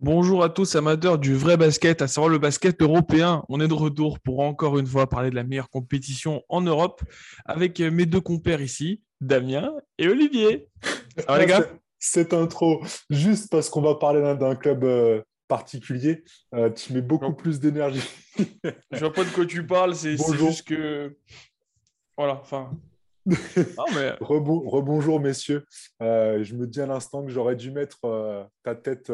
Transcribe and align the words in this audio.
Bonjour 0.00 0.42
à 0.42 0.48
tous 0.48 0.74
amateurs 0.76 1.18
du 1.18 1.34
vrai 1.34 1.58
basket, 1.58 2.00
à 2.00 2.08
savoir 2.08 2.30
le 2.30 2.38
basket 2.38 2.80
européen. 2.80 3.44
On 3.50 3.60
est 3.60 3.68
de 3.68 3.74
retour 3.74 4.18
pour 4.18 4.40
encore 4.40 4.78
une 4.78 4.86
fois 4.86 5.10
parler 5.10 5.28
de 5.28 5.34
la 5.34 5.44
meilleure 5.44 5.68
compétition 5.68 6.42
en 6.48 6.62
Europe 6.62 7.02
avec 7.44 7.80
mes 7.80 8.06
deux 8.06 8.22
compères 8.22 8.62
ici, 8.62 9.02
Damien 9.20 9.74
et 9.98 10.08
Olivier. 10.08 10.70
Ça 11.18 11.38
les 11.38 11.44
gars? 11.44 11.66
Cette 12.08 12.32
intro, 12.32 12.84
juste 13.10 13.50
parce 13.50 13.68
qu'on 13.68 13.82
va 13.82 13.96
parler 13.96 14.20
d'un 14.36 14.54
club 14.54 14.84
euh, 14.84 15.22
particulier, 15.48 16.22
euh, 16.54 16.70
tu 16.70 16.92
mets 16.92 17.02
beaucoup 17.02 17.34
plus 17.34 17.58
d'énergie. 17.58 18.08
Je 18.92 19.00
vois 19.00 19.12
pas 19.12 19.24
de 19.24 19.30
quoi 19.30 19.44
tu 19.44 19.66
parles, 19.66 19.96
c'est 19.96 20.16
juste 20.16 20.68
que... 20.68 21.16
Voilà, 22.16 22.34
enfin... 22.40 22.70
Rebonjour 24.20 25.18
messieurs. 25.18 25.64
Euh, 26.00 26.44
je 26.44 26.54
me 26.54 26.64
dis 26.68 26.80
à 26.80 26.86
l'instant 26.86 27.24
que 27.24 27.28
j'aurais 27.32 27.56
dû 27.56 27.72
mettre 27.72 28.48
ta 28.62 28.76
tête 28.76 29.12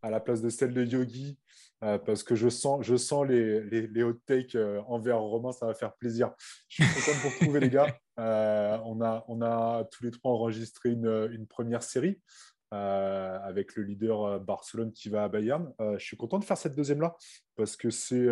à 0.00 0.08
la 0.08 0.20
place 0.20 0.40
de 0.40 0.50
celle 0.50 0.72
de 0.72 0.84
Yogi, 0.84 1.36
euh, 1.82 1.98
parce 1.98 2.22
que 2.22 2.34
je 2.34 2.48
sens, 2.48 2.84
je 2.84 2.96
sens 2.96 3.26
les, 3.26 3.60
les, 3.62 4.02
hot 4.02 4.18
takes 4.26 4.54
euh, 4.54 4.82
envers 4.86 5.20
Romain, 5.20 5.52
ça 5.52 5.66
va 5.66 5.74
faire 5.74 5.94
plaisir. 5.94 6.32
Je 6.68 6.84
suis 6.84 6.94
content 6.94 7.16
de 7.16 7.22
vous 7.22 7.28
retrouver, 7.30 7.60
les 7.60 7.70
gars. 7.70 7.86
Euh, 8.18 8.76
on, 8.84 9.00
a, 9.00 9.24
on 9.28 9.40
a 9.40 9.84
tous 9.90 10.04
les 10.04 10.10
trois 10.10 10.32
enregistré 10.32 10.90
une, 10.90 11.30
une 11.32 11.46
première 11.46 11.82
série. 11.82 12.20
avec 12.70 13.76
le 13.76 13.84
leader 13.84 14.38
Barcelone 14.40 14.92
qui 14.92 15.08
va 15.08 15.24
à 15.24 15.28
Bayern. 15.30 15.72
je 15.96 16.04
suis 16.04 16.18
content 16.18 16.38
de 16.38 16.44
faire 16.44 16.58
cette 16.58 16.76
deuxième-là 16.76 17.16
parce 17.56 17.76
que 17.76 17.88
c'est 17.88 18.28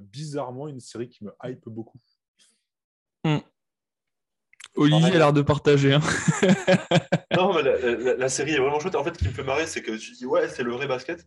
bizarrement 0.00 0.68
une 0.68 0.80
série 0.80 1.10
qui 1.10 1.22
me 1.22 1.32
hype 1.44 1.68
beaucoup. 1.68 1.98
Olivier 4.76 5.14
a 5.14 5.18
l'air 5.18 5.32
de 5.32 5.42
partager. 5.42 5.94
Hein. 5.94 6.00
non, 7.36 7.54
mais 7.54 7.62
la, 8.16 8.28
série 8.28 8.52
est 8.52 8.58
vraiment 8.58 8.80
chouette. 8.80 8.96
En 8.96 9.04
fait, 9.04 9.14
ce 9.14 9.18
qui 9.20 9.28
me 9.28 9.32
fait 9.32 9.44
marrer, 9.44 9.66
c'est 9.66 9.82
que 9.82 9.92
tu 9.92 10.12
dis, 10.12 10.26
ouais, 10.26 10.48
c'est 10.48 10.62
le 10.62 10.72
vrai 10.72 10.86
basket. 10.86 11.24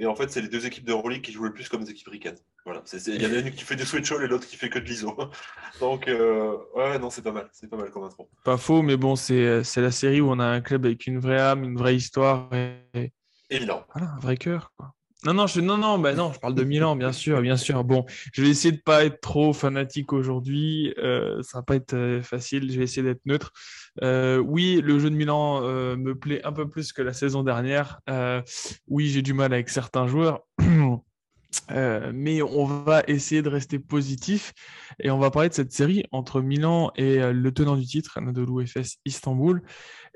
Et 0.00 0.06
en 0.06 0.14
fait, 0.14 0.30
c'est 0.30 0.40
les 0.40 0.48
deux 0.48 0.64
équipes 0.64 0.84
de 0.84 0.92
Euroleague 0.92 1.22
qui 1.22 1.32
jouent 1.32 1.44
le 1.44 1.52
plus 1.52 1.68
comme 1.68 1.84
des 1.84 1.90
équipes 1.90 2.08
ricaines. 2.08 2.38
Voilà. 2.64 2.82
Il 3.06 3.22
y 3.22 3.26
en 3.26 3.32
a 3.32 3.38
une 3.38 3.50
qui 3.52 3.64
fait 3.64 3.76
du 3.76 3.84
switch 3.84 4.10
et 4.12 4.26
l'autre 4.26 4.46
qui 4.46 4.56
fait 4.56 4.70
que 4.70 4.78
de 4.78 4.84
l'ISO. 4.84 5.16
Donc, 5.80 6.08
euh, 6.08 6.56
ouais, 6.74 6.98
non, 6.98 7.10
c'est 7.10 7.22
pas 7.22 7.32
mal. 7.32 7.48
C'est 7.52 7.68
pas 7.68 7.76
mal 7.76 7.90
comme 7.90 8.04
intro. 8.04 8.30
Pas 8.44 8.56
faux, 8.56 8.82
mais 8.82 8.96
bon, 8.96 9.16
c'est 9.16 9.62
la 9.76 9.90
série 9.90 10.20
où 10.20 10.30
on 10.30 10.38
a 10.38 10.46
un 10.46 10.60
club 10.60 10.86
avec 10.86 11.06
une 11.06 11.18
vraie 11.18 11.40
âme, 11.40 11.64
une 11.64 11.76
vraie 11.76 11.96
histoire. 11.96 12.48
Et... 12.54 13.12
Évident. 13.50 13.84
Voilà, 13.94 14.12
un 14.12 14.18
vrai 14.20 14.36
cœur. 14.36 14.72
Quoi. 14.76 14.94
Non, 15.24 15.34
non, 15.34 15.48
je, 15.48 15.60
non, 15.60 15.76
non, 15.78 15.98
bah 15.98 16.14
non, 16.14 16.32
je 16.32 16.38
parle 16.38 16.54
de 16.54 16.62
Milan, 16.62 16.94
bien 16.94 17.10
sûr, 17.10 17.40
bien 17.42 17.56
sûr. 17.56 17.82
Bon, 17.82 18.06
je 18.32 18.40
vais 18.40 18.50
essayer 18.50 18.70
de 18.70 18.80
pas 18.80 19.04
être 19.04 19.20
trop 19.20 19.52
fanatique 19.52 20.12
aujourd'hui. 20.12 20.94
Euh, 20.98 21.42
ça 21.42 21.58
va 21.58 21.62
pas 21.62 21.74
être 21.74 21.94
euh, 21.94 22.22
facile. 22.22 22.70
Je 22.70 22.78
vais 22.78 22.84
essayer 22.84 23.02
d'être 23.02 23.26
neutre. 23.26 23.52
Euh, 24.04 24.38
oui, 24.38 24.80
le 24.80 25.00
jeu 25.00 25.10
de 25.10 25.16
Milan 25.16 25.60
me 25.96 26.12
plaît 26.12 26.40
un 26.44 26.52
peu 26.52 26.68
plus 26.68 26.92
que 26.92 27.02
la 27.02 27.12
saison 27.12 27.42
dernière. 27.42 28.00
oui, 28.86 29.08
j'ai 29.08 29.22
du 29.22 29.34
mal 29.34 29.52
avec 29.52 29.70
certains 29.70 30.06
joueurs. 30.06 30.40
mais 31.70 32.42
on 32.42 32.64
va 32.64 33.02
essayer 33.08 33.42
de 33.42 33.48
rester 33.48 33.78
positif 33.78 34.52
et 35.00 35.10
on 35.10 35.18
va 35.18 35.30
parler 35.30 35.48
de 35.48 35.54
cette 35.54 35.72
série 35.72 36.04
entre 36.12 36.42
Milan 36.42 36.92
et 36.94 37.18
le 37.32 37.50
tenant 37.52 37.76
du 37.76 37.86
titre, 37.86 38.18
Anadolu 38.18 38.62
Efes 38.62 38.98
Istanbul. 39.04 39.62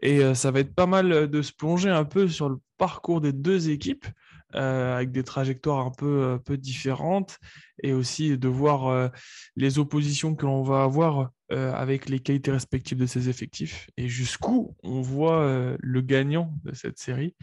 Et 0.00 0.34
ça 0.34 0.52
va 0.52 0.60
être 0.60 0.74
pas 0.74 0.86
mal 0.86 1.28
de 1.28 1.42
se 1.42 1.52
plonger 1.52 1.90
un 1.90 2.04
peu 2.04 2.28
sur 2.28 2.48
le 2.48 2.58
parcours 2.78 3.20
des 3.20 3.32
deux 3.32 3.68
équipes. 3.68 4.06
Euh, 4.54 4.96
avec 4.96 5.12
des 5.12 5.22
trajectoires 5.22 5.86
un 5.86 5.90
peu, 5.90 6.38
peu 6.44 6.58
différentes 6.58 7.38
et 7.82 7.94
aussi 7.94 8.36
de 8.36 8.48
voir 8.48 8.88
euh, 8.88 9.08
les 9.56 9.78
oppositions 9.78 10.34
que 10.34 10.44
l'on 10.44 10.62
va 10.62 10.82
avoir 10.82 11.30
euh, 11.52 11.72
avec 11.72 12.08
les 12.10 12.18
qualités 12.18 12.50
respectives 12.50 12.98
de 12.98 13.06
ces 13.06 13.30
effectifs 13.30 13.88
et 13.96 14.08
jusqu'où 14.08 14.76
on 14.82 15.00
voit 15.00 15.76
le 15.78 16.00
gagnant 16.02 16.54
de 16.64 16.74
cette 16.74 16.98
série. 16.98 17.34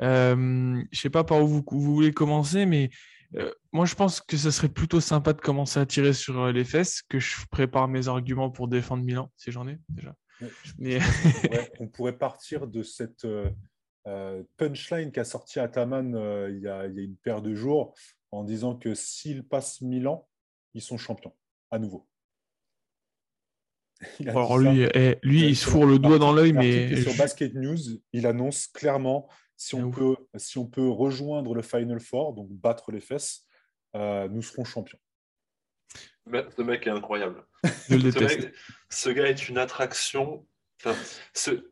je 0.00 0.34
ne 0.34 0.84
sais 0.92 1.10
pas 1.10 1.24
par 1.24 1.42
où 1.42 1.46
vous, 1.46 1.64
vous 1.70 1.94
voulez 1.94 2.12
commencer, 2.12 2.66
mais 2.66 2.90
moi 3.72 3.86
je 3.86 3.94
pense 3.94 4.20
que 4.20 4.36
ce 4.36 4.50
serait 4.50 4.68
plutôt 4.68 5.00
sympa 5.00 5.32
de 5.32 5.40
commencer 5.40 5.80
à 5.80 5.86
tirer 5.86 6.12
sur 6.12 6.52
les 6.52 6.64
fesses, 6.64 7.02
que 7.08 7.18
je 7.18 7.36
prépare 7.50 7.88
mes 7.88 8.08
arguments 8.08 8.50
pour 8.50 8.68
défendre 8.68 9.02
Milan, 9.02 9.30
si 9.36 9.50
j'en 9.50 9.66
ai 9.66 9.78
déjà. 9.88 10.14
Mais... 10.78 10.98
on 11.78 11.88
pourrait 11.88 12.16
partir 12.16 12.66
de 12.66 12.82
cette 12.82 13.24
euh, 13.24 13.50
punchline 14.56 15.12
qu'a 15.12 15.24
sorti 15.24 15.60
Ataman 15.60 16.14
euh, 16.14 16.50
il, 16.50 16.62
y 16.62 16.68
a, 16.68 16.86
une 16.86 17.16
paire 17.16 17.42
de 17.42 17.54
jours 17.54 17.94
en 18.30 18.44
disant 18.44 18.76
que 18.76 18.94
s'ils 18.94 19.46
passent 19.46 19.80
Milan, 19.80 20.28
ils 20.74 20.82
sont 20.82 20.98
champions 20.98 21.34
à 21.70 21.78
nouveau. 21.78 22.06
Alors 24.26 24.58
lui, 24.58 24.82
eh, 24.94 25.18
lui 25.22 25.48
il 25.48 25.56
se 25.56 25.68
fourre 25.68 25.86
le 25.86 25.98
doigt 25.98 26.18
dans 26.18 26.32
l'œil, 26.32 26.52
mais 26.52 26.96
sur 27.02 27.14
Basket 27.18 27.54
News, 27.54 27.78
il 28.12 28.26
annonce 28.26 28.66
clairement 28.68 29.28
si 29.56 29.74
on, 29.74 29.90
peut, 29.90 30.16
si 30.36 30.56
on 30.56 30.66
peut 30.66 30.88
rejoindre 30.88 31.54
le 31.54 31.60
Final 31.60 32.00
Four, 32.00 32.32
donc 32.32 32.48
battre 32.50 32.92
les 32.92 33.00
fesses, 33.00 33.44
euh, 33.94 34.26
nous 34.28 34.40
serons 34.40 34.64
champions. 34.64 34.98
Ce 36.56 36.62
mec 36.62 36.86
est 36.86 36.90
incroyable. 36.90 37.44
ce, 37.64 39.10
gars 39.10 39.26
est 39.26 39.48
une 39.48 39.58
attraction. 39.58 40.46
Enfin, 40.78 40.96
ce, 41.34 41.69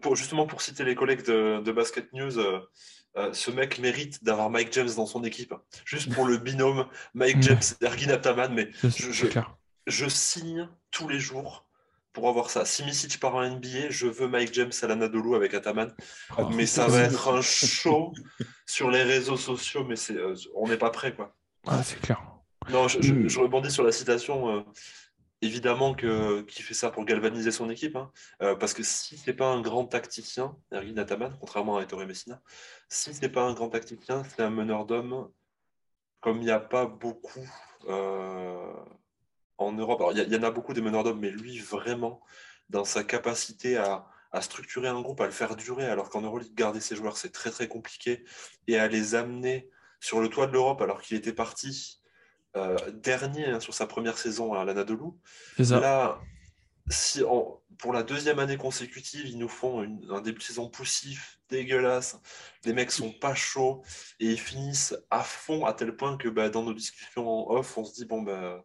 pour, 0.00 0.16
justement 0.16 0.46
pour 0.46 0.62
citer 0.62 0.84
les 0.84 0.94
collègues 0.94 1.24
de, 1.24 1.72
Basket 1.72 2.12
News, 2.12 2.38
euh, 2.38 2.60
euh, 3.16 3.32
ce 3.32 3.50
mec 3.50 3.78
mérite 3.78 4.22
d'avoir 4.24 4.50
Mike 4.50 4.72
James 4.72 4.90
dans 4.96 5.06
son 5.06 5.22
équipe. 5.24 5.54
Juste 5.84 6.12
pour 6.12 6.26
le 6.26 6.38
binôme 6.38 6.86
Mike 7.14 7.38
mm. 7.38 7.42
James 7.42 7.62
Ergin 7.80 8.10
Ataman, 8.10 8.52
mais 8.52 8.70
je, 8.82 9.28
je, 9.86 10.08
signe 10.08 10.68
tous 10.90 11.08
les 11.08 11.20
jours 11.20 11.66
pour 12.12 12.28
avoir 12.28 12.50
ça. 12.50 12.64
Si 12.64 12.84
Misic 12.84 13.18
part 13.20 13.36
en 13.36 13.48
NBA, 13.48 13.90
je 13.90 14.06
veux 14.06 14.28
Mike 14.28 14.52
James 14.54 14.72
à 14.82 14.86
l'Anadolu 14.86 15.34
avec 15.34 15.54
Ataman. 15.54 15.94
Oh. 16.36 16.48
mais 16.50 16.66
ça 16.66 16.86
va 16.86 17.00
être 17.00 17.32
un 17.32 17.42
show 17.42 18.12
sur 18.66 18.90
les 18.90 19.02
réseaux 19.02 19.36
sociaux, 19.36 19.84
mais 19.84 19.96
c'est, 19.96 20.16
euh, 20.16 20.34
on 20.54 20.68
n'est 20.68 20.76
pas 20.76 20.90
prêt. 20.90 21.14
Quoi. 21.14 21.34
Ah, 21.66 21.82
c'est 21.82 22.00
clair. 22.00 22.20
Non, 22.70 22.88
je, 22.88 22.98
mm. 22.98 23.28
rebondis 23.38 23.70
sur 23.70 23.84
la 23.84 23.92
citation 23.92 24.64
évidemment 25.42 25.94
que, 25.94 26.42
qu'il 26.42 26.64
fait 26.64 26.74
ça 26.74 26.90
pour 26.90 27.04
galvaniser 27.04 27.50
son 27.50 27.68
équipe, 27.68 27.96
hein. 27.96 28.10
euh, 28.40 28.54
parce 28.54 28.72
que 28.72 28.82
si 28.82 29.18
c'est 29.18 29.34
pas 29.34 29.48
un 29.48 29.60
grand 29.60 29.84
tacticien, 29.84 30.56
Ergin 30.70 30.96
Ataman, 30.98 31.36
contrairement 31.40 31.76
à 31.76 31.82
Ettore 31.82 32.06
Messina, 32.06 32.40
si 32.88 33.12
c'est 33.12 33.28
pas 33.28 33.42
un 33.42 33.52
grand 33.52 33.68
tacticien, 33.68 34.22
c'est 34.24 34.42
un 34.42 34.50
meneur 34.50 34.86
d'hommes 34.86 35.28
comme 36.20 36.38
il 36.38 36.44
n'y 36.44 36.50
a 36.52 36.60
pas 36.60 36.86
beaucoup 36.86 37.46
euh, 37.88 38.72
en 39.58 39.72
Europe. 39.72 40.02
Il 40.14 40.32
y, 40.32 40.36
en 40.36 40.42
a 40.44 40.50
beaucoup 40.52 40.72
des 40.72 40.80
meneurs 40.80 41.02
d'hommes, 41.02 41.18
mais 41.18 41.30
lui, 41.30 41.58
vraiment, 41.58 42.22
dans 42.70 42.84
sa 42.84 43.02
capacité 43.02 43.76
à, 43.76 44.06
à, 44.30 44.40
structurer 44.40 44.86
un 44.86 45.00
groupe, 45.02 45.20
à 45.20 45.26
le 45.26 45.32
faire 45.32 45.56
durer, 45.56 45.86
alors 45.86 46.10
qu'en 46.10 46.20
Euroleague, 46.20 46.54
garder 46.54 46.80
ses 46.80 46.94
joueurs, 46.94 47.16
c'est 47.16 47.32
très 47.32 47.50
très 47.50 47.66
compliqué, 47.66 48.24
et 48.68 48.78
à 48.78 48.86
les 48.86 49.16
amener 49.16 49.68
sur 49.98 50.20
le 50.20 50.28
toit 50.28 50.46
de 50.46 50.52
l'Europe 50.52 50.80
alors 50.82 51.00
qu'il 51.02 51.16
était 51.16 51.32
parti 51.32 52.01
euh, 52.56 52.76
dernier 52.92 53.46
hein, 53.46 53.60
sur 53.60 53.74
sa 53.74 53.86
première 53.86 54.18
saison 54.18 54.52
à 54.54 54.64
l'Anadolu. 54.64 55.10
Là, 55.58 56.20
si 56.88 57.22
pour 57.78 57.92
la 57.92 58.02
deuxième 58.02 58.38
année 58.38 58.56
consécutive, 58.56 59.26
ils 59.26 59.38
nous 59.38 59.48
font 59.48 59.82
un 59.82 60.20
début 60.20 60.38
de 60.38 60.42
saison 60.42 60.68
poussif, 60.68 61.40
dégueulasse, 61.48 62.18
les 62.64 62.72
mecs 62.72 62.90
sont 62.90 63.12
pas 63.12 63.34
chauds 63.34 63.82
et 64.20 64.32
ils 64.32 64.40
finissent 64.40 64.94
à 65.10 65.22
fond 65.22 65.64
à 65.64 65.72
tel 65.72 65.96
point 65.96 66.16
que 66.16 66.28
bah, 66.28 66.48
dans 66.48 66.62
nos 66.62 66.74
discussions 66.74 67.28
en 67.28 67.54
off, 67.56 67.76
on 67.78 67.84
se 67.84 67.94
dit 67.94 68.04
bon 68.04 68.22
bah 68.22 68.64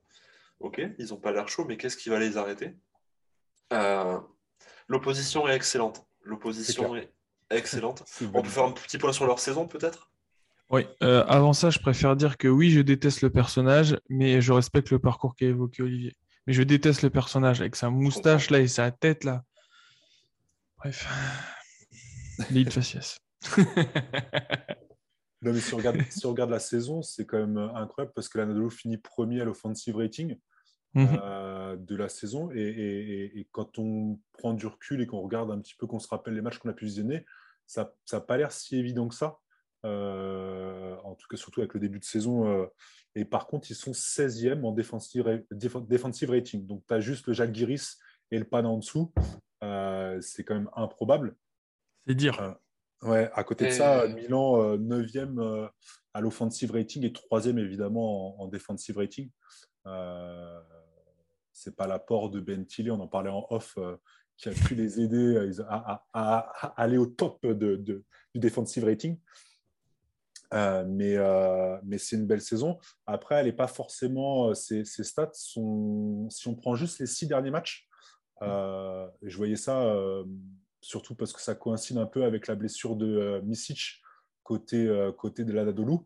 ok, 0.60 0.82
ils 0.98 1.14
ont 1.14 1.18
pas 1.18 1.32
l'air 1.32 1.48
chauds, 1.48 1.66
mais 1.66 1.78
qu'est-ce 1.78 1.98
qui 1.98 2.10
va 2.10 2.20
les 2.20 2.38
arrêter? 2.38 2.76
Euh, 3.74 4.20
L'opposition 4.88 5.48
est 5.48 5.56
excellente. 5.56 6.06
L'opposition 6.22 6.96
est, 6.96 7.12
excellente. 7.50 8.04
on 8.34 8.42
peut 8.42 8.50
faire 8.50 8.64
un 8.64 8.72
petit 8.72 8.98
point 8.98 9.14
sur 9.14 9.26
leur 9.26 9.40
saison 9.40 9.68
peut-être? 9.68 10.12
Oui, 10.70 10.86
euh, 11.02 11.24
avant 11.28 11.54
ça, 11.54 11.70
je 11.70 11.80
préfère 11.80 12.16
dire 12.16 12.38
que 12.38 12.48
oui, 12.48 12.72
je 12.72 12.82
déteste 12.82 13.22
le 13.22 13.30
personnage, 13.30 13.98
mais 14.10 14.42
je 14.42 14.52
respecte 14.52 14.92
le 14.92 15.00
parcours 15.00 15.36
qu'a 15.36 15.46
évoqué 15.46 15.82
Olivier. 15.82 16.14
Mais 16.46 16.54
je 16.54 16.64
déteste 16.64 17.04
le 17.04 17.10
personnage 17.10 17.62
avec 17.62 17.76
sa 17.76 17.90
moustache 17.90 18.50
là 18.50 18.60
et 18.60 18.68
sa 18.68 18.92
tête 18.92 19.24
là. 19.24 19.44
Bref, 20.78 21.08
l'île 22.52 22.70
faciès. 22.70 23.18
non, 25.42 25.54
mais 25.54 25.60
si 25.60 25.74
on, 25.74 25.78
regarde, 25.78 26.02
si 26.10 26.26
on 26.26 26.32
regarde 26.32 26.50
la 26.50 26.60
saison, 26.60 27.02
c'est 27.02 27.26
quand 27.26 27.40
même 27.40 27.58
incroyable 27.58 28.12
parce 28.14 28.28
que 28.28 28.38
l'Anadolu 28.38 28.70
finit 28.70 28.98
premier 28.98 29.40
à 29.42 29.46
l'offensive 29.46 29.96
rating 29.96 30.38
mhm. 30.96 31.20
euh, 31.24 31.78
de 31.78 31.96
la 31.96 32.10
saison. 32.10 32.50
Et, 32.54 33.48
quand 33.54 33.80
on 33.80 34.20
prend 34.34 34.54
du 34.54 34.68
recul 34.68 35.02
et 35.02 35.08
qu'on 35.08 35.22
regarde 35.22 35.50
un 35.50 35.60
petit 35.60 35.76
peu, 35.76 35.88
qu'on 35.88 36.00
se 36.00 36.10
rappelle 36.10 36.34
les 36.34 36.42
matchs 36.42 36.58
qu'on 36.58 36.70
a 36.70 36.74
pu 36.74 36.86
visionner, 36.86 37.26
ça 37.66 37.94
n'a 38.12 38.20
pas 38.20 38.38
l'air 38.38 38.52
si 38.52 38.76
évident 38.76 39.08
que 39.08 39.16
ça. 39.16 39.40
Euh, 39.86 40.96
en 41.04 41.16
tout 41.16 41.28
cas 41.30 41.38
surtout 41.38 41.62
avec 41.62 41.74
le 41.74 41.80
début 41.80 42.00
de 42.00 42.04
saison. 42.04 42.48
Euh, 42.48 42.66
et 43.16 43.26
par 43.26 43.48
contre, 43.48 43.72
ils 43.72 43.76
sont 43.76 43.92
16e 43.92 44.64
en 44.64 44.72
defensive, 44.72 45.44
defensive 45.52 46.30
rating. 46.30 46.66
Donc, 46.66 46.84
tu 46.88 46.94
as 46.94 47.00
juste 47.00 47.28
le 47.28 47.34
Jacques 47.34 47.52
Guiris 47.52 47.98
et 48.32 48.40
le 48.40 48.46
pan 48.46 48.64
en 48.66 48.78
dessous. 48.78 49.12
Euh, 49.64 50.20
c'est 50.22 50.44
quand 50.44 50.56
même 50.56 50.70
improbable. 50.76 51.36
C'est 52.08 52.16
dire. 52.16 52.56
Ouais, 53.04 53.30
à 53.34 53.44
côté 53.44 53.66
de 53.66 53.72
ça, 53.72 54.08
Milan, 54.08 54.78
9e 54.78 55.70
à 56.14 56.22
l'offensive 56.22 56.72
rating 56.72 57.04
et 57.06 57.10
3e 57.10 57.60
évidemment 57.60 58.42
en, 58.42 58.48
defensive 58.48 58.98
rating. 58.98 59.30
Euh, 59.86 60.60
c'est 61.52 61.76
pas 61.76 61.88
l'apport 61.88 62.30
de 62.30 62.40
Ben 62.40 62.66
Tilly, 62.66 62.92
on 62.92 63.00
en 63.00 63.08
parlait 63.08 63.30
en 63.30 63.46
off, 63.52 63.78
qui 64.36 64.50
a 64.50 64.52
pu 64.52 64.74
les 64.74 65.00
aider 65.00 65.52
à, 65.70 66.04
aller 66.76 66.98
au 66.98 67.06
top 67.06 67.46
de, 67.46 67.76
du 67.76 68.04
defensive 68.36 68.86
rating. 68.86 69.20
Euh, 70.54 70.86
mais, 70.88 71.16
euh, 71.18 71.78
mais 71.84 71.98
c'est 71.98 72.16
une 72.16 72.26
belle 72.26 72.42
saison. 72.42 72.80
Après, 73.06 73.36
elle 73.36 73.48
n'est 73.48 73.54
pas 73.54 73.68
forcément. 73.68 74.54
Ses, 74.54 74.84
stats 74.86 75.32
sont. 75.34 76.30
Si 76.30 76.48
on 76.48 76.56
prend 76.56 76.76
juste 76.76 77.00
les 77.00 77.06
six 77.06 77.28
derniers 77.28 77.52
matchs, 77.52 77.88
euh, 78.42 79.08
je 79.24 79.36
voyais 79.36 79.56
ça 79.56 79.96
surtout 80.82 81.16
parce 81.16 81.34
que 81.34 81.42
ça 81.42 81.56
coïncide 81.56 81.98
un 81.98 82.06
peu 82.06 82.24
avec 82.24 82.48
la 82.48 82.56
blessure 82.56 82.96
de 82.96 83.42
Misic 83.44 84.02
côté, 84.44 84.90
côté 85.18 85.44
de 85.44 85.52
l'Anadolu, 85.52 85.98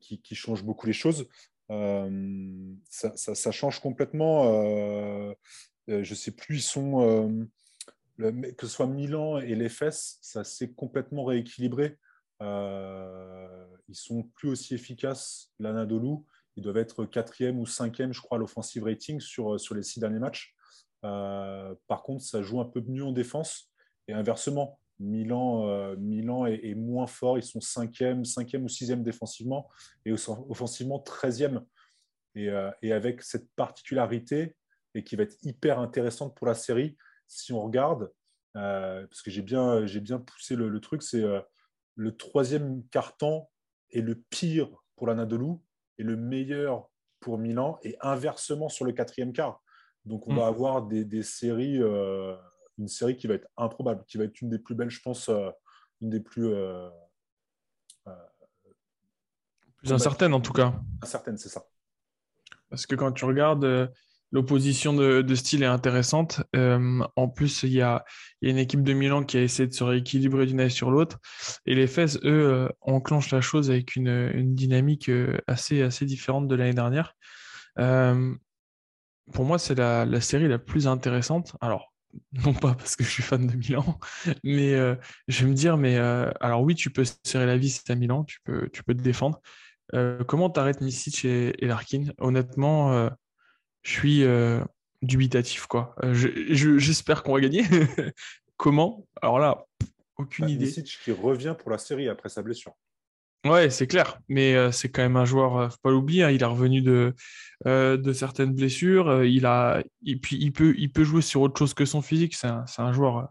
qui, 0.00 0.20
qui, 0.20 0.34
change 0.34 0.62
beaucoup 0.62 0.86
les 0.86 0.92
choses. 0.92 1.28
Ça, 1.68 3.16
ça, 3.16 3.50
change 3.50 3.80
complètement. 3.80 4.44
je 5.88 5.96
ne 5.96 6.14
sais 6.14 6.30
plus, 6.30 6.58
ils 6.58 6.62
sont. 6.62 7.48
que 8.18 8.66
ce 8.66 8.72
soit 8.72 8.86
Milan 8.86 9.38
et 9.38 9.56
les 9.56 9.68
fesses, 9.68 10.18
ça 10.22 10.44
s'est 10.44 10.70
complètement 10.70 11.24
rééquilibré. 11.24 11.98
Euh, 12.42 13.66
ils 13.88 13.96
sont 13.96 14.22
plus 14.34 14.50
aussi 14.50 14.74
efficaces, 14.74 15.52
l'Anadolu. 15.58 16.16
Ils 16.56 16.62
doivent 16.62 16.76
être 16.76 17.04
quatrième 17.04 17.58
ou 17.58 17.66
cinquième, 17.66 18.12
je 18.12 18.20
crois, 18.20 18.38
l'offensive 18.38 18.84
rating 18.84 19.20
sur, 19.20 19.58
sur 19.60 19.74
les 19.74 19.82
six 19.82 20.00
derniers 20.00 20.18
matchs. 20.18 20.54
Euh, 21.04 21.74
par 21.86 22.02
contre, 22.02 22.22
ça 22.24 22.42
joue 22.42 22.60
un 22.60 22.64
peu 22.64 22.82
mieux 22.86 23.04
en 23.04 23.12
défense. 23.12 23.72
Et 24.08 24.12
inversement, 24.12 24.80
Milan, 24.98 25.68
euh, 25.68 25.96
Milan 25.96 26.46
est, 26.46 26.74
moins 26.74 27.06
fort. 27.06 27.38
Ils 27.38 27.44
sont 27.44 27.60
cinquième, 27.60 28.24
cinquième 28.24 28.64
ou 28.64 28.68
sixième 28.68 29.02
défensivement 29.02 29.68
et 30.04 30.12
offensivement 30.12 30.98
treizième. 30.98 31.64
Et, 32.34 32.50
et 32.82 32.92
avec 32.92 33.22
cette 33.22 33.50
particularité, 33.56 34.54
et 34.94 35.02
qui 35.02 35.16
va 35.16 35.24
être 35.24 35.36
hyper 35.42 35.80
intéressante 35.80 36.36
pour 36.36 36.46
la 36.46 36.54
série, 36.54 36.96
si 37.26 37.52
on 37.52 37.62
regarde, 37.62 38.12
parce 38.52 39.22
que 39.22 39.30
j'ai 39.30 39.42
bien, 39.42 39.80
bien 39.82 40.20
poussé 40.20 40.54
le 40.54 40.80
truc, 40.80 41.02
c'est 41.02 41.24
le 41.98 42.16
troisième 42.16 42.86
carton 42.88 43.48
est 43.90 44.00
le 44.00 44.14
pire 44.30 44.70
pour 44.94 45.08
l'Anadolu 45.08 45.56
et 45.98 46.04
le 46.04 46.16
meilleur 46.16 46.88
pour 47.18 47.38
Milan, 47.38 47.80
et 47.82 47.96
inversement 48.00 48.68
sur 48.68 48.84
le 48.84 48.92
quatrième 48.92 49.32
quart. 49.32 49.60
Donc 50.04 50.28
on 50.28 50.34
va 50.34 50.44
mm. 50.44 50.54
avoir 50.54 50.82
des, 50.86 51.22
séries, 51.24 51.82
euh, 51.82 52.36
une 52.78 52.86
série 52.86 53.16
qui 53.16 53.26
va 53.26 53.34
être 53.34 53.48
improbable, 53.56 54.04
qui 54.06 54.16
va 54.16 54.24
être 54.24 54.40
une 54.40 54.48
des 54.48 54.60
plus 54.60 54.76
belles, 54.76 54.90
je 54.90 55.02
pense, 55.02 55.28
euh, 55.28 55.50
une 56.00 56.10
des 56.10 56.20
plus... 56.20 56.46
Euh, 56.46 56.88
plus 59.78 59.92
incertaines 59.92 60.34
en 60.34 60.40
tout 60.40 60.52
cas. 60.52 60.80
Incertaine, 61.02 61.36
c'est 61.36 61.48
ça. 61.48 61.64
Parce 62.70 62.86
que 62.86 62.94
quand 62.94 63.10
tu 63.10 63.24
regardes 63.24 63.92
L'opposition 64.30 64.92
de, 64.92 65.34
style 65.34 65.62
est 65.62 65.66
intéressante. 65.66 66.42
Euh, 66.54 67.00
en 67.16 67.28
plus, 67.28 67.62
il 67.62 67.72
y, 67.72 67.80
a, 67.80 68.04
une 68.42 68.58
équipe 68.58 68.82
de 68.82 68.92
Milan 68.92 69.24
qui 69.24 69.38
a 69.38 69.42
essayé 69.42 69.66
de 69.66 69.72
se 69.72 69.82
rééquilibrer 69.84 70.44
d'une 70.44 70.60
année 70.60 70.68
sur 70.68 70.90
l'autre. 70.90 71.18
Et 71.64 71.74
les 71.74 71.86
Fès, 71.86 72.18
eux, 72.18 72.20
euh, 72.24 72.68
enclenchent 72.82 73.30
la 73.30 73.40
chose 73.40 73.70
avec 73.70 73.96
une, 73.96 74.54
dynamique 74.54 75.08
euh, 75.08 75.38
assez, 75.46 75.80
assez 75.80 76.04
différente 76.04 76.46
de 76.46 76.54
l'année 76.54 76.74
dernière. 76.74 77.14
pour 79.32 79.44
moi, 79.44 79.58
c'est 79.58 79.74
la, 79.74 80.20
série 80.20 80.48
la 80.48 80.58
plus 80.58 80.86
intéressante. 80.86 81.56
Alors, 81.62 81.94
non 82.44 82.52
pas 82.52 82.74
parce 82.74 82.96
que 82.96 83.04
je 83.04 83.08
suis 83.08 83.22
fan 83.22 83.46
de 83.46 83.56
Milan, 83.56 83.98
mais 84.44 84.72
je 85.28 85.44
vais 85.44 85.50
me 85.50 85.54
dire, 85.54 85.78
mais 85.78 85.96
alors 85.96 86.62
oui, 86.62 86.74
tu 86.74 86.90
peux 86.90 87.04
serrer 87.24 87.46
la 87.46 87.56
vis 87.56 87.82
à 87.88 87.94
Milan, 87.94 88.24
tu 88.24 88.40
peux, 88.44 88.68
tu 88.70 88.82
peux 88.82 88.94
te 88.94 89.02
défendre. 89.02 89.40
comment 90.26 90.50
t'arrêtes 90.50 90.82
Misic 90.82 91.24
et 91.24 91.66
Larkin? 91.66 92.06
Honnêtement, 92.18 93.10
je 93.88 93.94
suis 93.94 94.22
euh, 94.22 94.60
dubitatif. 95.00 95.66
quoi. 95.66 95.94
Euh, 96.04 96.12
j'espère 96.12 97.22
qu'on 97.22 97.32
va 97.32 97.40
gagner. 97.40 97.64
Comment? 98.58 99.06
Alors 99.22 99.38
là, 99.38 99.64
aucune 100.16 100.44
bah, 100.44 100.50
idée. 100.50 100.70
qui 100.70 101.10
revient 101.10 101.54
pour 101.58 101.70
la 101.70 101.78
série 101.78 102.08
après 102.08 102.28
sa 102.28 102.42
blessure. 102.42 102.74
Ouais, 103.46 103.70
c'est 103.70 103.86
clair, 103.86 104.18
mais 104.28 104.54
euh, 104.56 104.72
c'est 104.72 104.90
quand 104.90 105.00
même 105.00 105.16
un 105.16 105.24
joueur, 105.24 105.72
faut 105.72 105.78
pas 105.80 105.90
l'oublier, 105.90 106.24
hein, 106.24 106.30
il 106.30 106.42
est 106.42 106.46
revenu 106.46 106.82
de, 106.82 107.14
de 107.64 108.12
certaines 108.12 108.52
blessures, 108.52 109.24
il 109.24 109.46
a, 109.46 109.80
et 110.04 110.16
puis 110.16 110.36
il 110.36 110.52
peut, 110.52 110.74
il 110.76 110.90
peut 110.90 111.04
jouer 111.04 111.22
sur 111.22 111.40
autre 111.42 111.56
chose 111.56 111.72
que 111.72 111.84
son 111.84 112.02
physique, 112.02 112.34
c'est 112.34 112.48
un, 112.48 112.64
un, 112.78 112.92
joueur 112.92 113.28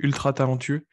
ultra 0.00 0.32
talentueux. 0.32 0.84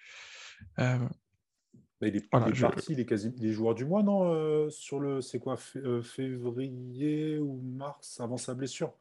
Il 2.08 2.16
est, 2.16 2.30
parti, 2.30 2.94
il 2.94 3.00
est 3.00 3.06
quasi 3.06 3.34
les 3.38 3.52
joueurs 3.52 3.76
du 3.76 3.86
mois, 3.86 4.04
non 4.04 4.70
Sur 4.70 5.00
le, 5.00 5.22
c'est 5.22 5.40
quoi, 5.40 5.58
février 5.58 7.40
ou 7.40 7.62
mars 7.62 8.20
avant 8.20 8.38
sa 8.38 8.54
blessure 8.54 8.94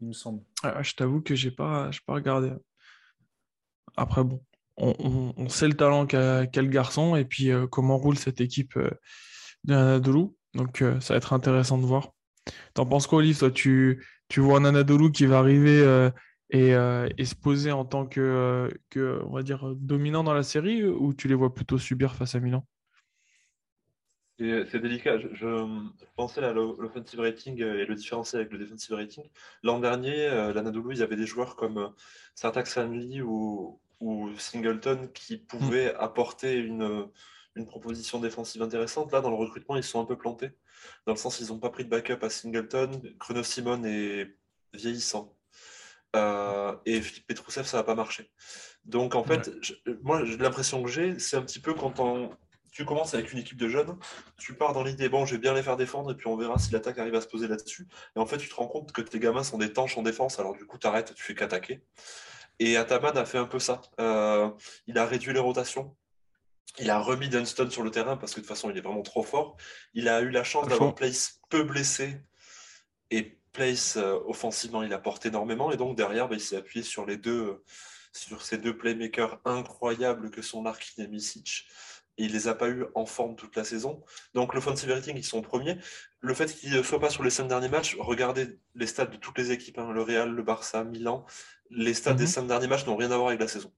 il 0.00 0.08
me 0.08 0.12
semble. 0.12 0.42
Ah, 0.62 0.82
je 0.82 0.94
t'avoue 0.94 1.20
que 1.20 1.34
j'ai 1.34 1.50
pas, 1.50 1.90
pas 2.06 2.14
regardé. 2.14 2.52
Après, 3.96 4.22
bon, 4.22 4.40
on, 4.76 5.48
sait 5.48 5.68
le 5.68 5.74
talent 5.74 6.06
qu'a 6.06 6.44
le 6.44 6.68
garçon 6.68 7.16
et 7.16 7.24
puis 7.24 7.50
euh, 7.50 7.66
comment 7.66 7.98
roule 7.98 8.16
cette 8.16 8.40
équipe 8.40 8.76
euh, 8.76 8.90
d'Anadolu. 9.64 10.26
Donc, 10.54 10.82
euh, 10.82 11.00
ça 11.00 11.14
va 11.14 11.18
être 11.18 11.32
intéressant 11.32 11.78
de 11.78 11.86
voir. 11.86 12.12
T'en 12.74 12.86
penses 12.86 13.06
quoi, 13.06 13.18
Olive? 13.18 13.38
Toi, 13.38 13.50
tu, 13.50 14.06
tu 14.28 14.40
vois 14.40 14.58
un 14.58 14.64
Anadolu 14.64 15.10
qui 15.10 15.26
va 15.26 15.38
arriver 15.38 16.10
et, 16.50 16.70
et, 16.70 17.24
se 17.24 17.34
poser 17.34 17.72
en 17.72 17.84
tant 17.84 18.06
que, 18.06 18.70
que, 18.90 19.20
on 19.26 19.32
va 19.32 19.42
dire, 19.42 19.74
dominant 19.76 20.24
dans 20.24 20.34
la 20.34 20.42
série 20.42 20.84
ou 20.84 21.12
tu 21.12 21.28
les 21.28 21.34
vois 21.34 21.54
plutôt 21.54 21.78
subir 21.78 22.14
face 22.14 22.34
à 22.34 22.40
Milan? 22.40 22.64
C'est 24.38 24.78
délicat. 24.78 25.18
Je, 25.18 25.88
pensais 26.14 26.44
à 26.44 26.52
l'offensive 26.52 27.18
rating 27.18 27.60
et 27.60 27.84
le 27.84 27.94
différencier 27.96 28.38
avec 28.38 28.52
le 28.52 28.58
defensive 28.58 28.94
rating. 28.94 29.24
L'an 29.64 29.80
dernier, 29.80 30.26
euh, 30.28 30.52
l'Anadolu, 30.52 30.94
il 30.94 30.98
y 31.00 31.02
avait 31.02 31.16
des 31.16 31.26
joueurs 31.26 31.56
comme 31.56 31.78
euh, 31.78 31.88
Sartax 32.36 32.76
Hanley 32.76 33.20
ou, 33.20 33.80
ou, 33.98 34.30
Singleton 34.38 35.08
qui 35.12 35.38
pouvaient 35.38 35.92
mm. 35.92 35.96
apporter 35.98 36.54
une, 36.54 37.08
une, 37.56 37.66
proposition 37.66 38.20
défensive 38.20 38.62
intéressante. 38.62 39.10
Là, 39.10 39.20
dans 39.20 39.30
le 39.30 39.36
recrutement, 39.36 39.74
ils 39.74 39.82
sont 39.82 40.00
un 40.00 40.04
peu 40.04 40.16
plantés. 40.16 40.52
Dans 41.06 41.14
le 41.14 41.18
sens, 41.18 41.40
ils 41.40 41.48
n'ont 41.48 41.58
pas 41.58 41.70
pris 41.70 41.84
de 41.84 41.90
backup 41.90 42.22
à 42.22 42.30
Singleton. 42.30 42.92
Chrono 43.18 43.42
Simon 43.42 43.82
est 43.84 44.36
vieillissant. 44.72 45.36
Euh, 46.16 46.74
et 46.86 47.00
Philippe 47.00 47.26
Petrousev, 47.26 47.66
ça 47.66 47.78
n'a 47.78 47.82
pas 47.82 47.94
marché. 47.94 48.30
Donc, 48.84 49.14
en 49.14 49.24
fait, 49.24 49.50
moi, 50.02 50.22
l'impression 50.22 50.82
que 50.82 50.88
j'ai, 50.88 51.18
c'est 51.18 51.36
un 51.36 51.42
petit 51.42 51.60
peu 51.60 51.74
quand 51.74 52.00
on 52.00 52.30
tu 52.78 52.84
commences 52.84 53.12
avec 53.14 53.32
une 53.32 53.40
équipe 53.40 53.56
de 53.56 53.68
jeunes, 53.68 53.98
tu 54.36 54.54
pars 54.54 54.72
dans 54.72 54.84
l'idée, 54.84 55.08
bon, 55.08 55.26
je 55.26 55.34
vais 55.34 55.40
bien 55.40 55.52
les 55.52 55.64
faire 55.64 55.76
défendre 55.76 56.12
et 56.12 56.14
puis 56.14 56.28
on 56.28 56.36
verra 56.36 56.58
si 56.58 56.70
l'attaque 56.70 56.98
arrive 56.98 57.16
à 57.16 57.20
se 57.20 57.26
poser 57.26 57.48
là-dessus. 57.48 57.88
Et 58.14 58.20
en 58.20 58.26
fait, 58.26 58.38
tu 58.38 58.48
te 58.48 58.54
rends 58.54 58.68
compte 58.68 58.92
que 58.92 59.00
tes 59.00 59.18
gamins 59.18 59.42
sont 59.42 59.58
des 59.58 59.72
tanches 59.72 59.98
en 59.98 60.02
défense, 60.02 60.38
alors 60.38 60.54
du 60.54 60.64
coup, 60.64 60.78
tu 60.78 60.86
arrêtes, 60.86 61.12
tu 61.12 61.24
fais 61.24 61.34
qu'attaquer. 61.34 61.82
Et 62.60 62.76
Ataman 62.76 63.16
a 63.16 63.24
fait 63.24 63.38
un 63.38 63.46
peu 63.46 63.58
ça. 63.58 63.80
Euh, 64.00 64.48
il 64.86 64.96
a 64.96 65.06
réduit 65.06 65.32
les 65.32 65.40
rotations. 65.40 65.96
Il 66.78 66.90
a 66.90 67.00
remis 67.00 67.28
Dunston 67.28 67.70
sur 67.70 67.82
le 67.82 67.90
terrain 67.90 68.16
parce 68.16 68.32
que 68.32 68.40
de 68.40 68.46
toute 68.46 68.54
façon, 68.54 68.70
il 68.70 68.76
est 68.76 68.80
vraiment 68.80 69.02
trop 69.02 69.22
fort. 69.22 69.56
Il 69.94 70.08
a 70.08 70.20
eu 70.20 70.30
la 70.30 70.44
chance 70.44 70.68
d'avoir 70.68 70.94
Place 70.94 71.40
peu 71.50 71.64
blessé. 71.64 72.20
Et 73.10 73.37
Place, 73.58 73.96
euh, 73.96 74.20
offensivement, 74.26 74.84
il 74.84 74.92
apporte 74.92 75.26
énormément. 75.26 75.72
Et 75.72 75.76
donc, 75.76 75.96
derrière, 75.96 76.28
bah, 76.28 76.36
il 76.36 76.40
s'est 76.40 76.56
appuyé 76.56 76.84
sur 76.84 77.06
les 77.06 77.16
deux, 77.16 77.64
sur 78.12 78.40
ces 78.42 78.56
deux 78.56 78.76
playmakers 78.76 79.40
incroyables 79.44 80.30
que 80.30 80.42
sont 80.42 80.62
Larkin 80.62 81.02
et 81.02 81.08
Misic 81.08 81.66
et 82.18 82.24
il 82.24 82.32
les 82.32 82.48
a 82.48 82.54
pas 82.54 82.68
eu 82.68 82.84
en 82.94 83.06
forme 83.06 83.36
toute 83.36 83.56
la 83.56 83.64
saison. 83.64 84.02
Donc 84.34 84.54
l'offensive 84.54 84.90
rating, 84.90 85.16
ils 85.16 85.24
sont 85.24 85.40
premiers. 85.40 85.78
Le 86.20 86.34
fait 86.34 86.52
qu'ils 86.52 86.72
ne 86.72 86.82
soient 86.82 87.00
pas 87.00 87.10
sur 87.10 87.22
les 87.22 87.30
cinq 87.30 87.46
derniers 87.46 87.68
matchs, 87.68 87.96
regardez 87.98 88.58
les 88.74 88.86
stats 88.86 89.06
de 89.06 89.16
toutes 89.16 89.38
les 89.38 89.52
équipes, 89.52 89.78
hein, 89.78 89.92
le 89.92 90.02
Real, 90.02 90.30
le 90.30 90.42
Barça, 90.42 90.84
Milan, 90.84 91.24
les 91.70 91.94
stats 91.94 92.14
des 92.14 92.24
mhm. 92.24 92.28
cinq 92.28 92.46
derniers 92.48 92.66
matchs 92.66 92.86
n'ont 92.86 92.96
rien 92.96 93.10
à 93.12 93.16
voir 93.16 93.28
avec 93.28 93.40
la 93.40 93.48
saison. 93.48 93.72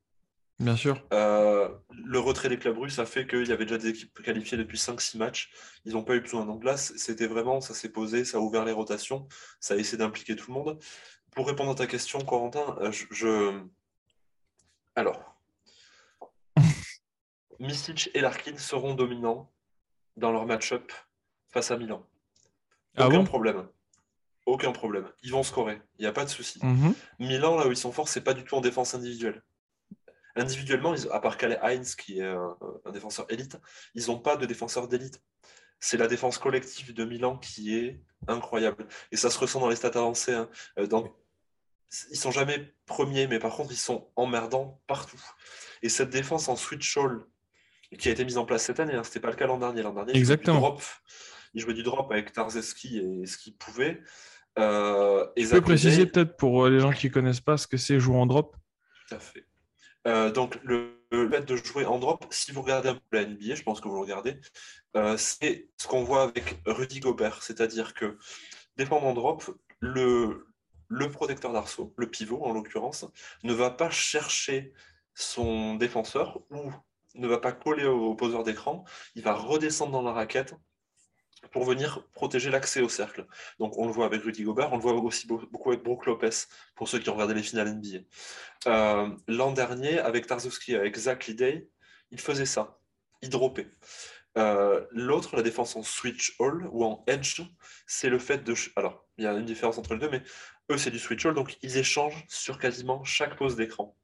Bien 0.60 0.76
sûr. 0.76 1.02
Euh, 1.14 1.70
le 1.90 2.18
retrait 2.18 2.50
des 2.50 2.58
clubs 2.58 2.76
russes 2.76 2.98
a 2.98 3.06
fait 3.06 3.26
qu'il 3.26 3.48
y 3.48 3.52
avait 3.52 3.64
déjà 3.64 3.78
des 3.78 3.88
équipes 3.88 4.22
qualifiées 4.22 4.58
depuis 4.58 4.76
5-6 4.76 5.16
matchs. 5.16 5.50
Ils 5.86 5.94
n'ont 5.94 6.04
pas 6.04 6.14
eu 6.14 6.20
besoin. 6.20 6.44
Donc 6.44 6.64
là, 6.64 6.76
c'était 6.76 7.26
vraiment, 7.26 7.62
ça 7.62 7.72
s'est 7.72 7.88
posé, 7.88 8.26
ça 8.26 8.36
a 8.36 8.40
ouvert 8.40 8.66
les 8.66 8.72
rotations, 8.72 9.26
ça 9.58 9.72
a 9.72 9.76
essayé 9.78 9.96
d'impliquer 9.96 10.36
tout 10.36 10.52
le 10.52 10.58
monde. 10.58 10.78
Pour 11.30 11.46
répondre 11.46 11.70
à 11.70 11.74
ta 11.74 11.86
question, 11.86 12.20
Corentin, 12.20 12.76
euh, 12.80 12.92
je... 12.92 13.58
Alors, 14.96 15.34
Misic 17.58 18.10
et 18.12 18.20
Larkin 18.20 18.58
seront 18.58 18.94
dominants 18.94 19.50
dans 20.18 20.30
leur 20.30 20.44
match-up 20.44 20.92
face 21.48 21.70
à 21.70 21.78
Milan. 21.78 22.06
Ah 22.98 23.06
Aucun 23.06 23.24
problème. 23.24 23.66
Aucun 24.44 24.72
problème. 24.72 25.08
Ils 25.22 25.32
vont 25.32 25.42
scorer. 25.42 25.80
Il 25.98 26.02
n'y 26.02 26.08
a 26.08 26.12
pas 26.12 26.24
de 26.26 26.30
souci. 26.30 26.58
Mhm. 26.62 26.94
Milan, 27.18 27.56
là 27.56 27.66
où 27.66 27.70
ils 27.70 27.76
sont 27.78 27.92
forts, 27.92 28.08
c'est 28.08 28.20
pas 28.20 28.34
du 28.34 28.44
tout 28.44 28.56
en 28.56 28.60
défense 28.60 28.94
individuelle. 28.94 29.42
Individuellement, 30.36 30.94
à 31.10 31.20
part 31.20 31.36
Calais 31.36 31.58
Heinz, 31.62 31.94
qui 31.94 32.20
est 32.20 32.26
un, 32.26 32.56
défenseur 32.92 33.26
élite, 33.28 33.56
ils 33.94 34.06
n'ont 34.06 34.18
pas 34.18 34.36
de 34.36 34.46
défenseur 34.46 34.88
d'élite. 34.88 35.22
C'est 35.80 35.96
la 35.96 36.06
défense 36.06 36.38
collective 36.38 36.92
de 36.92 37.04
Milan 37.04 37.38
qui 37.38 37.74
est 37.74 38.02
incroyable. 38.28 38.86
Et 39.12 39.16
ça 39.16 39.30
se 39.30 39.38
ressent 39.38 39.60
dans 39.60 39.68
les 39.68 39.76
stats 39.76 39.88
avancées. 39.88 40.34
Hein. 40.34 40.48
Euh, 40.78 40.86
dans... 40.86 41.16
Ils 42.10 42.18
sont 42.18 42.30
jamais 42.30 42.74
premiers, 42.86 43.26
mais 43.26 43.38
par 43.38 43.56
contre, 43.56 43.72
ils 43.72 43.78
sont 43.78 44.08
emmerdants 44.14 44.80
partout. 44.86 45.20
Et 45.82 45.88
cette 45.88 46.10
défense 46.10 46.48
en 46.48 46.54
switch 46.54 46.96
all 46.96 47.24
qui 47.98 48.08
a 48.08 48.12
été 48.12 48.24
mise 48.24 48.38
en 48.38 48.44
place 48.44 48.64
cette 48.64 48.78
année. 48.78 48.94
Hein. 48.94 49.02
Ce 49.02 49.08
n'était 49.08 49.20
pas 49.20 49.30
le 49.30 49.36
cas 49.36 49.46
l'an 49.46 49.58
dernier. 49.58 49.82
L'an 49.82 49.92
dernier, 49.92 50.14
Exactement. 50.14 50.58
Il 50.58 50.60
jouait, 50.60 50.68
drop, 50.68 50.82
il 51.54 51.60
jouait 51.62 51.74
du 51.74 51.82
drop 51.82 52.12
avec 52.12 52.32
Tarzeski 52.32 52.98
et 52.98 53.26
ce 53.26 53.36
qu'il 53.38 53.56
pouvait. 53.56 54.00
Euh, 54.58 55.26
et 55.36 55.46
peux 55.46 55.60
préciser 55.60 56.06
peut-être 56.06 56.36
pour 56.36 56.68
les 56.68 56.80
gens 56.80 56.92
qui 56.92 57.08
ne 57.08 57.12
connaissent 57.12 57.40
pas 57.40 57.56
ce 57.56 57.66
que 57.66 57.76
c'est 57.76 58.00
jouer 58.00 58.16
en 58.16 58.26
drop? 58.26 58.56
Tout 59.08 59.14
à 59.14 59.18
fait. 59.18 59.46
Euh, 60.06 60.30
donc, 60.30 60.58
le, 60.62 60.96
fait 61.10 61.44
de 61.44 61.56
jouer 61.56 61.84
en 61.86 61.98
drop, 61.98 62.26
si 62.30 62.52
vous 62.52 62.62
regardez 62.62 62.90
un 62.90 62.94
peu 62.94 63.18
la 63.18 63.26
NBA, 63.26 63.54
je 63.54 63.62
pense 63.62 63.80
que 63.80 63.88
vous 63.88 63.94
le 63.94 64.00
regardez, 64.00 64.36
euh, 64.96 65.16
c'est 65.16 65.68
ce 65.76 65.86
qu'on 65.88 66.04
voit 66.04 66.22
avec 66.22 66.60
Rudy 66.66 67.00
Gobert. 67.00 67.42
C'est-à-dire 67.42 67.94
que 67.94 68.16
défendre 68.76 69.06
en 69.06 69.14
drop, 69.14 69.44
le, 69.80 70.46
le 70.88 71.10
protecteur 71.10 71.52
d'arceau, 71.52 71.94
le 71.96 72.08
pivot 72.08 72.44
en 72.44 72.52
l'occurrence, 72.52 73.06
ne 73.42 73.52
va 73.52 73.70
pas 73.70 73.90
chercher 73.90 74.72
son 75.14 75.74
défenseur 75.74 76.40
ou 76.50 76.72
ne 77.14 77.26
va 77.26 77.38
pas 77.38 77.52
coller 77.52 77.86
au 77.86 78.14
poseur 78.14 78.44
d'écran, 78.44 78.84
il 79.14 79.22
va 79.22 79.34
redescendre 79.34 79.92
dans 79.92 80.02
la 80.02 80.12
raquette 80.12 80.54
pour 81.52 81.64
venir 81.64 82.06
protéger 82.12 82.50
l'accès 82.50 82.80
au 82.80 82.88
cercle. 82.88 83.26
Donc 83.58 83.76
on 83.78 83.86
le 83.86 83.92
voit 83.92 84.06
avec 84.06 84.22
Rudy 84.22 84.44
Gobert, 84.44 84.72
on 84.72 84.76
le 84.76 84.82
voit 84.82 84.94
aussi 84.94 85.26
beaucoup 85.26 85.70
avec 85.70 85.82
Brook 85.82 86.06
Lopez, 86.06 86.30
pour 86.74 86.88
ceux 86.88 86.98
qui 86.98 87.10
ont 87.10 87.14
regardé 87.14 87.34
les 87.34 87.42
finales 87.42 87.74
NBA. 87.74 87.98
Euh, 88.66 89.08
l'an 89.26 89.52
dernier, 89.52 89.98
avec 89.98 90.26
Tarzowski, 90.26 90.76
avec 90.76 90.96
Zach 90.96 91.26
Liday, 91.26 91.68
il 92.10 92.20
faisait 92.20 92.46
ça, 92.46 92.78
il 93.22 93.30
dropait. 93.30 93.68
Euh, 94.38 94.86
l'autre, 94.92 95.34
la 95.34 95.42
défense 95.42 95.74
en 95.74 95.82
switch 95.82 96.36
all 96.40 96.68
ou 96.70 96.84
en 96.84 97.04
edge, 97.08 97.42
c'est 97.86 98.08
le 98.08 98.18
fait 98.18 98.44
de... 98.44 98.54
Alors, 98.76 99.04
il 99.18 99.24
y 99.24 99.26
a 99.26 99.32
une 99.32 99.44
différence 99.44 99.78
entre 99.78 99.94
les 99.94 100.00
deux, 100.00 100.10
mais 100.10 100.22
eux, 100.70 100.78
c'est 100.78 100.90
du 100.90 100.98
switch 100.98 101.26
all, 101.26 101.34
donc 101.34 101.58
ils 101.62 101.76
échangent 101.78 102.24
sur 102.28 102.58
quasiment 102.58 103.02
chaque 103.02 103.36
pose 103.36 103.56
d'écran. 103.56 103.96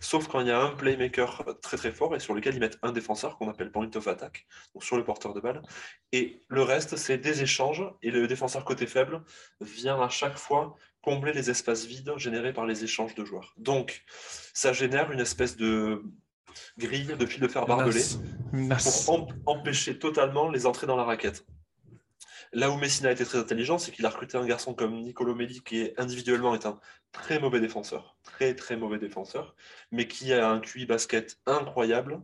Sauf 0.00 0.28
quand 0.28 0.40
il 0.40 0.48
y 0.48 0.50
a 0.50 0.60
un 0.60 0.70
playmaker 0.70 1.44
très 1.62 1.76
très 1.76 1.92
fort 1.92 2.14
et 2.14 2.20
sur 2.20 2.34
lequel 2.34 2.54
ils 2.54 2.60
mettent 2.60 2.78
un 2.82 2.92
défenseur 2.92 3.36
qu'on 3.36 3.48
appelle 3.48 3.70
point 3.70 3.90
of 3.94 4.08
attack, 4.08 4.46
donc 4.74 4.84
sur 4.84 4.96
le 4.96 5.04
porteur 5.04 5.34
de 5.34 5.40
balle. 5.40 5.62
Et 6.12 6.42
le 6.48 6.62
reste, 6.62 6.96
c'est 6.96 7.18
des 7.18 7.42
échanges 7.42 7.84
et 8.02 8.10
le 8.10 8.26
défenseur 8.26 8.64
côté 8.64 8.86
faible 8.86 9.22
vient 9.60 10.00
à 10.00 10.08
chaque 10.08 10.38
fois 10.38 10.76
combler 11.02 11.32
les 11.32 11.50
espaces 11.50 11.86
vides 11.86 12.12
générés 12.16 12.52
par 12.52 12.66
les 12.66 12.84
échanges 12.84 13.14
de 13.14 13.24
joueurs. 13.24 13.54
Donc, 13.56 14.04
ça 14.52 14.72
génère 14.72 15.10
une 15.12 15.20
espèce 15.20 15.56
de 15.56 16.02
grille 16.78 17.14
de 17.18 17.26
fil 17.26 17.40
de 17.40 17.48
fer 17.48 17.66
barbelé 17.66 18.02
pour 19.06 19.28
empêcher 19.46 19.98
totalement 19.98 20.50
les 20.50 20.66
entrées 20.66 20.86
dans 20.86 20.96
la 20.96 21.04
raquette. 21.04 21.44
Là 22.52 22.70
où 22.70 22.76
Messina 22.76 23.10
a 23.10 23.12
été 23.12 23.24
très 23.24 23.38
intelligent, 23.38 23.78
c'est 23.78 23.92
qu'il 23.92 24.06
a 24.06 24.10
recruté 24.10 24.38
un 24.38 24.46
garçon 24.46 24.74
comme 24.74 25.02
Nicolo 25.02 25.34
Melli, 25.34 25.62
qui 25.62 25.90
individuellement 25.98 26.54
est 26.54 26.66
un 26.66 26.80
très 27.12 27.38
mauvais 27.38 27.60
défenseur, 27.60 28.16
très 28.22 28.54
très 28.54 28.76
mauvais 28.76 28.98
défenseur, 28.98 29.54
mais 29.90 30.08
qui 30.08 30.32
a 30.32 30.48
un 30.48 30.60
QI 30.60 30.86
basket 30.86 31.38
incroyable 31.46 32.22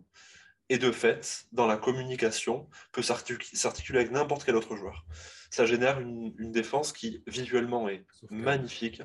et 0.70 0.78
de 0.78 0.90
fait, 0.92 1.44
dans 1.52 1.66
la 1.66 1.76
communication, 1.76 2.68
peut 2.92 3.02
s'articuler 3.02 3.98
avec 3.98 4.12
n'importe 4.12 4.44
quel 4.44 4.56
autre 4.56 4.76
joueur. 4.76 5.04
Ça 5.50 5.66
génère 5.66 6.00
une, 6.00 6.32
défense 6.52 6.92
qui 6.92 7.22
visuellement 7.26 7.88
est 7.88 8.06
magnifique 8.30 9.02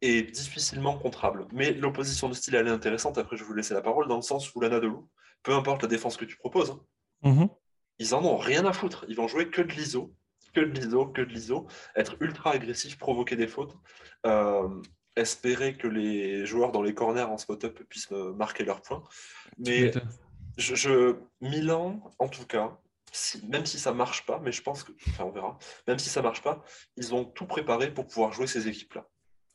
et 0.00 0.22
difficilement 0.22 0.98
contrable. 0.98 1.46
Mais 1.52 1.72
l'opposition 1.72 2.28
de 2.30 2.34
style, 2.34 2.54
elle 2.54 2.68
est 2.68 2.70
intéressante. 2.70 3.18
Après, 3.18 3.36
je 3.36 3.42
vais 3.42 3.48
vous 3.48 3.54
laisser 3.54 3.74
la 3.74 3.82
parole 3.82 4.08
dans 4.08 4.16
le 4.16 4.22
sens 4.22 4.54
où 4.54 4.60
Lana 4.60 4.80
Delou, 4.80 5.08
peu 5.42 5.52
importe 5.52 5.82
la 5.82 5.88
défense 5.88 6.16
que 6.16 6.24
tu 6.24 6.36
proposes, 6.36 6.70
hein, 6.70 6.80
mhm 7.22 7.48
ils 7.98 8.14
en 8.14 8.24
ont 8.24 8.36
rien 8.36 8.64
à 8.64 8.72
foutre. 8.72 9.04
Ils 9.08 9.16
vont 9.16 9.28
jouer 9.28 9.50
que 9.50 9.62
de 9.62 9.72
l'ISO, 9.72 10.14
que 10.54 10.60
de 10.60 10.78
l'ISO, 10.78 11.06
que 11.06 11.22
de 11.22 11.32
l'ISO, 11.32 11.66
être 11.94 12.16
ultra 12.20 12.52
agressif, 12.52 12.98
provoquer 12.98 13.36
des 13.36 13.48
fautes, 13.48 13.76
euh, 14.26 14.68
espérer 15.16 15.76
que 15.76 15.88
les 15.88 16.46
joueurs 16.46 16.72
dans 16.72 16.82
les 16.82 16.94
corners 16.94 17.22
en 17.22 17.38
spot-up 17.38 17.82
puissent 17.88 18.10
marquer 18.10 18.64
leurs 18.64 18.82
points. 18.82 19.02
Mais 19.58 19.92
je, 20.56 21.16
Milan, 21.40 22.02
en 22.18 22.28
tout 22.28 22.46
cas, 22.46 22.78
même 23.48 23.66
si 23.66 23.78
ça 23.78 23.92
marche 23.92 24.26
pas, 24.26 24.40
mais 24.40 24.52
je 24.52 24.62
pense 24.62 24.82
que, 24.82 24.92
enfin 25.08 25.24
on 25.24 25.30
verra, 25.30 25.58
même 25.86 25.98
si 25.98 26.08
ça 26.08 26.22
marche 26.22 26.42
pas, 26.42 26.62
ils 26.96 27.14
ont 27.14 27.24
tout 27.24 27.46
préparé 27.46 27.92
pour 27.92 28.06
pouvoir 28.06 28.32
jouer 28.32 28.46
ces 28.46 28.68
équipes-là. 28.68 29.06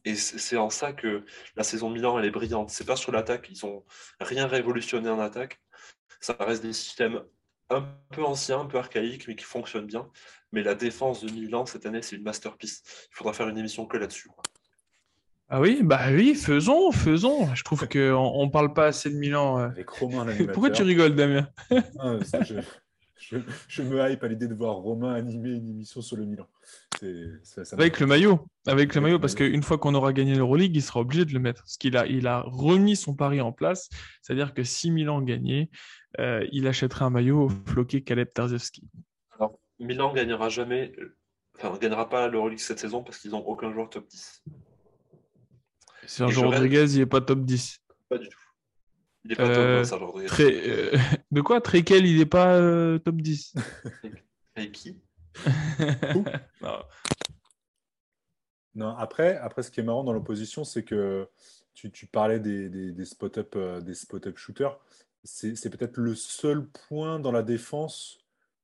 Et 0.04 0.16
c'est 0.16 0.58
en 0.58 0.72
ça 0.72 0.94
que 0.94 1.26
la 1.56 1.64
saison 1.64 1.90
Milan, 1.92 2.18
elle 2.18 2.26
est 2.26 2.32
brillante. 2.32 2.72
C'est 2.72 2.86
pas 2.86 2.96
sur 2.96 3.12
l'attaque, 3.12 3.48
ils 3.52 3.66
ont 3.68 3.86
rien 4.20 4.48
révolutionné 4.48 5.10
en 5.10 5.20
attaque. 5.20 5.62
Ça 6.20 6.36
reste 6.40 6.64
des 6.64 6.74
systèmes 6.74 7.24
un 7.72 7.88
peu 8.12 8.24
ancien, 8.24 8.60
un 8.60 8.66
peu 8.66 8.78
archaïque, 8.78 9.28
mais 9.28 9.36
qui 9.36 9.46
fonctionne 9.46 9.86
bien. 9.86 10.08
Mais 10.52 10.64
la 10.64 10.76
défense 10.76 11.24
de 11.24 11.32
Milan 11.32 11.66
cette 11.66 11.86
année, 11.86 12.02
c'est 12.02 12.16
une 12.16 12.24
masterpiece. 12.24 12.84
Il 13.12 13.16
faudra 13.16 13.34
faire 13.34 13.48
une 13.48 13.58
émission 13.58 13.86
que 13.86 13.98
là-dessus. 13.98 14.30
Ah 15.54 15.60
oui, 15.60 15.80
bah 15.84 16.00
oui, 16.12 16.36
faisons, 16.36 16.92
faisons. 16.92 17.54
Je 17.56 17.64
trouve 17.64 17.88
qu'on 17.88 18.46
ne 18.46 18.52
parle 18.52 18.74
pas 18.74 18.88
assez 18.88 19.10
de 19.10 19.18
Milan. 19.18 19.60
Euh. 19.60 19.68
Avec 19.68 19.90
Romain, 19.90 20.26
Pourquoi 20.54 20.70
tu 20.70 20.84
rigoles, 20.84 21.16
Damien? 21.16 21.50
Ah, 22.00 22.18
je, 22.42 22.56
me 23.32 24.10
hype 24.10 24.24
à 24.24 24.28
l'idée 24.28 24.48
de 24.48 24.54
voir 24.54 24.76
Romain 24.76 25.14
animer 25.14 25.52
une 25.52 25.70
émission 25.70 26.02
sur 26.02 26.18
le 26.18 26.26
Milan. 26.26 26.48
avec 27.72 28.00
le 28.00 28.08
maillot, 28.08 28.48
avec 28.68 28.96
le 28.96 29.02
maillot, 29.02 29.20
parce 29.20 29.36
qu'une 29.36 29.64
fois 29.64 29.78
qu'on 29.78 29.94
aura 29.96 30.14
gagné 30.14 30.36
l'Euroleague, 30.36 30.76
il 30.76 30.82
sera 30.82 31.00
obligé 31.00 31.26
de 31.26 31.34
le 31.34 31.40
mettre. 31.40 31.64
Parce 31.64 31.78
qu'il 31.78 31.98
a, 31.98 32.06
il 32.08 32.28
a 32.28 32.42
remis 32.46 32.96
son 32.96 33.16
pari 33.16 33.42
en 33.42 33.52
place, 33.52 33.90
c'est-à-dire 34.22 34.54
que 34.54 34.64
si 34.64 34.92
Milan 34.92 35.22
gagnait, 35.22 35.70
euh, 36.20 36.46
il 36.52 36.68
achèterait 36.68 37.06
un 37.06 37.10
maillot 37.10 37.50
floqué 37.68 38.04
Caleb 38.04 38.30
Tarzewski. 38.34 38.84
Alors, 39.38 39.60
Milan 39.80 40.14
gagnera 40.14 40.50
jamais, 40.50 40.94
enfin, 41.58 41.78
gagnera 41.80 42.10
pas 42.10 42.28
l'Euroleague 42.28 42.60
cette 42.60 42.80
saison 42.80 43.04
parce 43.04 43.20
qu'ils 43.20 43.32
n'ont 43.32 43.46
aucun 43.46 43.72
joueur 43.72 43.90
top 43.90 44.08
10. 44.08 44.44
Sergio 46.06 46.42
Rodriguez, 46.42 46.94
il 46.94 47.00
n'est 47.00 47.06
pas 47.06 47.22
top 47.22 47.42
10. 47.42 47.80
Pas 48.10 48.18
du 48.18 48.28
tout. 48.28 48.41
Il 49.24 49.30
n'est 49.30 49.36
pas 49.36 49.48
top 49.48 49.56
10, 49.56 49.60
euh, 49.60 49.84
Sergio 49.84 50.08
Rodriguez. 50.08 50.28
Très, 50.28 50.70
euh, 50.70 50.98
de 51.32 51.42
quoi? 51.42 51.62
Trekel, 51.62 52.06
il 52.06 52.18
n'est 52.18 52.26
pas 52.26 52.60
top 53.00 53.16
10 53.18 53.56
Et 54.58 54.72
qui? 54.72 54.98
Non. 58.74 58.96
après, 58.96 59.36
après, 59.36 59.64
ce 59.64 59.72
qui 59.72 59.82
est 59.82 59.84
marrant 59.84 60.06
dans 60.06 60.14
l'opposition, 60.14 60.64
c'est 60.64 60.84
que 60.84 61.28
tu, 61.74 61.92
tu, 61.92 62.08
parlais 62.08 62.40
des, 62.40 62.70
des, 62.70 62.94
des 62.94 63.06
spot-up 63.06 63.58
spot 63.94 64.38
shooters 64.38 64.80
c'est 65.24 65.70
peut-être 65.70 65.98
le 65.98 66.16
seul 66.16 66.68
point 66.68 67.20
dans 67.20 67.32
la 67.32 67.44
défense 67.44 68.18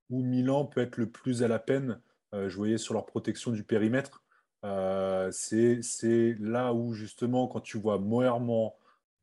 où 0.10 0.22
Milan 0.24 0.66
peut 0.66 0.82
être 0.82 0.98
le 0.98 1.10
plus 1.10 1.44
à 1.44 1.48
la 1.48 1.60
peine. 1.60 2.00
Euh, 2.34 2.50
je 2.50 2.56
voyais 2.56 2.78
sur 2.78 2.94
leur 2.94 3.06
protection 3.06 3.52
du 3.52 3.64
périmètre. 3.64 4.24
Euh, 4.64 5.30
c'est 5.32 6.36
là 6.40 6.74
où, 6.74 6.94
justement, 6.94 7.48
quand 7.48 7.60
tu 7.60 7.78
vois 7.78 8.00
Moerman, 8.00 8.72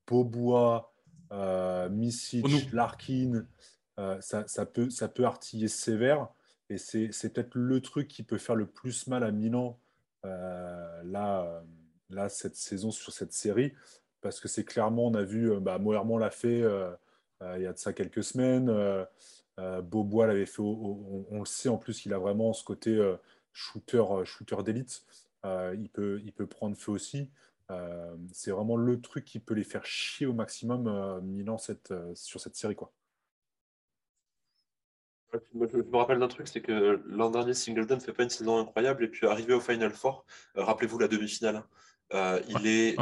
Beaubois, 0.06 0.93
euh, 1.34 1.88
Misic, 1.90 2.72
Larkin, 2.72 3.46
euh, 3.98 4.20
ça, 4.20 4.46
ça, 4.46 4.64
peut, 4.64 4.88
ça 4.88 5.08
peut 5.08 5.24
artiller 5.24 5.68
sévère. 5.68 6.28
Et 6.70 6.78
c'est 6.78 7.08
peut-être 7.32 7.54
le 7.54 7.80
truc 7.80 8.08
qui 8.08 8.22
peut 8.22 8.38
faire 8.38 8.56
le 8.56 8.66
plus 8.66 9.06
mal 9.06 9.22
à 9.22 9.30
Milan 9.30 9.78
là, 10.22 11.62
là, 12.08 12.28
cette 12.30 12.56
saison 12.56 12.90
sur 12.90 13.12
cette 13.12 13.34
série. 13.34 13.74
Parce 14.22 14.40
que 14.40 14.48
c'est 14.48 14.64
clairement, 14.64 15.08
on 15.08 15.14
a 15.14 15.22
vu, 15.22 15.60
bah, 15.60 15.78
Moerman 15.78 16.18
l'a 16.18 16.30
fait 16.30 16.62
euh, 17.42 17.54
il 17.56 17.62
y 17.62 17.66
a 17.66 17.72
de 17.72 17.78
ça 17.78 17.92
quelques 17.92 18.24
semaines. 18.24 18.68
Euh, 18.68 19.04
euh, 19.60 19.82
Beaubois 19.82 20.26
l'avait 20.26 20.46
fait, 20.46 20.62
on, 20.62 21.38
le 21.38 21.44
sait 21.44 21.68
en 21.68 21.78
plus 21.78 22.00
qu'il 22.00 22.12
a 22.12 22.18
vraiment 22.18 22.52
ce 22.52 22.64
côté 22.64 22.98
shooter, 23.52 24.02
shooter 24.24 24.62
d'élite. 24.64 25.04
il, 25.44 25.88
peut, 25.92 26.20
il 26.24 26.32
peut 26.32 26.46
prendre 26.46 26.76
feu 26.76 26.92
aussi. 26.92 27.30
C'est 28.32 28.50
vraiment 28.50 28.76
le 28.76 29.00
truc 29.00 29.24
qui 29.24 29.38
peut 29.38 29.54
les 29.54 29.64
faire 29.64 29.84
chier 29.86 30.26
au 30.26 30.32
maximum 30.32 31.20
Milan 31.22 31.58
cette, 31.58 31.94
sur 32.14 32.40
cette 32.40 32.56
série. 32.56 32.76
Quoi. 32.76 32.92
Je 35.32 35.38
me 35.58 35.96
rappelle 35.96 36.18
d'un 36.18 36.28
truc, 36.28 36.46
c'est 36.46 36.60
que 36.60 37.02
l'an 37.06 37.30
dernier, 37.30 37.54
Singleton 37.54 37.96
ne 37.96 38.00
fait 38.00 38.12
pas 38.12 38.22
une 38.22 38.30
saison 38.30 38.58
incroyable 38.58 39.04
et 39.04 39.08
puis 39.08 39.26
arrivé 39.26 39.54
au 39.54 39.60
Final 39.60 39.92
Four, 39.92 40.24
rappelez-vous 40.54 40.98
la 40.98 41.08
demi-finale, 41.08 41.64
il, 42.12 42.66
est, 42.66 42.96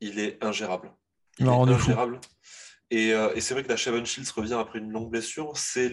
il 0.00 0.18
est 0.18 0.42
ingérable. 0.42 0.92
Il 1.38 1.46
est 1.46 1.50
ingérable. 1.50 2.20
Euh, 2.92 3.32
et, 3.34 3.40
c'est 3.40 3.54
vrai 3.54 3.62
que 3.62 3.68
la 3.68 3.76
Shavon 3.76 4.04
Shields 4.04 4.30
revient 4.34 4.54
après 4.54 4.78
une 4.78 4.90
longue 4.90 5.10
blessure. 5.10 5.56
C'est 5.56 5.90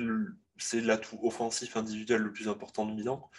l'atout 0.82 1.20
offensif 1.24 1.78
individuel 1.78 2.22
le 2.22 2.32
plus 2.32 2.48
important 2.48 2.86
de 2.86 2.94
Milan. 2.94 3.30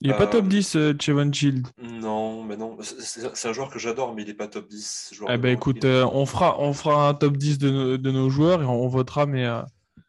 Il 0.00 0.10
n'est 0.10 0.16
pas 0.16 0.26
top 0.26 0.46
10, 0.46 0.76
euh, 0.76 0.94
Chevon 1.00 1.32
Shield. 1.32 1.66
Non, 1.78 2.42
mais 2.42 2.56
non. 2.56 2.76
C'est 2.82 3.48
un 3.48 3.52
joueur 3.52 3.70
que 3.70 3.78
j'adore, 3.78 4.14
mais 4.14 4.22
il 4.22 4.28
n'est 4.28 4.34
pas 4.34 4.48
top 4.48 4.68
10. 4.68 5.14
Eh 5.28 5.38
ben, 5.38 5.54
écoute, 5.54 5.84
euh, 5.84 6.06
on, 6.12 6.26
fera, 6.26 6.60
on 6.60 6.72
fera 6.72 7.08
un 7.08 7.14
top 7.14 7.36
10 7.36 7.58
de, 7.58 7.96
de 7.96 8.10
nos 8.10 8.28
joueurs 8.28 8.62
et 8.62 8.66
on, 8.66 8.88
votera, 8.88 9.26
mais 9.26 9.46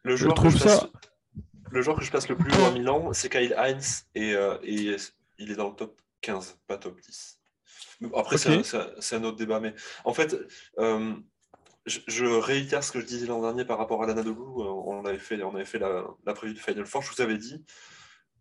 le 0.02 0.16
joueur 0.16 0.36
je 0.36 0.40
trouve 0.40 0.56
ça. 0.56 0.88
le 1.70 1.82
joueur 1.82 1.98
que 1.98 2.04
je 2.04 2.10
place 2.10 2.28
le 2.28 2.36
plus 2.36 2.52
haut 2.52 2.64
à 2.66 2.70
Milan, 2.70 3.12
c'est 3.12 3.30
Kyle 3.30 3.54
Heinz 3.56 4.04
et, 4.14 4.32
et, 4.62 4.96
il 5.38 5.50
est 5.50 5.56
dans 5.56 5.68
le 5.68 5.74
top 5.74 5.98
15, 6.20 6.58
pas 6.66 6.76
top 6.76 7.00
10. 7.00 7.38
Après, 8.14 8.36
c'est 8.36 9.16
un, 9.16 9.24
autre 9.24 9.36
débat, 9.36 9.60
mais 9.60 9.74
en 10.04 10.12
fait, 10.12 10.36
je, 11.88 12.24
réitère 12.24 12.84
ce 12.84 12.92
que 12.92 13.00
je 13.00 13.06
disais 13.06 13.26
l'an 13.26 13.40
dernier 13.40 13.64
par 13.64 13.78
rapport 13.78 14.02
à 14.02 14.06
l'Anadolu. 14.06 14.40
Euh, 14.40 14.64
on 14.86 15.04
avait 15.04 15.18
fait, 15.18 15.42
on 15.42 15.54
avait 15.54 15.64
fait 15.64 15.78
la, 15.78 16.04
la 16.26 16.34
prévue 16.34 16.54
de 16.54 16.58
Final 16.58 16.86
Four. 16.86 17.02
Je 17.02 17.14
vous 17.14 17.20
avais 17.20 17.38
dit, 17.38 17.64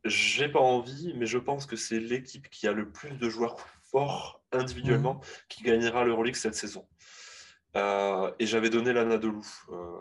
j'ai 0.08 0.50
pas 0.50 0.60
envie, 0.60 1.14
mais 1.16 1.26
je 1.26 1.38
pense 1.38 1.66
que 1.66 1.76
c'est 1.76 2.00
l'équipe 2.00 2.50
qui 2.50 2.68
a 2.68 2.72
le 2.72 2.92
plus 2.92 3.18
de 3.18 3.30
joueurs 3.30 3.58
forts 3.82 4.42
individuellement 4.52 5.16
mmh. 5.16 5.22
qui 5.50 5.64
gagnera 5.64 6.04
l'Euroleague 6.04 6.36
cette 6.36 6.56
saison. 6.56 6.88
Euh, 7.76 8.32
et 8.40 8.46
j'avais 8.46 8.70
donné 8.70 8.94
l'Anadolu. 8.94 9.40
Euh, 9.70 10.00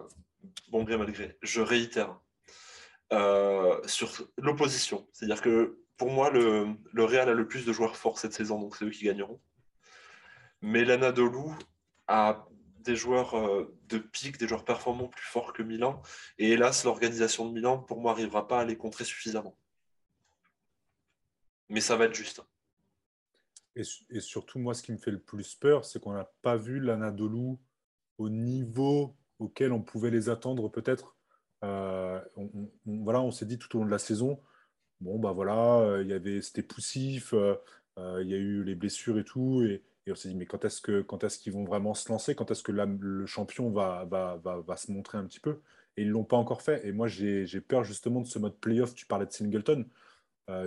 bon 0.71 0.85
gré 0.85 0.97
mal 0.97 1.11
gré, 1.13 1.37
je 1.43 1.61
réitère 1.61 2.19
euh, 3.13 3.81
sur 3.87 4.13
l'opposition. 4.39 5.07
C'est-à-dire 5.13 5.43
que 5.43 5.79
pour 5.97 6.11
moi, 6.11 6.31
le, 6.31 6.69
le, 6.93 7.05
Real 7.05 7.29
a 7.29 7.35
le 7.35 7.47
plus 7.47 7.65
de 7.65 7.73
joueurs 7.73 7.97
forts 7.97 8.19
cette 8.19 8.33
saison, 8.33 8.61
donc 8.61 8.77
c'est 8.77 8.85
eux 8.85 8.91
qui 8.91 9.05
gagneront. 9.05 9.41
Mais 10.63 10.85
l'Anadolu 10.85 11.51
a 12.07 12.47
des 12.81 12.97
joueurs 12.97 13.35
de 13.89 13.99
pique, 13.99 14.39
des 14.39 14.47
joueurs 14.47 14.65
performants 14.65 15.09
plus 15.09 15.25
forts 15.25 15.53
que 15.53 15.63
Milan. 15.63 16.01
Et 16.39 16.51
hélas, 16.53 16.85
l'organisation 16.85 17.47
de 17.47 17.53
Milan, 17.53 17.79
pour 17.79 18.01
moi, 18.01 18.13
n'arrivera 18.13 18.47
pas 18.47 18.61
à 18.61 18.65
les 18.65 18.77
contrer 18.77 19.05
suffisamment. 19.05 19.57
Mais 21.69 21.81
ça 21.81 21.97
va 21.97 22.07
être 22.07 22.15
juste. 22.15 22.43
Et, 23.75 24.21
surtout, 24.21 24.59
moi, 24.59 24.73
ce 24.73 24.83
qui 24.83 24.93
me 24.93 24.97
fait 24.97 25.11
le 25.11 25.19
plus 25.19 25.55
peur, 25.55 25.85
c'est 25.85 26.01
qu'on 26.01 26.15
n'a 26.15 26.33
pas 26.41 26.57
vu 26.57 26.81
l'Anadolu 26.81 27.57
au 28.17 28.31
niveau 28.31 29.15
auquel 29.39 29.73
on 29.73 29.83
pouvait 29.83 30.11
les 30.11 30.31
attendre 30.31 30.71
peut-être. 30.71 31.15
Euh, 31.63 32.19
on, 32.37 32.51
voilà, 32.87 33.21
on 33.21 33.31
s'est 33.31 33.45
dit 33.45 33.59
tout 33.59 33.77
au 33.77 33.81
long 33.81 33.87
de 33.87 33.91
la 33.91 33.99
saison, 33.99 34.41
bon, 35.01 35.19
bah 35.19 35.33
voilà, 35.33 35.81
euh, 35.81 36.05
y 36.05 36.13
avait, 36.15 36.41
c'était 36.41 36.63
poussif, 36.63 37.35
euh, 37.35 37.57
il 38.23 38.29
y 38.29 38.35
a 38.35 38.39
eu 38.39 38.63
les 38.63 38.75
blessures 38.75 39.19
et 39.19 39.25
tout, 39.25 39.63
et, 39.63 39.83
on 40.09 40.15
s'est 40.15 40.29
dit, 40.29 40.37
mais 40.37 40.47
quand 40.47 40.65
est-ce, 40.65 40.81
que, 40.81 41.03
quand 41.03 41.25
est-ce 41.25 41.39
qu'ils 41.39 41.53
vont 41.53 41.65
vraiment 41.65 41.93
se 41.93 42.09
lancer? 42.09 42.37
Quand 42.37 42.51
est-ce 42.53 42.63
que 42.63 42.71
le 42.71 43.27
champion 43.27 43.71
va, 43.71 44.05
va, 44.05 44.37
va, 44.37 44.61
va, 44.61 44.77
se 44.77 44.93
montrer 44.93 45.19
un 45.19 45.25
petit 45.25 45.41
peu? 45.41 45.61
Et 45.97 46.03
ils 46.03 46.09
ne 46.09 46.13
l'ont 46.13 46.25
pas 46.25 46.37
encore 46.37 46.63
fait. 46.63 46.87
Et 46.87 46.93
moi, 46.93 47.09
j'ai, 47.09 47.47
peur 47.61 47.83
justement 47.83 48.21
de 48.21 48.27
ce 48.27 48.39
mode 48.39 48.57
playoff. 48.61 48.95
Tu 48.95 49.05
parlais 49.07 49.27
de 49.27 49.33
Singleton. 49.33 49.85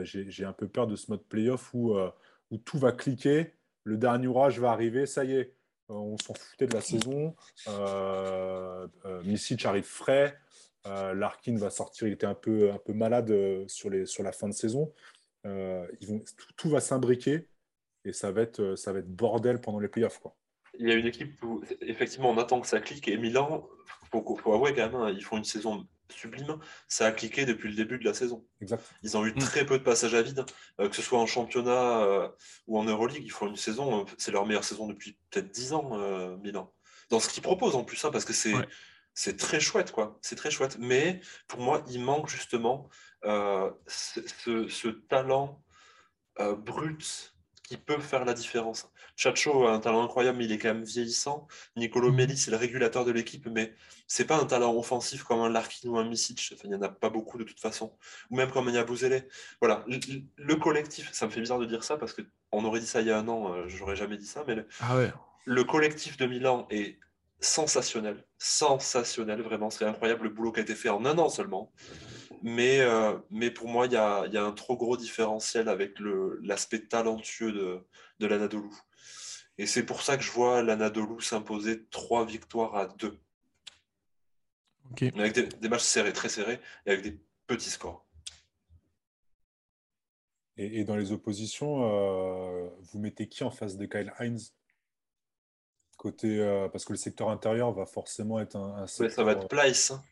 J'ai, 0.03 0.45
un 0.45 0.53
peu 0.53 0.67
peur 0.67 0.88
de 0.88 0.95
ce 0.95 1.09
mode 1.09 1.24
playoff 1.24 1.74
où, 1.74 1.98
où 2.51 2.57
tout 2.57 2.77
va 2.77 2.91
cliquer, 2.91 3.53
le 3.83 3.98
dernier 3.98 4.27
orage 4.27 4.59
va 4.59 4.71
arriver, 4.71 5.05
ça 5.05 5.24
y 5.24 5.33
est, 5.33 5.53
on 5.89 6.17
s'en 6.17 6.33
foutait 6.33 6.67
de 6.67 6.74
la 6.74 6.81
saison. 6.81 7.36
Euh, 7.67 8.88
euh, 9.05 9.57
arrive 9.63 9.83
frais. 9.83 10.38
Euh, 10.86 11.13
Larkin 11.13 11.57
va 11.57 11.69
sortir, 11.69 12.07
il 12.07 12.13
était 12.13 12.25
un 12.25 12.36
peu, 12.36 12.71
malade 12.88 13.31
euh, 13.31 13.65
sur, 13.67 13.89
la 13.89 14.31
fin 14.31 14.48
de 14.48 14.53
saison. 14.53 14.93
tout, 16.55 16.69
va 16.69 16.79
s'imbriquer 16.79 17.48
et 18.05 18.13
ça 18.13 18.31
va, 18.31 18.43
être, 18.43 18.62
bordel 19.07 19.59
pendant 19.59 19.79
les 19.79 19.89
playoffs. 19.89 20.21
Il 20.77 20.88
y 20.88 20.91
a 20.91 20.95
une 20.95 21.07
équipe 21.07 21.41
où, 21.43 21.62
effectivement, 21.81 22.29
on 22.29 22.38
attend 22.38 22.62
que 22.62 22.67
ça 22.67 22.79
clique. 22.79 23.07
Et 23.07 23.17
Milan, 23.17 23.67
il 24.03 24.07
faut, 24.09 24.38
faut, 24.38 24.53
avouer 24.53 24.74
quand 24.74 24.89
même, 24.89 24.95
hein, 24.95 25.12
ils 25.12 25.24
font 25.24 25.38
une 25.38 25.43
saison 25.43 25.86
sublime, 26.12 26.58
ça 26.88 27.08
a 27.08 27.12
cliqué 27.12 27.46
depuis 27.46 27.70
le 27.70 27.75
début 27.75 27.98
de 27.98 28.06
la 28.06 28.13
saison. 28.13 28.46
Ils 29.04 29.18
ont 29.18 29.25
eu 29.25 29.32
mm. 29.32 29.39
très 29.39 29.66
peu 29.66 29.78
de 29.78 29.84
passages 29.84 30.13
à 30.13 30.22
vide, 30.22 30.46
euh, 30.80 30.89
que 30.89 30.96
ce 30.96 31.01
soit 31.01 31.20
en 31.20 31.25
championnat 31.25 32.01
euh, 32.01 32.28
ou 32.68 32.80
en 32.80 32.84
Euroleague. 32.84 33.24
Ils 33.24 33.32
font 33.32 33.48
une 33.48 33.56
saison, 33.56 34.01
euh, 34.01 34.04
c'est 34.18 34.32
leur 34.32 34.46
meilleure 34.46 34.63
saison 34.63 34.88
depuis 34.88 35.18
peut-être 35.30 35.51
10 35.51 35.74
ans, 35.74 36.38
Milan. 36.38 36.74
Dans 37.10 37.20
ce 37.20 37.30
qu'ils 37.30 37.44
proposent 37.44 37.75
en 37.75 37.84
plus, 37.84 38.04
hein, 38.06 38.12
parce 38.12 38.25
que 38.25 38.34
c'est 38.34 38.54
c'est 39.16 39.36
très 39.36 39.60
chouette, 39.60 39.92
quoi. 39.92 40.18
C'est 40.22 40.36
très 40.36 40.51
chouette. 40.51 40.78
Mais 40.80 41.20
pour 41.48 41.60
moi, 41.60 41.84
il 41.89 42.01
manque 42.01 42.30
justement 42.30 42.89
ce, 43.24 44.68
ce, 44.70 44.88
talent 44.88 45.62
brut 46.38 47.34
qui 47.69 47.77
peut 47.77 47.99
faire 47.99 48.25
la 48.25 48.33
différence. 48.33 48.89
Chacho 49.15 49.67
a 49.67 49.71
un 49.73 49.79
talent 49.79 50.03
incroyable, 50.03 50.39
mais 50.39 50.45
il 50.45 50.51
est 50.51 50.57
quand 50.57 50.73
même 50.73 50.83
vieillissant. 50.83 51.47
Nicolo 51.75 52.09
mhm. 52.09 52.15
Melli, 52.15 52.35
c'est 52.35 52.49
le 52.49 52.57
régulateur 52.57 53.05
de 53.05 53.11
l'équipe, 53.11 53.47
mais 53.47 53.75
c'est 54.07 54.25
pas 54.25 54.41
un 54.41 54.45
talent 54.45 54.75
offensif 54.75 55.23
comme 55.23 55.39
un 55.41 55.49
Larkin 55.49 55.88
ou 55.88 55.99
un 55.99 56.03
Misic. 56.03 56.55
il 56.63 56.69
n'y 56.71 56.75
en 56.75 56.81
a 56.81 56.89
pas 56.89 57.11
beaucoup 57.11 57.38
de 57.38 57.43
toute 57.43 57.59
façon. 57.59 57.95
Ou 58.31 58.38
même 58.38 58.49
comme 58.49 58.69
un 58.69 58.71
Yabouzele. 58.71 59.27
Voilà, 59.61 59.85
le, 59.88 60.55
collectif, 60.55 61.13
ça 61.13 61.27
me 61.27 61.31
fait 61.31 61.41
bizarre 61.41 61.59
de 61.59 61.67
dire 61.67 61.83
ça 61.83 61.97
parce 61.97 62.13
qu'on 62.15 62.65
aurait 62.65 62.79
dit 62.79 62.88
ça 62.88 63.01
il 63.01 63.07
y 63.07 63.11
a 63.11 63.19
un 63.19 63.27
an, 63.27 63.53
euh, 63.53 63.67
j'aurais 63.67 63.95
jamais 63.95 64.17
dit 64.17 64.25
ça, 64.25 64.43
mais 64.47 64.55
le, 64.55 64.67
ah 64.79 64.97
ouais. 64.97 65.13
le 65.45 65.63
collectif 65.63 66.17
de 66.17 66.25
Milan 66.25 66.65
est 66.71 66.97
sensationnel. 67.39 68.25
Sensationnel, 68.39 69.43
vraiment. 69.43 69.69
C'est 69.69 69.85
incroyable 69.85 70.23
le 70.23 70.29
boulot 70.31 70.51
qui 70.51 70.59
a 70.59 70.63
été 70.63 70.73
fait 70.73 70.89
en 70.89 71.05
un 71.05 71.19
an 71.19 71.29
seulement. 71.29 71.71
Mais, 72.41 72.79
euh, 72.79 73.17
mais 73.29 73.51
pour 73.51 73.67
moi, 73.67 73.86
il 73.86 73.93
y 73.93 73.98
a, 73.98 74.25
y 74.27 74.38
a, 74.38 74.43
un 74.43 74.51
trop 74.51 74.77
gros 74.77 74.98
différentiel 74.98 75.67
avec 75.67 75.95
l'aspect 76.41 76.88
talentueux 76.88 77.52
de, 77.52 77.88
de 78.19 78.28
l'Anadolu. 78.28 78.69
Et 79.58 79.65
c'est 79.65 79.86
pour 79.86 80.02
ça 80.02 80.15
que 80.15 80.23
je 80.23 80.32
vois 80.32 80.63
l'Anadolu 80.63 81.21
s'imposer 81.21 81.86
trois 81.88 82.25
victoires 82.25 82.75
à 82.75 82.88
deux. 82.88 83.19
Avec 85.15 85.60
des, 85.60 85.69
matchs 85.69 85.84
serrés, 85.84 86.13
très 86.13 86.30
serrés, 86.30 86.60
et 86.86 86.91
avec 86.91 87.04
des 87.04 87.19
petits 87.45 87.69
scores. 87.69 88.06
Et, 90.58 90.84
dans 90.84 90.95
les 90.95 91.12
oppositions, 91.12 91.84
euh, 91.84 92.69
vous 92.91 92.99
mettez 92.99 93.28
qui 93.30 93.43
en 93.43 93.52
face 93.52 93.78
de 93.78 93.86
Kyle 93.86 94.13
Hines? 94.19 94.39
Côté, 95.97 96.39
euh, 96.39 96.69
parce 96.69 96.86
que 96.86 96.93
le 96.93 96.97
secteur 96.97 97.30
intérieur 97.30 97.71
va 97.71 97.86
forcément 97.86 98.39
être 98.39 98.56
un, 98.56 98.88
secteur... 98.88 99.15
ça 99.15 99.23
va 99.23 99.34
être 99.34 99.47
Place. 99.47 99.91
Hein. 99.91 100.04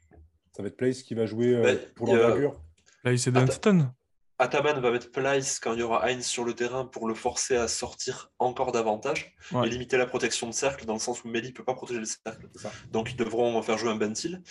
Ça 0.57 0.63
va 0.63 0.69
être 0.69 0.77
Place 0.77 1.03
qui 1.03 1.13
va 1.13 1.27
jouer 1.27 1.53
euh, 1.53 1.75
pour 1.93 2.07
l'envergure. 2.07 2.59
Place 3.03 3.27
et 3.27 3.31
Dunston. 3.31 3.91
Ataman 4.39 4.79
va 4.79 4.89
mettre 4.89 5.11
Place 5.11 5.59
quand 5.59 5.73
il 5.73 5.81
y 5.81 5.83
aura 5.83 6.09
Heinz 6.09 6.25
sur 6.25 6.45
le 6.45 6.55
terrain 6.55 6.83
pour 6.83 7.07
le 7.07 7.13
forcer 7.13 7.55
à 7.55 7.67
sortir 7.67 8.31
encore 8.39 8.71
davantage 8.71 9.35
et 9.53 9.69
limiter 9.69 9.97
la 9.97 10.07
protection 10.07 10.47
de 10.47 10.53
cercle 10.53 10.85
dans 10.85 10.93
le 10.93 10.99
sens 10.99 11.23
où 11.23 11.27
Meli 11.27 11.49
ne 11.49 11.53
peut 11.53 11.63
pas 11.63 11.75
protéger 11.75 11.99
le 11.99 12.07
cercle. 12.07 12.49
Donc 12.89 13.11
ils 13.11 13.15
devront 13.15 13.61
faire 13.61 13.77
jouer 13.77 13.91
un 13.91 13.97
Bentil. 13.97 14.41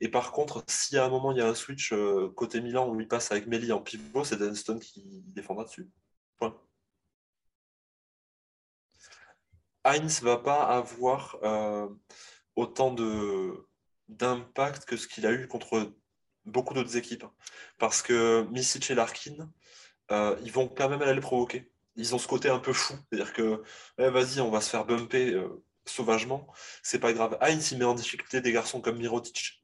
Et 0.00 0.08
par 0.08 0.30
contre, 0.30 0.62
si 0.68 0.96
à 0.98 1.04
un 1.04 1.08
moment 1.08 1.32
il 1.32 1.38
y 1.38 1.40
a 1.40 1.48
un 1.48 1.54
switch 1.54 1.92
euh, 1.92 2.32
côté 2.36 2.60
Milan 2.60 2.88
où 2.88 3.00
il 3.00 3.08
passe 3.08 3.32
avec 3.32 3.48
Meli 3.48 3.72
en 3.72 3.80
pivot, 3.80 4.22
c'est 4.22 4.38
Dunston 4.38 4.78
qui 4.78 5.24
défendra 5.34 5.64
dessus. 5.64 5.90
Point. 6.38 6.56
Heinz 9.82 10.22
va 10.22 10.36
pas 10.36 10.62
avoir 10.62 11.38
euh, 11.42 11.88
autant 12.54 12.92
de 12.92 13.66
d'impact 14.08 14.84
que 14.84 14.96
ce 14.96 15.08
qu'il 15.08 15.26
a 15.26 15.32
eu 15.32 15.48
contre 15.48 15.92
beaucoup 16.44 16.74
d'autres 16.74 16.96
équipes. 16.96 17.24
Parce 17.78 18.02
que 18.02 18.46
Misic 18.50 18.90
et 18.90 18.94
Larkin, 18.94 19.50
euh, 20.10 20.36
ils 20.42 20.52
vont 20.52 20.68
quand 20.68 20.88
même 20.88 21.02
aller 21.02 21.14
le 21.14 21.20
provoquer. 21.20 21.70
Ils 21.96 22.14
ont 22.14 22.18
ce 22.18 22.28
côté 22.28 22.48
un 22.48 22.58
peu 22.58 22.72
fou. 22.72 22.94
C'est-à-dire 23.10 23.32
que, 23.32 23.62
eh, 23.98 24.08
vas-y, 24.08 24.40
on 24.40 24.50
va 24.50 24.60
se 24.60 24.70
faire 24.70 24.84
bumper 24.84 25.32
euh, 25.32 25.62
sauvagement. 25.84 26.46
C'est 26.82 26.98
pas 26.98 27.12
grave. 27.12 27.36
Heinz, 27.40 27.72
il 27.72 27.78
met 27.78 27.84
en 27.84 27.94
difficulté 27.94 28.40
des 28.40 28.52
garçons 28.52 28.80
comme 28.80 28.98
Mirotic, 28.98 29.62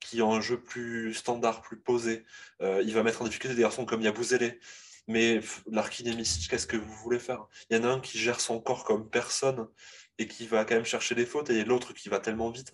qui 0.00 0.22
ont 0.22 0.32
un 0.34 0.40
jeu 0.40 0.60
plus 0.60 1.14
standard, 1.14 1.62
plus 1.62 1.78
posé. 1.78 2.24
Euh, 2.62 2.82
il 2.84 2.94
va 2.94 3.02
mettre 3.02 3.22
en 3.22 3.26
difficulté 3.26 3.54
des 3.54 3.62
garçons 3.62 3.84
comme 3.86 4.02
Yabouzele. 4.02 4.58
Mais 5.06 5.40
Larkin 5.66 6.06
et 6.06 6.16
Misic, 6.16 6.48
qu'est-ce 6.48 6.66
que 6.66 6.78
vous 6.78 6.94
voulez 6.94 7.18
faire? 7.18 7.46
Il 7.68 7.76
y 7.76 7.80
en 7.80 7.84
a 7.84 7.88
un 7.88 8.00
qui 8.00 8.18
gère 8.18 8.40
son 8.40 8.58
corps 8.60 8.84
comme 8.84 9.10
personne 9.10 9.68
et 10.18 10.26
qui 10.26 10.46
va 10.46 10.64
quand 10.64 10.76
même 10.76 10.84
chercher 10.84 11.14
des 11.14 11.26
fautes, 11.26 11.50
et 11.50 11.64
l'autre 11.64 11.92
qui 11.92 12.08
va 12.08 12.20
tellement 12.20 12.50
vite 12.50 12.72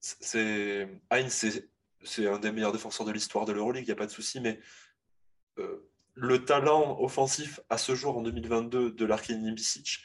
c'est 0.00 0.88
Heinz, 1.10 1.62
c'est 2.04 2.26
un 2.26 2.38
des 2.38 2.52
meilleurs 2.52 2.72
défenseurs 2.72 3.06
de 3.06 3.12
l'histoire 3.12 3.44
de 3.44 3.52
l'Euroleague, 3.52 3.84
il 3.84 3.88
n'y 3.88 3.92
a 3.92 3.96
pas 3.96 4.06
de 4.06 4.10
souci, 4.10 4.40
mais 4.40 4.60
euh, 5.58 5.88
le 6.14 6.44
talent 6.44 6.98
offensif 7.00 7.60
à 7.70 7.78
ce 7.78 7.94
jour 7.94 8.18
en 8.18 8.22
2022 8.22 8.92
de 8.92 9.04
Larkin 9.04 9.52
Bisic 9.52 10.04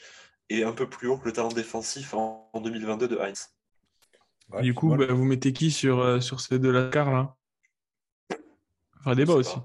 est 0.49 0.63
un 0.63 0.73
peu 0.73 0.89
plus 0.89 1.07
haut 1.07 1.17
que 1.17 1.25
le 1.25 1.33
talent 1.33 1.49
défensif 1.49 2.13
en, 2.13 2.49
2022 2.55 3.07
de 3.07 3.17
Heinz. 3.17 3.49
du 4.61 4.73
coup, 4.73 4.95
bah, 4.95 5.11
vous 5.11 5.23
mettez 5.23 5.53
qui 5.53 5.71
sur, 5.71 5.99
euh, 5.99 6.19
sur 6.19 6.41
ces 6.41 6.59
deux 6.59 6.71
là 6.71 6.89
là? 6.93 7.35
Enfin, 8.99 9.15
débat 9.15 9.33
aussi. 9.33 9.57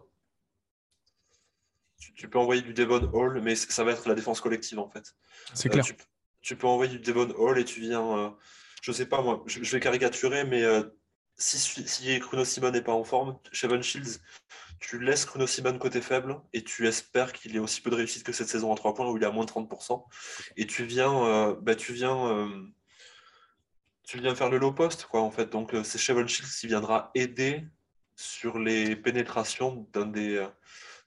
Tu, 2.17 2.29
peux 2.29 2.39
envoyer 2.39 2.63
du 2.63 2.75
Devon 2.75 3.09
Hall, 3.13 3.41
mais 3.41 3.55
ça 3.55 3.85
va 3.85 3.93
être 3.93 4.09
la 4.09 4.17
défense 4.17 4.41
collective 4.41 4.81
en 4.81 4.89
fait. 4.89 5.15
C'est 5.55 5.69
clair. 5.69 5.85
Euh, 5.89 5.93
tu, 6.41 6.57
peux 6.57 6.67
envoyer 6.67 6.91
du 6.91 6.99
Devon 6.99 7.33
Hall 7.37 7.59
et 7.59 7.65
tu 7.65 7.81
viens 7.81 8.35
je 8.83 8.93
sais 8.93 9.07
pas 9.07 9.23
moi, 9.23 9.43
je, 9.47 9.61
vais 9.61 9.81
caricaturer, 9.81 10.45
mais 10.45 10.63
euh, 10.63 10.83
si, 11.37 11.59
si 11.59 12.19
Chrono 12.21 12.45
Simon 12.45 12.71
n'est 12.71 12.83
pas 12.83 12.93
en 12.93 13.05
forme, 13.05 13.39
Chevon 13.53 13.83
Shields, 13.83 14.19
tu 14.81 14.99
laisses 15.01 15.25
Chrono 15.25 15.47
Simon 15.47 15.79
côté 15.79 16.01
faible 16.01 16.41
et 16.53 16.63
tu 16.63 16.87
espères 16.87 17.33
qu'il 17.33 17.57
ait 17.57 17.61
aussi 17.61 17.81
peu 17.81 17.91
de 17.91 17.97
réussite 17.97 18.25
que 18.25 18.33
cette 18.33 18.49
saison 18.49 18.71
en 18.71 18.75
3 18.75 18.95
points 18.95 19.11
où 19.11 19.17
il 19.17 19.23
est 19.23 19.27
à 19.27 19.31
moins 19.31 19.45
de 19.45 19.51
30%. 19.51 20.05
Et 20.57 20.67
tu 20.67 20.85
viens, 20.85 21.25
euh, 21.25 21.57
bah, 21.61 21.75
tu 21.75 21.93
viens, 21.93 22.27
euh, 22.29 22.63
tu 24.05 24.19
viens 24.21 24.35
faire 24.35 24.51
le 24.51 24.59
low 24.59 24.73
post, 24.73 25.07
quoi, 25.07 25.21
en 25.21 25.31
fait. 25.31 25.51
Donc 25.51 25.75
c'est 25.85 25.99
Chevon 25.99 26.27
Shields 26.27 26.51
qui 26.61 26.67
viendra 26.67 27.11
aider 27.15 27.65
sur 28.17 28.59
les 28.59 28.97
pénétrations 28.97 29.89
d'un 29.93 30.07
des, 30.07 30.45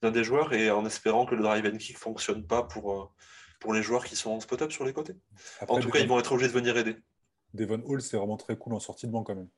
d'un 0.02 0.12
des 0.12 0.24
joueurs 0.24 0.54
et 0.54 0.72
en 0.72 0.86
espérant 0.86 1.26
que 1.26 1.36
le 1.36 1.44
drive 1.44 1.66
and 1.66 1.78
kick 1.78 1.98
fonctionne 1.98 2.46
pas 2.46 2.64
pour, 2.64 3.14
pour 3.60 3.74
les 3.74 3.84
joueurs 3.84 4.06
qui 4.06 4.16
sont 4.16 4.32
en 4.32 4.40
spot-up 4.40 4.72
sur 4.72 4.86
les 4.86 4.94
côtés. 4.94 5.16
en 5.68 5.80
tout 5.80 5.90
cas, 5.90 6.00
ils 6.00 6.08
vont 6.08 6.20
être 6.20 6.32
obligés 6.32 6.50
de 6.50 6.54
venir 6.54 6.78
aider. 6.78 6.98
Devon 7.54 7.82
Hall, 7.86 8.02
c'est 8.02 8.18
vraiment 8.18 8.38
très 8.38 8.58
cool 8.58 8.74
en 8.74 8.80
sortie 8.80 9.08
de 9.08 9.12
banc 9.12 9.24
quand 9.24 9.36
même. 9.36 9.50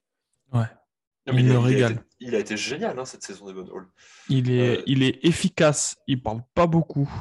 Ouais. 0.51 0.65
il, 1.27 1.45
me 1.45 1.57
régale. 1.57 2.03
il 2.19 2.35
a 2.35 2.39
été 2.39 2.57
génial 2.57 2.97
hein, 2.97 3.05
cette 3.05 3.23
saison, 3.23 3.45
Devon 3.45 3.67
Hall. 3.71 3.87
Il 4.29 4.51
est, 4.51 4.77
euh, 4.77 4.83
il 4.85 5.03
est 5.03 5.23
efficace, 5.25 5.97
il 6.07 6.21
parle 6.21 6.41
pas 6.53 6.67
beaucoup. 6.67 7.11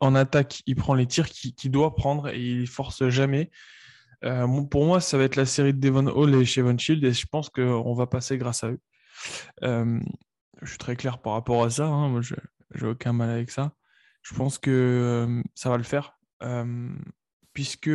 En 0.00 0.14
attaque, 0.14 0.62
il 0.66 0.76
prend 0.76 0.94
les 0.94 1.06
tirs 1.06 1.28
qu'il 1.28 1.70
doit 1.70 1.94
prendre 1.94 2.28
et 2.28 2.40
il 2.40 2.66
force 2.66 3.08
jamais. 3.08 3.50
Euh, 4.24 4.46
pour 4.64 4.84
moi, 4.84 5.00
ça 5.00 5.16
va 5.16 5.24
être 5.24 5.36
la 5.36 5.46
série 5.46 5.72
de 5.72 5.80
Devon 5.80 6.06
Hall 6.08 6.34
et 6.34 6.44
Chevon 6.44 6.76
Shield 6.76 7.04
et 7.04 7.12
je 7.12 7.26
pense 7.26 7.48
qu'on 7.48 7.94
va 7.94 8.06
passer 8.06 8.36
grâce 8.36 8.64
à 8.64 8.70
eux. 8.70 8.80
Euh, 9.62 10.00
je 10.62 10.70
suis 10.70 10.78
très 10.78 10.96
clair 10.96 11.18
par 11.20 11.34
rapport 11.34 11.62
à 11.64 11.70
ça. 11.70 11.86
Hein. 11.86 12.08
Moi, 12.08 12.20
je 12.22 12.34
n'ai 12.80 12.88
aucun 12.88 13.12
mal 13.12 13.30
avec 13.30 13.50
ça. 13.50 13.72
Je 14.22 14.34
pense 14.34 14.58
que 14.58 15.42
ça 15.54 15.70
va 15.70 15.76
le 15.76 15.84
faire. 15.84 16.18
puisque 17.52 17.90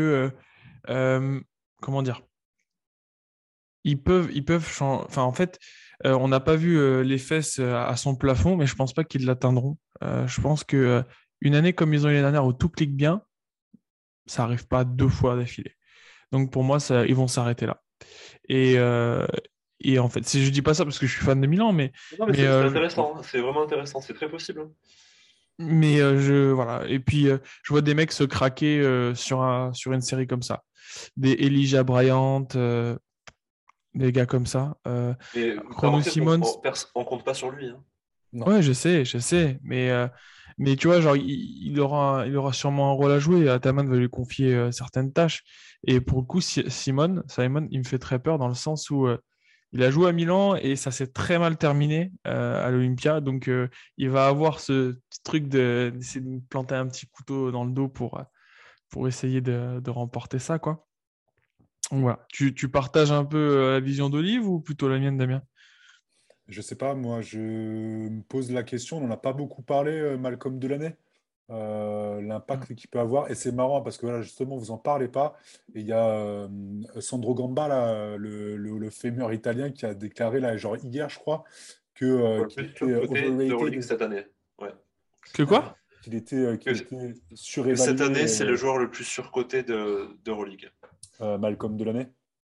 comment 1.81 2.01
dire 2.01 2.21
ils 3.83 4.01
peuvent, 4.01 4.29
ils 4.33 4.43
peuvent 4.43 4.67
changer. 4.67 5.03
Enfin, 5.05 5.23
en 5.23 5.33
fait, 5.33 5.59
euh, 6.05 6.13
on 6.13 6.27
n'a 6.27 6.39
pas 6.39 6.55
vu 6.55 6.77
euh, 6.77 7.01
les 7.01 7.17
fesses 7.17 7.59
euh, 7.59 7.75
à 7.75 7.95
son 7.95 8.15
plafond, 8.15 8.55
mais 8.55 8.65
je 8.65 8.75
pense 8.75 8.93
pas 8.93 9.03
qu'ils 9.03 9.25
l'atteindront. 9.25 9.77
je 10.01 10.41
pense 10.41 10.63
que 10.63 11.03
une 11.41 11.55
année 11.55 11.73
comme 11.73 11.93
ils 11.93 12.05
ont 12.05 12.09
eu 12.09 12.13
l'année 12.13 12.23
dernière 12.23 12.45
où 12.45 12.53
tout 12.53 12.69
clique 12.69 12.95
bien, 12.95 13.21
ça 14.25 14.43
arrive 14.43 14.67
pas 14.67 14.83
deux 14.83 15.07
fois 15.07 15.35
d'affilée. 15.35 15.75
Donc 16.31 16.51
pour 16.51 16.63
moi, 16.63 16.79
ça, 16.79 17.05
ils 17.05 17.15
vont 17.15 17.27
s'arrêter 17.27 17.65
là. 17.65 17.81
Et, 18.47 18.75
et 19.81 19.99
en 19.99 20.09
fait, 20.09 20.25
si 20.25 20.45
je 20.45 20.51
dis 20.51 20.61
pas 20.61 20.73
ça 20.73 20.83
parce 20.83 20.99
que 20.99 21.07
je 21.07 21.13
suis 21.13 21.23
fan 21.23 21.39
de 21.39 21.47
Milan, 21.47 21.71
mais, 21.71 21.91
mais, 22.27 22.33
c'est 22.35 22.47
intéressant. 22.47 23.15
Hein. 23.15 23.21
C'est 23.23 23.39
vraiment 23.39 23.63
intéressant. 23.63 24.01
C'est 24.01 24.13
très 24.13 24.29
possible. 24.29 24.61
Hein. 24.61 24.71
Mais 25.57 25.97
je 25.97 26.51
voilà. 26.51 26.87
Et 26.87 26.99
puis 26.99 27.25
je 27.25 27.73
vois 27.73 27.81
des 27.81 27.93
mecs 27.93 28.11
se 28.11 28.23
craquer 28.23 29.11
sur 29.15 29.41
un, 29.41 29.73
sur 29.73 29.93
une 29.93 30.01
série 30.01 30.27
comme 30.27 30.43
ça. 30.43 30.63
Des 31.17 31.33
Elijah 31.33 31.83
Bryant, 31.83 32.47
des 33.93 34.11
gars 34.11 34.25
comme 34.25 34.45
ça. 34.45 34.77
Euh, 34.87 35.13
Chrono 35.71 36.01
Simons. 36.01 36.41
On, 36.95 37.03
compte 37.03 37.23
pas 37.23 37.33
sur 37.33 37.51
lui. 37.51 37.67
Hein. 37.67 37.81
Ouais, 38.33 38.61
je 38.61 38.73
sais, 38.73 39.05
je 39.05 39.17
sais. 39.17 39.59
Mais, 39.63 39.89
euh, 39.89 40.07
mais 40.57 40.75
tu 40.75 40.87
vois, 40.87 41.01
genre, 41.01 41.15
il, 41.15 41.79
aura, 41.79 42.25
il 42.27 42.35
aura 42.35 42.53
sûrement 42.53 42.91
un 42.91 42.93
rôle 42.93 43.11
à 43.11 43.19
jouer. 43.19 43.49
Ataman 43.49 43.89
va 43.89 43.97
lui 43.97 44.09
confier 44.09 44.53
euh, 44.53 44.71
certaines 44.71 45.11
tâches. 45.11 45.43
Et 45.85 46.01
pour 46.01 46.19
le 46.19 46.25
coup, 46.25 46.41
Simon, 46.41 47.23
Simon, 47.27 47.67
il 47.71 47.79
me 47.79 47.83
fait 47.83 47.99
très 47.99 48.19
peur 48.19 48.37
dans 48.37 48.47
le 48.47 48.53
sens 48.53 48.89
où 48.89 49.07
il 49.71 49.83
a 49.83 49.91
joué 49.91 50.09
à 50.09 50.11
Milan 50.11 50.55
et 50.55 50.75
ça 50.75 50.91
s'est 50.91 51.07
très 51.07 51.39
mal 51.39 51.57
terminé 51.57 52.11
à 52.25 52.69
l'Olympia. 52.69 53.21
Donc, 53.21 53.49
il 53.97 54.09
va 54.09 54.27
avoir 54.27 54.59
ce 54.59 54.99
petit 55.09 55.23
truc 55.23 55.47
d'essayer 55.47 56.19
de, 56.19 56.41
planter 56.49 56.75
un 56.75 56.87
petit 56.87 57.07
couteau 57.07 57.49
dans 57.51 57.63
le 57.63 57.71
dos 57.71 57.87
pour, 57.87 58.21
pour 58.89 59.07
essayer 59.07 59.41
de, 59.41 59.79
de 59.79 59.89
remporter 59.89 60.39
ça, 60.39 60.59
quoi. 60.59 60.87
Voilà. 61.91 62.25
Tu, 62.29 62.53
tu, 62.53 62.69
partages 62.69 63.11
un 63.11 63.25
peu 63.25 63.37
euh, 63.37 63.71
la 63.73 63.79
vision 63.79 64.09
d'Olive 64.09 64.47
ou 64.47 64.59
plutôt 64.59 64.87
la 64.89 64.99
mienne, 64.99 65.17
Damien? 65.17 65.41
Je 66.47 66.61
sais 66.61 66.75
pas, 66.75 66.93
moi, 66.93 67.21
je 67.21 67.39
me 67.39 68.21
pose 68.23 68.51
la 68.51 68.63
question. 68.63 68.97
On 68.97 69.01
n'en 69.01 69.11
a 69.11 69.17
pas 69.17 69.33
beaucoup 69.33 69.61
parlé, 69.61 69.91
euh, 69.91 70.17
Malcolm 70.17 70.59
Delaney, 70.59 70.95
euh, 71.49 72.21
l'impact 72.21 72.69
mm. 72.69 72.75
qu'il 72.75 72.89
peut 72.89 72.99
avoir. 72.99 73.31
Et 73.31 73.35
c'est 73.35 73.51
marrant 73.51 73.81
parce 73.81 73.97
que 73.97 74.05
voilà, 74.05 74.21
justement, 74.21 74.57
vous 74.57 74.71
en 74.71 74.77
parlez 74.77 75.07
pas. 75.07 75.35
Et 75.73 75.81
il 75.81 75.87
y 75.87 75.93
a 75.93 76.47
Sandro 76.99 77.33
Gamba, 77.33 77.67
là, 77.67 78.17
le, 78.17 78.55
le, 78.55 78.89
fémur 78.89 79.31
italien, 79.33 79.71
qui 79.71 79.85
a 79.85 79.93
déclaré, 79.93 80.39
là, 80.39 80.57
genre 80.57 80.77
hier, 80.77 81.09
je 81.09 81.17
crois, 81.17 81.43
que. 81.95 82.45
de 83.75 83.81
cette 83.81 84.01
année. 84.01 84.25
Ouais. 84.59 84.73
Que 85.33 85.43
quoi? 85.43 85.75
Qu'il 86.03 86.15
était, 86.15 86.53
était 86.53 86.73
surévalué. 87.33 87.85
Cette 87.85 88.01
année, 88.01 88.27
c'est 88.27 88.45
le 88.45 88.55
joueur 88.55 88.77
le 88.77 88.89
plus 88.89 89.03
surcoté 89.03 89.63
de, 89.63 90.07
d'Euroleague. 90.23 90.71
Euh, 91.21 91.37
Malcolm 91.37 91.75
Delaney 91.75 92.07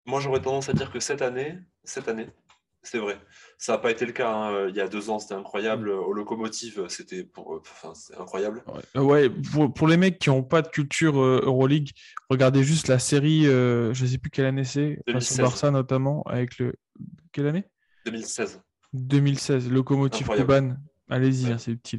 Moi, 0.06 0.20
j'aurais 0.20 0.40
tendance 0.40 0.68
à 0.68 0.72
dire 0.72 0.92
que 0.92 1.00
cette 1.00 1.22
année, 1.22 1.58
cette 1.84 2.08
année, 2.08 2.28
c'est 2.82 2.98
vrai. 2.98 3.18
Ça 3.58 3.72
n'a 3.72 3.78
pas 3.78 3.90
été 3.90 4.04
le 4.04 4.12
cas. 4.12 4.32
Hein. 4.32 4.68
Il 4.68 4.74
y 4.74 4.80
a 4.80 4.88
deux 4.88 5.08
ans, 5.08 5.18
c'était 5.18 5.34
incroyable. 5.34 5.90
Mm. 5.90 5.98
Au 5.98 6.12
locomotive, 6.12 6.86
c'était 6.88 7.22
pour... 7.22 7.60
enfin, 7.60 7.92
incroyable. 8.18 8.64
Ouais, 8.94 9.30
pour, 9.74 9.88
les 9.88 9.96
mecs 9.96 10.18
qui 10.18 10.30
n'ont 10.30 10.42
pas 10.42 10.62
de 10.62 10.68
culture 10.68 11.20
euh, 11.20 11.40
Euroleague, 11.44 11.90
regardez 12.28 12.64
juste 12.64 12.88
la 12.88 12.98
série, 12.98 13.46
euh, 13.46 13.94
je 13.94 14.04
ne 14.04 14.08
sais 14.08 14.18
plus 14.18 14.30
quelle 14.30 14.46
année 14.46 14.64
c'est, 14.64 15.00
Barça 15.38 15.70
notamment, 15.70 16.22
avec 16.24 16.58
le. 16.58 16.74
Quelle 17.32 17.46
année? 17.46 17.64
2016. 18.06 18.60
2016, 18.92 19.70
locomotive 19.70 20.28
Kuban. 20.28 20.76
Allez-y, 21.08 21.52
hein, 21.52 21.58
c'est 21.58 21.74
petit 21.76 21.96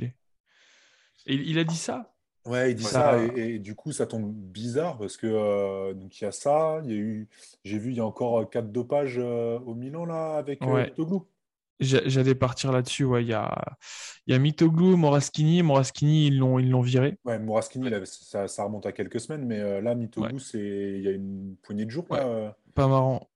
Et 1.25 1.35
il 1.35 1.57
a 1.59 1.63
dit 1.63 1.77
ça? 1.77 2.13
Ouais, 2.45 2.71
il 2.71 2.75
dit 2.75 2.83
ça, 2.83 3.23
et, 3.23 3.57
du 3.59 3.73
coup, 3.73 3.93
ça 3.93 4.05
tombe 4.05 4.33
bizarre 4.33 4.97
parce 4.97 5.15
que 5.15 5.27
euh, 5.27 5.93
donc 5.93 6.19
il 6.19 6.25
y 6.25 6.27
a 6.27 6.31
ça, 6.31 6.81
il 6.83 6.91
y 6.91 6.93
a 6.93 6.97
eu, 6.97 7.29
j'ai 7.63 7.77
vu, 7.77 7.91
il 7.91 7.97
y 7.97 8.01
a 8.01 8.05
encore 8.05 8.41
euh, 8.41 8.45
quatre 8.45 8.69
dopages 8.69 9.17
euh, 9.17 9.59
au 9.59 9.75
Milan 9.75 10.05
là 10.05 10.35
avec 10.35 10.61
ouais. 10.61 10.93
J'allais 11.79 12.35
partir 12.35 12.71
là-dessus. 12.71 13.03
Ouais, 13.03 13.23
il 13.23 13.29
y 13.29 13.33
a, 13.33 13.77
il 14.27 14.33
y 14.33 14.35
a 14.35 14.39
Mitoglou, 14.39 14.95
Moraskini. 14.95 15.63
Moraskini, 15.63 16.27
ils 16.27 16.37
l'ont, 16.37 16.59
ils 16.59 16.69
l'ont 16.69 16.81
viré. 16.81 17.17
Ouais, 17.25 17.39
Moraskini, 17.39 17.89
ça, 18.05 18.47
ça, 18.47 18.63
remonte 18.63 18.85
à 18.85 18.91
quelques 18.91 19.19
semaines, 19.19 19.45
mais 19.45 19.81
là, 19.81 19.93
Mitoglou, 19.95 20.39
c'est, 20.39 20.59
il 20.59 21.01
y 21.01 21.07
a 21.07 21.11
une 21.11 21.55
poignée 21.61 21.83
de 21.83 21.89
jours. 21.89 22.05
Là, 22.09 22.55
Pas 22.73 22.87
marrant. 22.87 23.27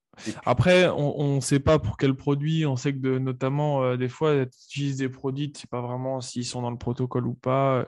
Après, 0.45 0.87
on 0.89 1.35
ne 1.35 1.41
sait 1.41 1.59
pas 1.59 1.79
pour 1.79 1.97
quel 1.97 2.15
produit. 2.15 2.65
On 2.65 2.75
sait 2.75 2.93
que 2.93 2.99
de, 2.99 3.19
notamment, 3.19 3.95
des 3.95 4.09
fois, 4.09 4.35
utiliser 4.35 5.07
des 5.07 5.13
produits, 5.13 5.51
tu 5.51 5.61
sais 5.61 5.67
pas 5.67 5.81
vraiment 5.81 6.21
s'ils 6.21 6.45
sont 6.45 6.61
dans 6.61 6.71
le 6.71 6.77
protocole 6.77 7.27
ou 7.27 7.33
pas. 7.33 7.87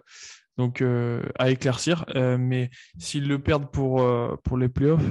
Donc, 0.60 0.82
euh, 0.82 1.24
à 1.39 1.50
éclaircir. 1.50 2.04
Euh, 2.15 2.38
mais 2.38 2.70
s'ils 2.98 3.30
le 3.30 3.42
perdent 3.42 3.72
pour, 3.72 4.02
euh, 4.02 4.36
pour 4.44 4.58
les 4.58 4.68
playoffs. 4.68 5.02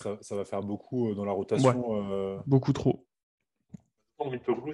Ça, 0.00 0.36
va 0.36 0.44
faire 0.44 0.62
beaucoup 0.62 1.12
dans 1.14 1.24
la 1.24 1.32
rotation. 1.32 2.40
Beaucoup 2.46 2.72
trop. 2.72 3.06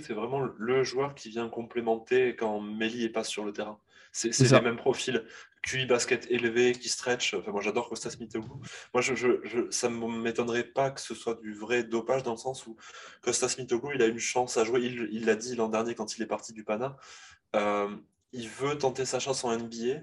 C'est 0.00 0.12
vraiment 0.12 0.40
le 0.40 0.84
joueur 0.84 1.14
qui 1.14 1.30
vient 1.30 1.48
complémenter 1.48 2.36
quand 2.36 2.60
Meli 2.60 3.04
est 3.04 3.10
pas 3.10 3.24
sur 3.24 3.44
le 3.44 3.52
terrain. 3.52 3.78
C'est 4.12 4.38
les 4.38 4.60
mêmes 4.60 4.76
profils. 4.76 5.24
QI 5.62 5.84
basket 5.84 6.26
élevé, 6.30 6.72
qui 6.72 6.88
stretch. 6.88 7.34
Enfin, 7.34 7.52
moi, 7.52 7.60
j'adore 7.60 7.88
Kostas 7.88 8.16
Mitoglou. 8.18 8.60
Moi, 8.94 9.02
je, 9.02 9.14
je, 9.14 9.70
ça 9.70 9.90
ne 9.90 10.22
m'étonnerait 10.22 10.64
pas 10.64 10.90
que 10.90 11.00
ce 11.00 11.14
soit 11.14 11.38
du 11.42 11.52
vrai 11.52 11.84
dopage 11.84 12.22
dans 12.22 12.32
le 12.32 12.38
sens 12.38 12.66
où 12.66 12.76
Kostas 13.20 13.56
Mitoglou, 13.58 13.92
il 13.94 14.02
a 14.02 14.06
une 14.06 14.18
chance 14.18 14.56
à 14.56 14.64
jouer. 14.64 14.80
Il 14.82 15.26
l'a 15.26 15.36
dit 15.36 15.54
l'an 15.56 15.68
dernier 15.68 15.94
quand 15.94 16.16
il 16.16 16.22
est 16.22 16.26
parti 16.26 16.52
du 16.52 16.64
Pana 16.64 16.96
il 18.32 18.48
veut 18.48 18.78
tenter 18.78 19.04
sa 19.04 19.18
chance 19.18 19.44
en 19.44 19.56
NBA 19.56 20.02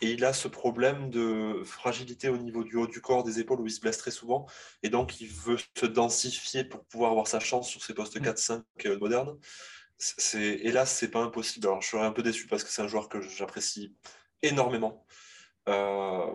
et 0.00 0.12
il 0.12 0.24
a 0.24 0.32
ce 0.32 0.48
problème 0.48 1.10
de 1.10 1.62
fragilité 1.64 2.28
au 2.28 2.36
niveau 2.36 2.64
du 2.64 2.76
haut 2.76 2.86
du 2.86 3.00
corps, 3.00 3.22
des 3.22 3.40
épaules 3.40 3.60
où 3.60 3.66
il 3.66 3.72
se 3.72 3.80
blesse 3.80 3.98
très 3.98 4.10
souvent 4.10 4.46
et 4.82 4.88
donc 4.88 5.20
il 5.20 5.28
veut 5.28 5.56
se 5.76 5.86
densifier 5.86 6.64
pour 6.64 6.84
pouvoir 6.84 7.10
avoir 7.12 7.26
sa 7.26 7.40
chance 7.40 7.68
sur 7.68 7.82
ses 7.82 7.94
postes 7.94 8.18
4-5 8.20 8.58
mm. 8.58 8.62
euh, 8.86 8.98
modernes. 8.98 9.38
C'est, 9.96 10.58
hélas, 10.62 10.92
c'est 10.92 11.10
pas 11.10 11.22
impossible. 11.22 11.68
Alors 11.68 11.80
je 11.80 11.88
serais 11.88 12.04
un 12.04 12.12
peu 12.12 12.22
déçu 12.22 12.46
parce 12.46 12.64
que 12.64 12.70
c'est 12.70 12.82
un 12.82 12.88
joueur 12.88 13.08
que 13.08 13.20
j'apprécie 13.20 13.94
énormément. 14.42 15.06
Euh, 15.68 16.32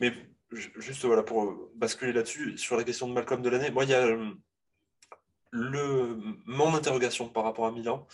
mais 0.00 0.12
juste 0.50 1.04
voilà 1.04 1.22
pour 1.22 1.70
basculer 1.74 2.12
là-dessus 2.12 2.58
sur 2.58 2.76
la 2.76 2.84
question 2.84 3.08
de 3.08 3.12
Malcolm 3.12 3.42
de 3.42 3.48
l'année. 3.48 3.70
Moi, 3.70 3.84
il 3.84 3.90
y 3.90 3.94
a 3.94 4.04
euh, 4.04 4.30
le, 5.50 6.18
mon 6.44 6.74
interrogation 6.74 7.28
par 7.28 7.44
rapport 7.44 7.66
à 7.66 7.72
Milan, 7.72 8.06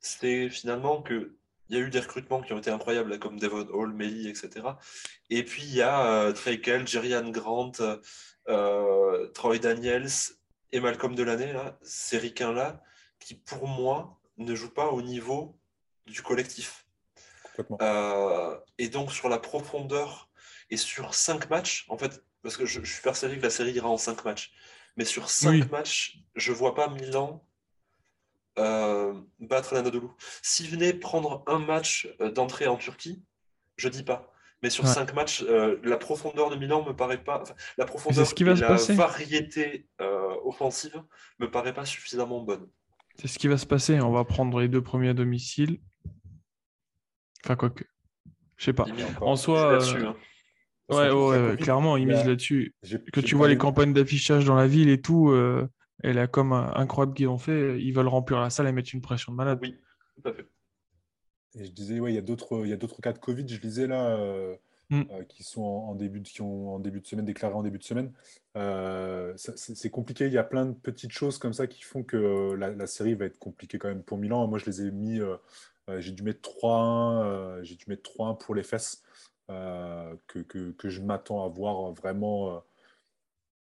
c'est 0.00 0.48
finalement 0.50 1.02
que 1.02 1.36
il 1.72 1.78
y 1.78 1.80
a 1.80 1.86
eu 1.86 1.90
des 1.90 2.00
recrutements 2.00 2.42
qui 2.42 2.52
ont 2.52 2.58
été 2.58 2.70
incroyables, 2.70 3.18
comme 3.18 3.40
Devon 3.40 3.66
Hall, 3.72 3.94
Melly, 3.94 4.28
etc. 4.28 4.66
Et 5.30 5.42
puis 5.42 5.62
il 5.62 5.74
y 5.74 5.80
a 5.80 6.26
euh, 6.26 6.56
Kell, 6.62 6.86
Jerry 6.86 7.14
Grant, 7.32 7.72
euh, 8.48 9.26
Troy 9.28 9.58
Daniels 9.58 10.10
et 10.70 10.80
Malcolm 10.80 11.14
Delaney, 11.14 11.54
là, 11.54 11.78
ces 11.80 12.18
ricains-là, 12.18 12.82
qui 13.18 13.36
pour 13.36 13.66
moi 13.66 14.20
ne 14.36 14.54
jouent 14.54 14.74
pas 14.74 14.88
au 14.88 15.00
niveau 15.00 15.58
du 16.06 16.20
collectif. 16.20 16.86
Euh, 17.80 18.58
et 18.76 18.90
donc 18.90 19.10
sur 19.10 19.30
la 19.30 19.38
profondeur 19.38 20.28
et 20.68 20.76
sur 20.76 21.14
cinq 21.14 21.48
matchs, 21.48 21.86
en 21.88 21.96
fait, 21.96 22.22
parce 22.42 22.58
que 22.58 22.66
je, 22.66 22.82
suis 22.84 23.02
persuadé 23.02 23.38
que 23.38 23.42
la 23.42 23.50
série 23.50 23.72
ira 23.72 23.88
en 23.88 23.96
cinq 23.96 24.26
matchs, 24.26 24.52
mais 24.98 25.06
sur 25.06 25.30
cinq 25.30 25.70
matchs, 25.70 26.18
je 26.34 26.52
vois 26.52 26.74
pas 26.74 26.88
Milan 26.88 27.42
euh, 28.58 29.14
battre 29.40 29.74
l'Anadolu. 29.74 30.08
S'il 30.42 30.68
venait 30.68 30.92
prendre 30.92 31.42
un 31.46 31.58
match 31.58 32.08
euh, 32.20 32.30
d'entrée 32.30 32.66
en 32.66 32.76
Turquie, 32.76 33.22
je 33.76 33.88
dis 33.88 34.02
pas. 34.02 34.30
Mais 34.62 34.70
sur 34.70 34.86
cinq 34.86 35.12
matchs, 35.14 35.42
euh, 35.42 35.80
la 35.82 35.96
profondeur 35.96 36.48
de 36.48 36.54
Milan 36.54 36.84
me 36.84 36.94
paraît 36.94 37.22
pas. 37.22 37.42
la 37.78 37.84
profondeur 37.84 38.32
qui 38.32 38.44
va 38.44 38.52
et 38.52 38.54
la 38.54 38.76
variété 38.94 39.88
offensive 40.44 41.02
me 41.40 41.50
paraît 41.50 41.74
pas 41.74 41.84
suffisamment 41.84 42.40
bonne. 42.40 42.68
C'est 43.16 43.26
ce 43.26 43.38
qui 43.38 43.48
va 43.48 43.56
se 43.58 43.66
passer. 43.66 44.00
On 44.00 44.12
va 44.12 44.24
prendre 44.24 44.60
les 44.60 44.68
deux 44.68 44.82
premiers 44.82 45.08
à 45.08 45.14
domicile. 45.14 45.80
Enfin, 47.44 47.56
quoi 47.56 47.70
que. 47.70 47.84
Je 48.56 48.66
sais 48.66 48.72
pas. 48.72 48.86
En 49.20 49.34
soi. 49.34 49.82
Hein. 49.82 50.14
Ouais, 50.88 51.10
ouais, 51.10 51.56
clairement, 51.56 51.96
ils 51.96 52.06
misent 52.06 52.24
là-dessus. 52.24 52.74
Que 53.12 53.20
tu 53.20 53.34
vois 53.34 53.48
les 53.48 53.58
campagnes 53.58 53.92
d'affichage 53.92 54.44
dans 54.44 54.54
la 54.54 54.68
ville 54.68 54.90
et 54.90 55.00
tout, 55.00 55.34
et 56.02 56.12
la 56.12 56.26
com 56.26 56.52
incroyable 56.52 57.14
qu'ils 57.14 57.28
ont 57.28 57.38
fait, 57.38 57.80
ils 57.80 57.92
veulent 57.92 58.08
remplir 58.08 58.40
la 58.40 58.50
salle 58.50 58.68
et 58.68 58.72
mettre 58.72 58.90
une 58.94 59.00
pression 59.00 59.32
de 59.32 59.36
malade. 59.36 59.58
Oui, 59.62 59.76
tout 60.16 60.28
à 60.28 60.32
fait. 60.32 60.46
Et 61.54 61.66
je 61.66 61.70
disais, 61.70 62.00
ouais, 62.00 62.12
il 62.12 62.14
y 62.14 62.18
a 62.18 62.22
d'autres, 62.22 62.62
il 62.64 62.70
y 62.70 62.72
a 62.72 62.76
d'autres 62.76 63.00
cas 63.00 63.12
de 63.12 63.18
Covid, 63.18 63.46
je 63.46 63.60
lisais 63.60 63.86
là, 63.86 64.16
euh, 64.16 64.56
mm. 64.90 65.02
euh, 65.10 65.24
qui 65.24 65.42
sont 65.42 65.62
en, 65.62 65.94
début 65.94 66.20
de, 66.20 66.28
qui 66.28 66.40
ont 66.40 66.74
en 66.74 66.78
début 66.78 67.00
de 67.00 67.06
semaine 67.06 67.26
déclarés 67.26 67.54
en 67.54 67.62
début 67.62 67.78
de 67.78 67.84
semaine. 67.84 68.12
Euh, 68.56 69.34
c'est 69.36 69.90
compliqué. 69.90 70.26
Il 70.26 70.32
y 70.32 70.38
a 70.38 70.44
plein 70.44 70.66
de 70.66 70.72
petites 70.72 71.12
choses 71.12 71.38
comme 71.38 71.52
ça 71.52 71.66
qui 71.66 71.82
font 71.82 72.02
que 72.02 72.54
la, 72.54 72.86
série 72.86 73.14
va 73.14 73.26
être 73.26 73.38
compliquée 73.38 73.78
quand 73.78 73.88
même 73.88 74.02
pour 74.02 74.18
Milan. 74.18 74.46
Moi, 74.46 74.58
je 74.58 74.66
les 74.66 74.82
ai 74.82 74.90
mis, 74.90 75.20
j'ai 75.98 76.12
dû 76.12 76.22
mettre 76.22 76.50
3-1, 76.50 77.62
j'ai 77.62 77.76
dû 77.76 77.84
mettre 77.88 78.10
3-1 78.10 78.38
pour 78.38 78.54
les 78.54 78.62
fesses, 78.62 79.02
que, 79.48 80.38
que, 80.48 80.72
que, 80.72 80.88
je 80.88 81.02
m'attends 81.02 81.44
à 81.44 81.48
voir 81.48 81.92
vraiment 81.92 82.62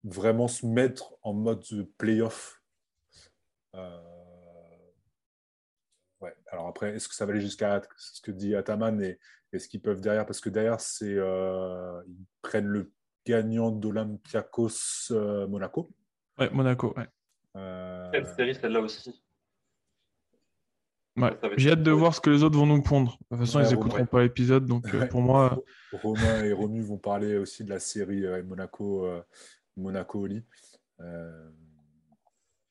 vraiment 0.08 0.48
se 0.48 0.65
mettre 0.65 1.15
en 1.22 1.34
mode 1.34 1.63
playoff. 1.98 2.62
Euh... 3.76 4.02
Ouais. 6.22 6.34
Alors 6.48 6.67
après, 6.67 6.96
est-ce 6.96 7.08
que 7.08 7.15
ça 7.15 7.26
va 7.26 7.32
aller 7.32 7.41
jusqu'à 7.41 7.82
ce 7.98 8.22
que 8.22 8.32
dit 8.32 8.56
Ataman 8.56 9.02
et, 9.02 9.20
est-ce 9.54 9.67
qu'ils 9.67 9.82
peuvent 9.82 10.02
derrière? 10.02 10.26
Parce 10.26 10.41
que 10.41 10.50
derrière, 10.50 10.80
c'est 10.82 11.13
euh, 11.15 12.02
ils 12.08 12.26
prennent 12.41 12.67
le 12.67 12.91
gagnant 13.26 13.72
d'Olympiakos 13.72 15.12
euh, 15.12 15.48
Monaco. 15.48 15.89
Ouais, 16.38 16.50
Monaco, 16.50 16.93
ouais. 16.98 17.08
Euh, 17.56 18.10
Quelle 18.12 18.28
série 18.28 18.56
celle-là 18.56 18.82
aussi? 18.82 19.24
Ouais. 21.15 21.32
J'ai 21.56 21.72
hâte 21.72 21.82
de 21.82 21.91
voir 21.91 22.13
ce 22.13 22.22
que 22.22 22.30
les 22.30 22.43
autres 22.43 22.58
vont 22.58 22.67
nous 22.67 22.82
pondre. 22.82 23.17
De 23.32 23.38
toute 23.38 23.46
façon, 23.46 23.60
Ouais, 23.60 23.65
ils 23.67 23.76
n'écouteront 23.76 24.06
pas 24.06 24.22
l'épisode, 24.22 24.65
donc 24.65 24.86
Ouais. 24.93 25.08
pour 25.08 25.22
moi, 25.22 25.60
Romain 25.91 26.43
et 26.43 26.54
Romu 26.54 26.82
vont 26.82 26.98
parler 26.98 27.38
aussi 27.38 27.63
de 27.63 27.70
la 27.72 27.80
série 27.80 28.24
euh, 28.26 28.43
Monaco, 28.43 29.10
euh, 29.78 29.82
Monaco 29.82 30.20
Oli. 30.22 30.44
Euh, 31.00 31.50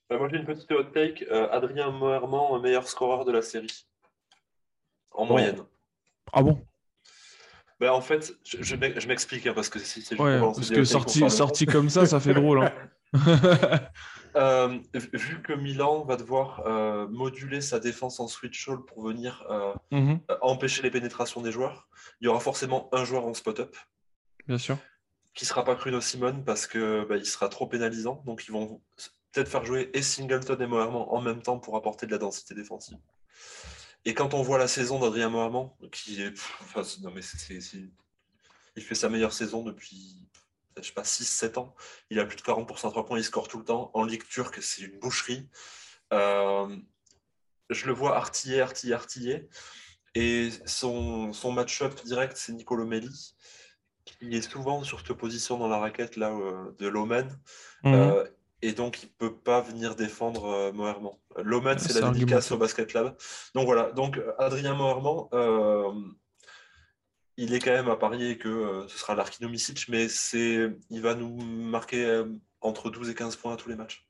Bah, 0.08 0.18
moi, 0.18 0.28
j'ai 0.30 0.36
une 0.36 0.46
petite 0.46 0.70
hot 0.70 0.84
take. 0.94 1.26
Euh, 1.30 1.48
Adrien 1.50 1.90
Moerman, 1.90 2.60
meilleur 2.60 2.86
scoreur 2.88 3.24
de 3.24 3.32
la 3.32 3.42
série. 3.42 3.86
En 5.10 5.26
Bon. 5.26 5.32
moyenne. 5.32 5.62
ah 6.32 6.42
bon? 6.42 6.64
Bah, 7.80 7.92
en 7.94 8.00
fait, 8.00 8.32
je, 8.44 8.62
je 8.62 8.76
m'ex- 8.76 9.00
je 9.00 9.08
m'explique 9.08 9.46
hein, 9.46 9.52
parce 9.54 9.68
que 9.68 9.78
c'est 9.78 10.18
Ouais, 10.20 10.40
parce 10.40 10.84
sorti, 10.84 11.28
sorti 11.30 11.66
comme 11.66 11.90
ça, 11.90 12.06
ça 12.06 12.20
fait 12.20 12.34
drôle. 12.40 12.64
Hein. 12.64 12.72
Euh, 14.36 14.78
vu 14.92 15.40
que 15.42 15.54
Milan 15.54 16.04
va 16.04 16.16
devoir 16.16 16.60
euh, 16.66 17.06
moduler 17.08 17.62
sa 17.62 17.80
défense 17.80 18.20
en 18.20 18.28
switch 18.28 18.68
all 18.68 18.84
pour 18.84 19.02
venir 19.02 19.44
euh, 19.50 19.72
Mhm, 19.90 20.20
empêcher 20.42 20.82
les 20.82 20.90
pénétrations 20.90 21.40
des 21.40 21.50
joueurs, 21.52 21.88
il 22.20 22.26
y 22.26 22.28
aura 22.28 22.40
forcément 22.40 22.90
un 22.92 23.04
joueur 23.04 23.24
en 23.26 23.32
spot-up 23.32 23.74
bien 24.46 24.58
sûr. 24.58 24.76
Qui 25.36 25.44
sera 25.44 25.62
pas 25.64 25.74
Bruno 25.74 26.00
Simone 26.00 26.44
parce 26.44 26.66
que 26.66 27.04
bah, 27.04 27.16
il 27.16 27.26
sera 27.26 27.48
trop 27.48 27.66
pénalisant. 27.68 28.22
Donc 28.26 28.46
ils 28.48 28.52
vont 28.52 28.82
peut-être 29.30 29.48
faire 29.48 29.64
jouer 29.64 29.90
et 29.92 30.02
Singleton 30.02 30.60
et 30.60 30.66
Moerman 30.66 31.04
en 31.08 31.20
même 31.20 31.42
temps 31.42 31.58
pour 31.58 31.76
apporter 31.76 32.06
de 32.06 32.12
la 32.12 32.18
densité 32.18 32.54
défensive. 32.54 32.98
Et 34.06 34.14
quand 34.14 34.34
on 34.34 34.42
voit 34.42 34.56
la 34.56 34.66
saison 34.66 34.98
d'Adrien 34.98 35.28
Moerman, 35.28 35.70
qui 35.92 36.22
est, 36.22 36.32
enfin, 36.60 36.82
non 37.02 37.10
mais 37.10 37.20
c'est, 37.22 37.60
il 38.76 38.82
fait 38.82 38.94
sa 38.94 39.10
meilleure 39.10 39.32
saison 39.32 39.62
depuis, 39.62 40.16
je 40.78 40.86
sais 40.86 40.92
pas, 40.92 41.02
6-7 41.02 41.58
ans. 41.58 41.74
Il 42.08 42.18
a 42.18 42.24
plus 42.24 42.36
de 42.36 42.42
40% 42.42 42.88
à 42.88 42.90
3 42.90 43.04
points, 43.04 43.18
il 43.18 43.24
score 43.24 43.48
tout 43.48 43.58
le 43.58 43.64
temps. 43.64 43.90
En 43.92 44.04
Ligue 44.04 44.26
turque, 44.26 44.62
c'est 44.62 44.82
une 44.82 44.98
boucherie. 44.98 45.48
Euh, 46.14 46.74
je 47.68 47.86
le 47.86 47.92
vois 47.92 48.16
artiller, 48.16 48.62
artiller, 48.62 48.94
artiller. 48.94 49.48
Et 50.14 50.50
son, 50.64 51.34
son 51.34 51.52
match-up 51.52 52.00
direct, 52.04 52.38
c'est 52.38 52.52
Nicolo 52.52 52.86
Melli, 52.86 53.34
qui 54.06 54.34
est 54.34 54.50
souvent 54.50 54.82
sur 54.82 55.00
cette 55.00 55.12
position 55.12 55.58
dans 55.58 55.68
la 55.68 55.78
raquette 55.78 56.16
là, 56.16 56.30
euh, 56.30 56.72
de 56.78 56.88
Loman. 56.88 57.28
Mhm. 57.84 57.94
Euh, 57.94 58.24
et 58.62 58.72
donc, 58.72 59.02
il 59.02 59.06
ne 59.06 59.28
peut 59.28 59.36
pas 59.36 59.60
venir 59.60 59.94
défendre 59.94 60.46
euh, 60.46 60.72
Moerman. 60.72 61.12
Loman, 61.36 61.78
c'est 61.78 62.00
la 62.00 62.10
dédicace 62.10 62.50
au 62.52 62.56
Basket 62.56 62.94
Lab. 62.94 63.14
Donc 63.54 63.66
voilà, 63.66 63.92
donc 63.92 64.18
Adrien 64.38 64.74
Moerman, 64.74 65.26
euh, 65.34 65.92
il 67.36 67.52
est 67.52 67.58
quand 67.58 67.72
même 67.72 67.88
à 67.88 67.96
parier 67.96 68.38
que 68.38 68.48
euh, 68.48 68.88
ce 68.88 68.98
sera 68.98 69.14
Larkino 69.14 69.48
Misic, 69.48 69.88
mais 69.88 70.08
c'est, 70.08 70.70
il 70.88 71.02
va 71.02 71.14
nous 71.14 71.36
marquer 71.36 72.04
euh, 72.06 72.24
entre 72.62 72.90
12 72.90 73.10
et 73.10 73.14
15 73.14 73.36
points 73.36 73.52
à 73.52 73.56
tous 73.56 73.68
les 73.68 73.76
matchs. 73.76 74.08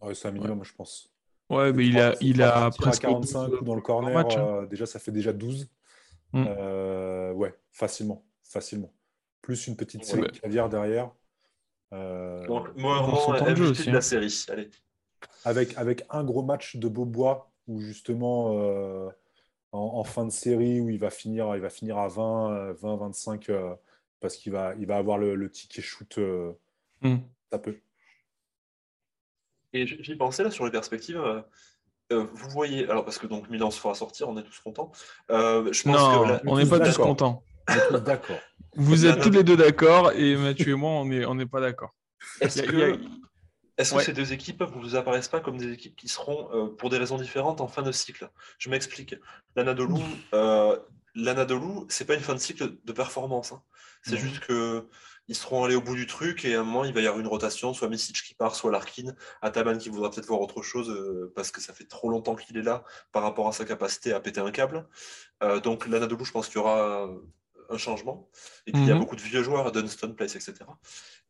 ouais, 0.00 0.14
c'est 0.14 0.26
un 0.26 0.32
minimum, 0.32 0.64
je 0.64 0.72
pense. 0.74 1.08
Ouais, 1.48 1.72
mais 1.72 1.86
il 1.86 1.98
a, 2.00 2.14
il 2.20 2.42
a 2.42 2.70
presque 2.70 3.02
45 3.02 3.48
12 3.50 3.60
ou 3.60 3.64
dans 3.64 3.74
le 3.74 3.80
corner. 3.80 4.12
match, 4.12 4.36
hein. 4.36 4.62
euh, 4.62 4.66
déjà, 4.66 4.86
ça 4.86 4.98
fait 4.98 5.12
déjà 5.12 5.32
12. 5.32 5.68
Mm. 6.32 6.44
Euh, 6.48 7.32
ouais, 7.32 7.54
facilement. 7.70 8.24
Facilement. 8.42 8.92
Plus 9.42 9.66
une 9.66 9.76
petite 9.76 10.00
Ouais. 10.02 10.06
série 10.06 10.22
de 10.22 10.38
caviar 10.38 10.68
derrière. 10.68 11.10
Euh, 11.92 12.46
Donc 12.46 12.74
Moerman, 12.76 13.38
temps 13.38 13.44
de 13.50 13.54
jeu 13.54 13.70
aussi, 13.70 13.84
de 13.84 13.90
hein. 13.90 13.94
la 13.94 14.00
série. 14.00 14.44
Allez. 14.48 14.70
avec, 15.44 15.76
avec 15.76 16.04
un 16.10 16.24
gros 16.24 16.42
match 16.42 16.76
de 16.76 16.88
Beaubois 16.88 17.50
où 17.68 17.80
justement 17.80 18.54
euh, 18.58 19.08
en, 19.72 19.78
en 19.98 20.04
fin 20.04 20.24
de 20.24 20.30
série 20.30 20.80
où 20.80 20.88
il 20.88 20.98
va 20.98 21.10
finir, 21.10 21.54
il 21.54 21.60
va 21.60 21.70
finir 21.70 21.98
à 21.98 22.08
20, 22.08 22.52
euh, 22.52 22.72
20 22.74 22.96
25 22.96 23.48
euh, 23.50 23.74
parce 24.20 24.36
qu'il 24.36 24.52
va, 24.52 24.74
il 24.78 24.86
va 24.86 24.96
avoir 24.96 25.18
le, 25.18 25.34
le 25.34 25.50
ticket 25.50 25.82
shoot. 25.82 26.18
euh, 26.18 26.52
Mm. 27.02 27.16
ça 27.50 27.58
peut. 27.58 27.76
Et 29.72 29.86
j'y 29.86 30.14
pensais 30.16 30.44
là 30.44 30.50
sur 30.50 30.64
les 30.64 30.70
perspectives. 30.70 31.20
Euh, 32.12 32.26
vous 32.32 32.50
voyez, 32.50 32.88
alors 32.88 33.04
parce 33.04 33.18
que 33.18 33.26
donc 33.26 33.48
Milan 33.50 33.70
se 33.70 33.80
fera 33.80 33.94
sortir, 33.94 34.28
on 34.28 34.36
est 34.38 34.42
tous 34.42 34.60
contents. 34.60 34.92
Euh, 35.30 35.72
je 35.72 35.82
pense 35.82 35.96
Non, 36.00 36.22
que 36.24 36.28
la- 36.28 36.40
on 36.46 36.56
n'est 36.56 36.66
pas 36.68 36.80
tous 36.80 36.96
contents. 36.98 37.42
D'accord. 38.04 38.38
Vous 38.76 39.06
êtes 39.06 39.20
tous 39.20 39.30
les 39.30 39.44
deux 39.44 39.56
d'accord 39.56 40.12
et 40.12 40.36
Mathieu 40.36 40.72
et 40.72 40.76
moi, 40.76 40.90
on 40.92 41.04
n'est 41.04 41.24
on 41.24 41.36
pas 41.46 41.60
d'accord. 41.60 41.94
est-ce 42.40 42.62
que, 42.62 42.92
a- 42.92 42.96
est-ce 43.78 43.90
que 43.92 43.96
Ouais. 43.98 44.04
ces 44.04 44.12
deux 44.12 44.32
équipes 44.32 44.60
ne 44.60 44.66
vous 44.80 44.96
apparaissent 44.96 45.28
pas 45.28 45.40
comme 45.40 45.58
des 45.58 45.72
équipes 45.72 45.96
qui 45.96 46.08
seront, 46.08 46.48
euh, 46.54 46.66
pour 46.68 46.88
des 46.90 46.98
raisons 46.98 47.16
différentes, 47.18 47.60
en 47.60 47.68
fin 47.68 47.82
de 47.82 47.92
cycle? 47.92 48.30
Je 48.58 48.70
m'explique. 48.70 49.14
L'Anadolu, 49.56 50.00
euh, 50.34 50.78
l'Anadolu, 51.14 51.84
c'est 51.88 52.04
pas 52.06 52.14
une 52.14 52.20
fin 52.20 52.34
de 52.34 52.38
cycle 52.40 52.76
de 52.84 52.92
performance. 52.92 53.52
hein. 53.52 53.62
C'est 54.04 54.16
juste 54.16 54.40
que 54.40 54.88
ils 55.32 55.34
seront 55.34 55.64
allés 55.64 55.74
au 55.76 55.80
bout 55.80 55.94
du 55.94 56.06
truc 56.06 56.44
et 56.44 56.54
à 56.56 56.60
un 56.60 56.62
moment, 56.62 56.84
il 56.84 56.92
va 56.92 57.00
y 57.00 57.06
avoir 57.06 57.18
une 57.18 57.26
rotation, 57.26 57.72
soit 57.72 57.88
Misic 57.88 58.22
qui 58.22 58.34
part, 58.34 58.54
soit 58.54 58.70
Larkin, 58.70 59.14
Ataman 59.40 59.78
qui 59.78 59.88
voudra 59.88 60.10
peut-être 60.10 60.26
voir 60.26 60.42
autre 60.42 60.60
chose 60.60 60.90
euh, 60.90 61.32
parce 61.34 61.50
que 61.50 61.62
ça 61.62 61.72
fait 61.72 61.86
trop 61.86 62.10
longtemps 62.10 62.34
qu'il 62.34 62.58
est 62.58 62.62
là 62.62 62.84
par 63.12 63.22
rapport 63.22 63.48
à 63.48 63.52
sa 63.52 63.64
capacité 63.64 64.12
à 64.12 64.20
péter 64.20 64.40
un 64.40 64.50
câble. 64.50 64.86
Euh, 65.42 65.58
donc 65.58 65.86
l'Anadolu, 65.86 66.26
je 66.26 66.32
pense 66.32 66.48
qu'il 66.48 66.56
y 66.56 66.58
aura 66.58 67.06
euh, 67.06 67.18
un 67.70 67.78
changement. 67.78 68.28
Et 68.66 68.72
puis 68.72 68.82
il 68.82 68.88
y 68.88 68.90
a 68.90 68.94
Mhm. 68.94 69.00
beaucoup 69.00 69.16
de 69.16 69.22
vieux 69.22 69.42
joueurs, 69.42 69.72
Dunston 69.72 70.12
Place, 70.12 70.36
etc. 70.36 70.52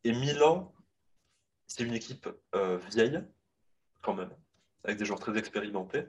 Et 0.03 0.11
Milan, 0.11 0.73
c'est 1.65 1.83
une 1.83 1.93
équipe 1.93 2.27
euh, 2.55 2.77
vieille, 2.91 3.23
quand 4.01 4.15
même, 4.15 4.31
avec 4.83 4.97
des 4.97 5.05
joueurs 5.05 5.19
très 5.21 5.37
expérimentés. 5.37 6.03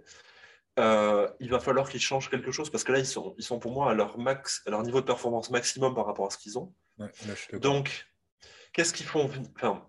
Euh, 0.80 1.30
il 1.38 1.48
va 1.48 1.60
falloir 1.60 1.88
qu'ils 1.88 2.00
changent 2.00 2.28
quelque 2.28 2.50
chose 2.50 2.68
parce 2.70 2.82
que 2.82 2.90
là, 2.90 2.98
ils 2.98 3.06
sont, 3.06 3.36
ils 3.38 3.44
sont 3.44 3.60
pour 3.60 3.70
moi 3.70 3.88
à 3.92 3.94
leur 3.94 4.18
max, 4.18 4.62
à 4.66 4.70
leur 4.70 4.82
niveau 4.82 5.00
de 5.00 5.06
performance 5.06 5.50
maximum 5.50 5.94
par 5.94 6.06
rapport 6.06 6.26
à 6.26 6.30
ce 6.30 6.38
qu'ils 6.38 6.58
ont. 6.58 6.74
Ouais, 6.98 7.10
là. 7.26 7.58
Donc, 7.58 8.06
qu'est-ce 8.72 8.92
qu'ils 8.92 9.06
font 9.06 9.30
enfin, 9.56 9.86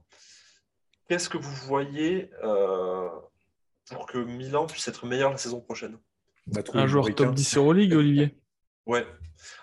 Qu'est-ce 1.07 1.29
que 1.29 1.37
vous 1.37 1.55
voyez 1.67 2.31
euh, 2.43 3.09
pour 3.89 4.05
que 4.07 4.17
Milan 4.17 4.65
puisse 4.65 4.87
être 4.87 5.05
meilleur 5.05 5.31
la 5.31 5.37
saison 5.37 5.61
prochaine? 5.61 5.99
Trouvé 6.63 6.83
Un 6.83 6.87
joueur 6.87 7.05
top 7.15 7.33
10 7.35 7.57
Euroleague, 7.57 7.93
Olivier 7.93 8.37
Ouais, 8.85 9.05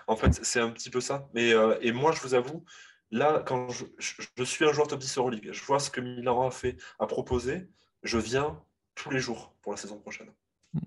en 0.07 0.15
fait, 0.17 0.43
c'est 0.43 0.59
un 0.59 0.69
petit 0.69 0.89
peu 0.89 1.01
ça. 1.01 1.29
Mais, 1.33 1.53
euh, 1.53 1.77
et 1.81 1.91
moi, 1.91 2.11
je 2.11 2.21
vous 2.21 2.33
avoue, 2.33 2.65
là, 3.11 3.41
quand 3.45 3.69
je, 3.69 3.85
je- 3.97 4.21
je 4.37 4.43
suis 4.43 4.65
un 4.65 4.71
joueur 4.73 4.87
top 4.87 4.99
10 4.99 5.17
Euroleague, 5.17 5.49
je 5.51 5.63
vois 5.63 5.79
ce 5.79 5.89
que 5.89 6.01
Milan 6.01 6.45
a 6.47 6.51
fait, 6.51 6.77
a 6.99 7.07
proposé, 7.07 7.67
je 8.03 8.17
viens 8.17 8.61
tous 8.95 9.09
les 9.09 9.19
jours 9.19 9.55
pour 9.61 9.71
la 9.73 9.77
saison 9.77 9.99
prochaine. 9.99 10.31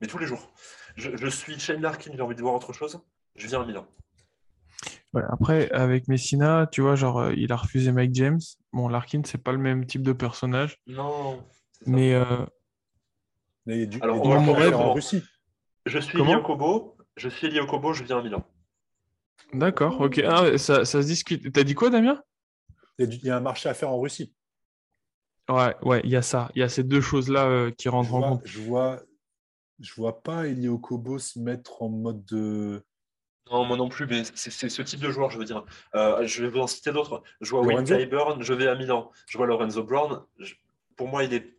Mais 0.00 0.06
tous 0.06 0.18
les 0.18 0.26
jours. 0.26 0.52
Je, 0.96 1.16
je 1.16 1.26
suis 1.28 1.58
Shane 1.58 1.80
Larkin, 1.80 2.12
j'ai 2.14 2.20
envie 2.22 2.34
de 2.36 2.40
voir 2.42 2.54
autre 2.54 2.72
chose, 2.72 3.00
je 3.36 3.46
viens 3.46 3.62
à 3.62 3.66
Milan. 3.66 3.86
Ouais, 5.16 5.22
après, 5.30 5.70
avec 5.70 6.08
Messina, 6.08 6.66
tu 6.70 6.82
vois, 6.82 6.94
genre, 6.94 7.20
euh, 7.20 7.32
il 7.34 7.50
a 7.50 7.56
refusé 7.56 7.90
Mike 7.90 8.14
James. 8.14 8.40
Bon, 8.74 8.86
Larkin, 8.86 9.22
c'est 9.24 9.42
pas 9.42 9.52
le 9.52 9.56
même 9.58 9.86
type 9.86 10.02
de 10.02 10.12
personnage, 10.12 10.76
Non. 10.86 11.42
mais 11.86 12.12
euh, 12.12 12.44
Mais 13.64 13.86
du, 13.86 13.98
Alors, 14.02 14.22
on 14.22 14.52
va 14.52 14.76
en 14.76 14.92
Russie. 14.92 15.22
Je 15.86 15.98
suis 16.00 16.18
Comment 16.18 16.34
Lyokobo, 16.34 16.98
je 17.16 17.30
suis 17.30 17.48
Lyokobo, 17.48 17.94
je 17.94 18.04
viens 18.04 18.18
à 18.18 18.22
Milan. 18.22 18.46
d'accord, 19.54 19.98
ok. 20.02 20.18
Ah, 20.18 20.58
ça, 20.58 20.84
ça 20.84 21.00
se 21.00 21.06
discute. 21.06 21.50
T'as 21.50 21.64
dit 21.64 21.74
quoi, 21.74 21.88
Damien? 21.88 22.22
Il 22.98 23.24
y, 23.24 23.30
a 23.30 23.38
un 23.38 23.40
marché 23.40 23.70
à 23.70 23.74
faire 23.74 23.88
en 23.88 23.98
Russie. 23.98 24.34
Ouais, 25.48 25.74
ouais, 25.80 26.02
il 26.04 26.10
y 26.10 26.16
a 26.16 26.22
ça. 26.22 26.50
Il 26.54 26.58
y 26.60 26.62
a 26.62 26.68
ces 26.68 26.82
deux 26.82 27.00
choses-là 27.00 27.46
euh, 27.46 27.70
qui 27.70 27.84
Je 27.84 27.88
rentrent 27.88 28.12
en 28.12 28.18
vois, 28.18 28.28
compte. 28.28 28.42
je 28.44 28.60
vois, 28.60 29.00
je 29.80 29.94
vois 29.94 30.20
pas 30.22 30.46
Elio 30.46 30.78
Kobo 30.78 31.18
se 31.18 31.38
mettre 31.38 31.80
en 31.80 31.88
mode 31.88 32.22
de. 32.26 32.84
Non, 33.50 33.64
moi 33.64 33.76
non 33.76 33.88
plus, 33.88 34.06
mais 34.06 34.22
c'est 34.34 34.68
ce 34.68 34.82
type 34.82 35.00
de 35.00 35.10
joueur, 35.10 35.30
je 35.30 35.38
veux 35.38 35.44
dire. 35.44 35.64
Euh, 35.94 36.26
je 36.26 36.42
vais 36.42 36.48
vous 36.48 36.58
en 36.60 36.66
citer 36.66 36.90
d'autres. 36.92 37.22
Je 37.40 37.50
vois 37.50 37.64
Lorenzo 37.64 37.94
Clyburn, 37.94 38.42
je 38.42 38.52
vais 38.54 38.66
à 38.66 38.74
Milan. 38.74 39.10
Je 39.28 39.38
vois 39.38 39.46
Lorenzo 39.46 39.84
Brown. 39.84 40.22
Je- 40.38 40.54
Pour 40.96 41.08
moi, 41.08 41.22
il 41.24 41.32
est 41.34 41.56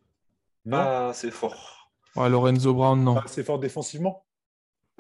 Non, 0.66 0.78
pas 0.78 1.10
assez 1.10 1.32
fort. 1.32 1.92
Ouais, 2.16 2.28
Lorenzo 2.30 2.74
Brown, 2.74 3.02
non. 3.02 3.14
pas 3.16 3.22
assez 3.26 3.44
fort 3.44 3.60
défensivement? 3.60 4.26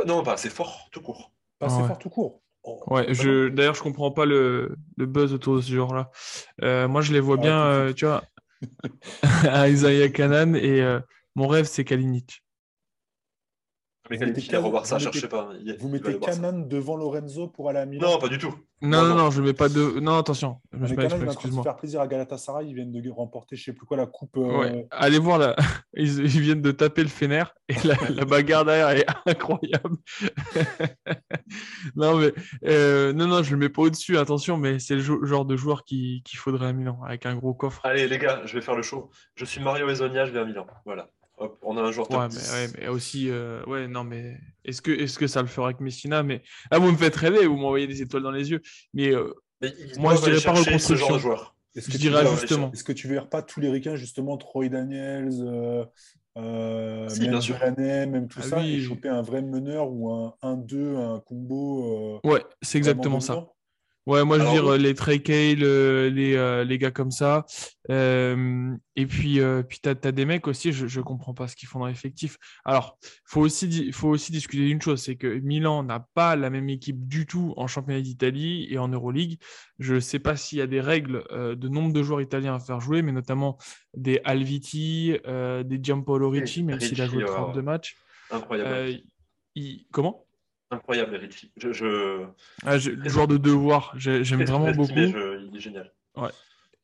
Non, 0.06 0.24
pas 0.24 0.34
assez 0.34 0.50
fort, 0.50 0.88
tout 0.92 1.02
court. 1.02 1.32
Pas 1.60 1.66
assez 1.66 1.82
Ouais. 1.82 1.88
fort 1.88 1.98
tout 2.00 2.10
court. 2.10 2.42
Oh, 2.64 2.84
Ouais, 2.88 3.14
je, 3.14 3.48
d'ailleurs, 3.50 3.76
je 3.76 3.82
comprends 3.82 4.12
pas 4.12 4.26
le, 4.26 4.76
le 4.98 5.06
buzz 5.06 5.34
autour 5.34 5.56
de 5.56 5.62
ce 5.62 5.72
genre-là. 5.74 6.10
Euh, 6.64 6.88
moi, 6.88 7.02
je 7.02 7.12
les 7.14 7.20
vois 7.20 7.38
Ah, 7.40 7.42
bien, 7.42 7.60
euh, 7.66 7.94
tu 7.94 8.06
vois, 8.06 8.24
à 9.50 9.68
Isaiah 9.70 10.10
Kanan 10.10 10.56
et 10.56 10.82
euh, 10.82 11.00
mon 11.36 11.48
rêve, 11.48 11.66
c'est 11.66 11.84
Kalinic. 11.84 12.44
Mais 14.10 14.18
Vous 14.18 14.26
mettez 14.26 14.42
ça, 14.86 15.00
cherchez 15.00 15.28
pas. 15.28 15.50
Il- 15.62 15.76
Vous. 15.80 15.90
Canan 16.20 16.68
devant 16.68 16.96
Lorenzo 16.96 17.48
pour 17.48 17.70
aller 17.70 17.80
à 17.80 17.86
Milan. 17.86 18.12
Non, 18.12 18.20
pas 18.20 18.28
du 18.30 18.38
tout. 18.38 18.54
Non, 18.82 19.04
Non, 19.08 19.16
non, 19.16 19.32
je 19.32 19.42
mets 19.42 19.54
pas 19.54 19.70
de. 19.70 20.00
Non, 20.00 20.18
attention, 20.18 20.62
je 20.72 20.78
me 20.78 20.88
Canan, 20.96 21.18
il 21.44 21.64
faire 21.64 21.76
plaisir 21.76 22.00
à 22.02 22.08
Galatasaray. 22.08 22.68
Ils 22.68 22.76
viennent 22.76 22.92
de 22.92 23.10
remporter, 23.10 23.56
je 23.56 23.64
sais 23.64 23.74
plus 23.74 23.86
quoi, 23.86 23.98
la 23.98 24.06
coupe. 24.06 24.38
euh, 24.38 24.58
Ouais, 24.60 24.88
allez 24.92 25.18
voir 25.20 25.40
là. 25.40 25.56
Ils, 25.96 26.20
ils 26.20 26.42
viennent 26.42 26.62
de 26.62 26.72
taper 26.72 27.02
le 27.02 27.10
Fener 27.10 27.44
et 27.70 27.74
la, 27.84 27.96
la 28.16 28.26
bagarre 28.26 28.66
derrière 28.66 28.90
est 28.92 29.06
incroyable. 29.26 29.98
non, 31.96 32.18
mais 32.18 32.34
euh, 32.66 33.14
non, 33.14 33.28
non, 33.28 33.44
je 33.44 33.52
le 33.52 33.58
mets 33.58 33.70
pas 33.70 33.82
au-dessus, 33.82 34.18
attention, 34.18 34.58
mais 34.58 34.80
c'est 34.80 34.96
le 34.96 35.02
genre 35.02 35.46
de 35.46 35.56
joueur 35.58 35.84
qui- 35.84 36.22
qu'il 36.24 36.38
faudrait 36.38 36.68
à 36.68 36.74
Milan 36.74 37.00
avec 37.06 37.26
un 37.26 37.36
gros 37.36 37.54
coffre. 37.54 37.82
Allez, 37.84 38.08
les 38.08 38.18
gars, 38.20 38.42
je 38.46 38.54
vais 38.54 38.62
faire 38.62 38.76
le 38.76 38.84
show. 38.84 39.10
Je 39.36 39.46
suis 39.46 39.62
Mario 39.62 39.90
Ezonia, 39.90 40.26
je 40.26 40.32
vais 40.32 40.40
à 40.40 40.46
Milan. 40.46 40.68
Voilà. 40.86 41.10
Hop, 41.38 41.60
on 41.62 41.78
a 41.78 41.82
un 41.82 41.92
joueur 41.92 42.08
top 42.08 42.20
Ouais, 42.20 42.28
10. 42.30 42.52
mais, 42.52 42.58
ouais, 42.60 42.72
mais 42.80 42.88
aussi, 42.88 43.30
euh, 43.30 43.64
ouais, 43.66 43.88
non, 43.88 44.04
mais 44.04 44.40
est-ce 44.66 44.82
que, 44.82 44.92
est-ce 44.92 45.20
que 45.20 45.28
ça 45.28 45.42
le 45.42 45.48
fera 45.48 45.68
avec 45.68 45.80
Messina? 45.82 46.24
Mais 46.24 46.42
ah, 46.72 46.80
vous 46.80 46.92
me 46.92 46.98
faites 46.98 47.16
rêver, 47.16 47.46
vous 47.46 47.58
m'envoyez 47.58 47.86
des 47.86 48.02
étoiles 48.02 48.24
dans 48.24 48.32
les 48.32 48.50
yeux. 48.50 48.62
Mais 48.94 49.10
euh, 49.14 49.34
Mais 49.62 49.72
Moi, 49.98 50.16
je 50.16 50.22
dirais 50.22 50.42
pas 50.42 50.56
chercher 50.56 50.80
ce 50.80 50.96
genre 50.96 51.10
reconstruction. 51.10 51.14
de 51.16 51.20
joueur. 51.20 51.56
Est-ce 51.76 51.86
Je 51.86 51.92
que, 51.92 51.98
tu 51.98 52.02
dirais 52.10 52.24
verras- 52.24 52.36
ajustement. 52.38 52.72
est-ce 52.74 52.84
que 52.84 52.92
tu 52.92 53.08
verras 53.08 53.26
pas 53.28 53.44
tous 53.44 53.60
les 53.60 53.70
ricains, 53.70 53.96
justement, 53.96 54.36
Troy 54.38 54.68
Daniels, 54.70 55.30
euh, 55.42 55.86
euh, 56.40 57.08
Si, 57.10 57.20
même 57.30 58.28
tout 58.28 58.40
Ah 58.40 58.44
ça, 58.44 58.58
oui. 58.60 58.74
et 58.76 58.80
choper 58.82 59.10
un 59.10 59.22
vrai 59.22 59.44
meneur 59.44 59.92
ou 59.92 60.10
un 60.12 60.34
1-2, 60.42 60.96
un 60.98 61.20
combo 61.20 62.20
euh, 62.26 62.28
Ouais, 62.28 62.44
c'est 62.64 62.80
exactement 62.80 63.20
ça. 63.20 63.46
Ouais, 64.08 64.24
moi 64.24 64.40
je 64.40 64.44
veux 64.46 64.52
dire 64.52 64.72
euh, 64.72 64.78
les 64.78 64.96
Trey 64.96 65.22
euh, 65.30 66.10
les, 66.10 66.36
euh, 66.38 66.64
les 66.64 66.78
gars 66.78 66.92
comme 66.92 67.12
ça. 67.12 67.46
Euh, 67.90 68.74
et 68.96 69.06
puis, 69.06 69.42
euh, 69.42 69.64
puis 69.64 69.80
tu 69.84 69.90
as, 69.90 69.96
des 69.96 70.24
mecs 70.24 70.48
aussi, 70.48 70.72
je 70.72 70.86
ne 70.86 71.04
comprends 71.04 71.34
pas 71.34 71.50
ce 71.50 71.58
qu'ils 71.58 71.68
font 71.68 71.80
dans 71.80 71.88
l'effectif. 71.88 72.38
Alors, 72.64 72.98
il 73.04 73.10
faut 73.26 73.42
aussi, 73.42 73.92
faut 73.92 74.08
aussi 74.08 74.32
discuter 74.32 74.66
d'une 74.66 74.82
chose, 74.82 75.02
c'est 75.02 75.18
que 75.18 75.28
Milan 75.28 75.84
n'a 75.84 76.00
pas 76.14 76.38
la 76.38 76.50
même 76.50 76.70
équipe 76.70 77.06
du 77.06 77.26
tout 77.26 77.54
en 77.58 77.68
championnat 77.68 78.00
d'Italie 78.00 78.68
et 78.70 78.78
en 78.78 78.88
Euroleague. 78.88 79.42
Je 79.78 79.96
ne 79.96 80.00
sais 80.00 80.20
pas 80.20 80.38
s'il 80.38 80.60
y 80.60 80.62
a 80.62 80.68
des 80.68 80.82
règles 80.82 81.26
euh, 81.32 81.56
de 81.56 81.68
nombre 81.68 81.92
de 81.92 82.02
joueurs 82.02 82.22
italiens 82.22 82.56
à 82.56 82.60
faire 82.60 82.80
jouer, 82.80 83.02
mais 83.02 83.12
notamment 83.12 83.58
des 83.94 84.22
Alviti, 84.24 85.18
des 85.26 85.80
Giampaolo 85.84 86.30
Ricci, 86.30 86.64
même 86.64 86.80
s'il 86.80 87.02
a 87.02 87.08
joué 87.08 87.24
Ricci, 87.24 87.36
32 87.36 87.60
euh, 87.60 87.62
matchs. 87.62 87.98
Incroyable. 88.32 89.02
Il- 89.56 89.86
Comment? 89.92 90.27
Incroyable. 90.70 91.30
Je, 91.56 91.72
je... 91.72 92.26
ah, 92.66 92.78
je- 92.78 92.92
le 92.92 93.08
joueur 93.10 93.28
de 93.28 93.38
devoir, 93.38 93.94
j'ai- 93.98 94.24
j'aime 94.24 94.44
vraiment 94.44 94.72
beaucoup. 94.72 94.94
je- 94.96 95.48
Il 95.50 95.56
est 95.56 95.60
génial. 95.60 95.94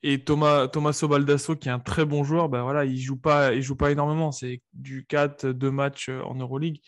Et 0.06 0.22
Thomas, 0.22 0.68
Tommaso 0.68 1.08
Baldasso, 1.08 1.56
qui 1.56 1.70
est 1.70 1.72
un 1.72 1.80
très 1.80 2.04
bon 2.04 2.26
joueur, 2.26 2.50
ben 2.50 2.62
voilà, 2.64 2.84
il 2.84 2.98
joue 3.00 3.16
pas, 3.18 3.54
il 3.54 3.62
joue 3.62 3.78
pas 3.78 3.90
énormément. 3.90 4.34
C'est 4.34 4.62
du 4.74 5.06
4, 5.06 5.48
2 5.48 5.72
matchs 5.72 6.10
euh, 6.10 6.22
en 6.24 6.36
Euroleague. 6.36 6.82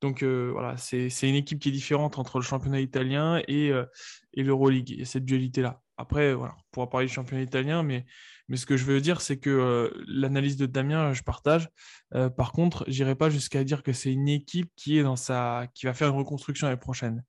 Donc 0.00 0.22
euh, 0.22 0.48
voilà, 0.52 0.78
c'est 0.78 1.10
c'est 1.10 1.28
une 1.28 1.34
équipe 1.34 1.58
qui 1.58 1.68
est 1.68 1.72
différente 1.72 2.18
entre 2.18 2.38
le 2.38 2.42
championnat 2.44 2.80
italien 2.80 3.42
et, 3.46 3.70
euh, 3.70 3.84
et 4.32 4.42
l'Euroleague. 4.42 4.88
Il 4.88 4.98
y 5.00 5.02
a 5.02 5.04
cette 5.04 5.26
dualité-là. 5.26 5.82
Après, 5.98 6.32
voilà, 6.32 6.54
on 6.58 6.62
pourra 6.72 6.88
parler 6.88 7.06
du 7.08 7.12
championnat 7.12 7.42
italien, 7.42 7.82
mais, 7.82 8.06
mais 8.48 8.56
ce 8.56 8.66
que 8.66 8.76
je 8.76 8.84
veux 8.84 9.00
dire, 9.00 9.20
c'est 9.20 9.38
que 9.38 9.50
euh, 9.50 9.90
l'analyse 10.06 10.56
de 10.56 10.66
Damien, 10.66 11.12
je 11.12 11.22
partage. 11.22 11.68
Euh, 12.14 12.28
par 12.28 12.52
contre, 12.52 12.84
j'irai 12.88 13.14
pas 13.14 13.30
jusqu'à 13.30 13.64
dire 13.64 13.82
que 13.82 13.92
c'est 13.92 14.12
une 14.12 14.28
équipe 14.28 14.70
qui 14.76 14.98
est 14.98 15.02
dans 15.02 15.16
sa, 15.16 15.66
qui 15.74 15.86
va 15.86 15.94
faire 15.94 16.08
une 16.08 16.16
reconstruction 16.16 16.66
l'année 16.66 16.78
prochaine. 16.78 17.22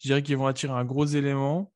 Je 0.00 0.08
dirais 0.08 0.22
qu'ils 0.22 0.36
vont 0.36 0.46
attirer 0.46 0.72
un 0.72 0.84
gros 0.84 1.06
élément. 1.06 1.72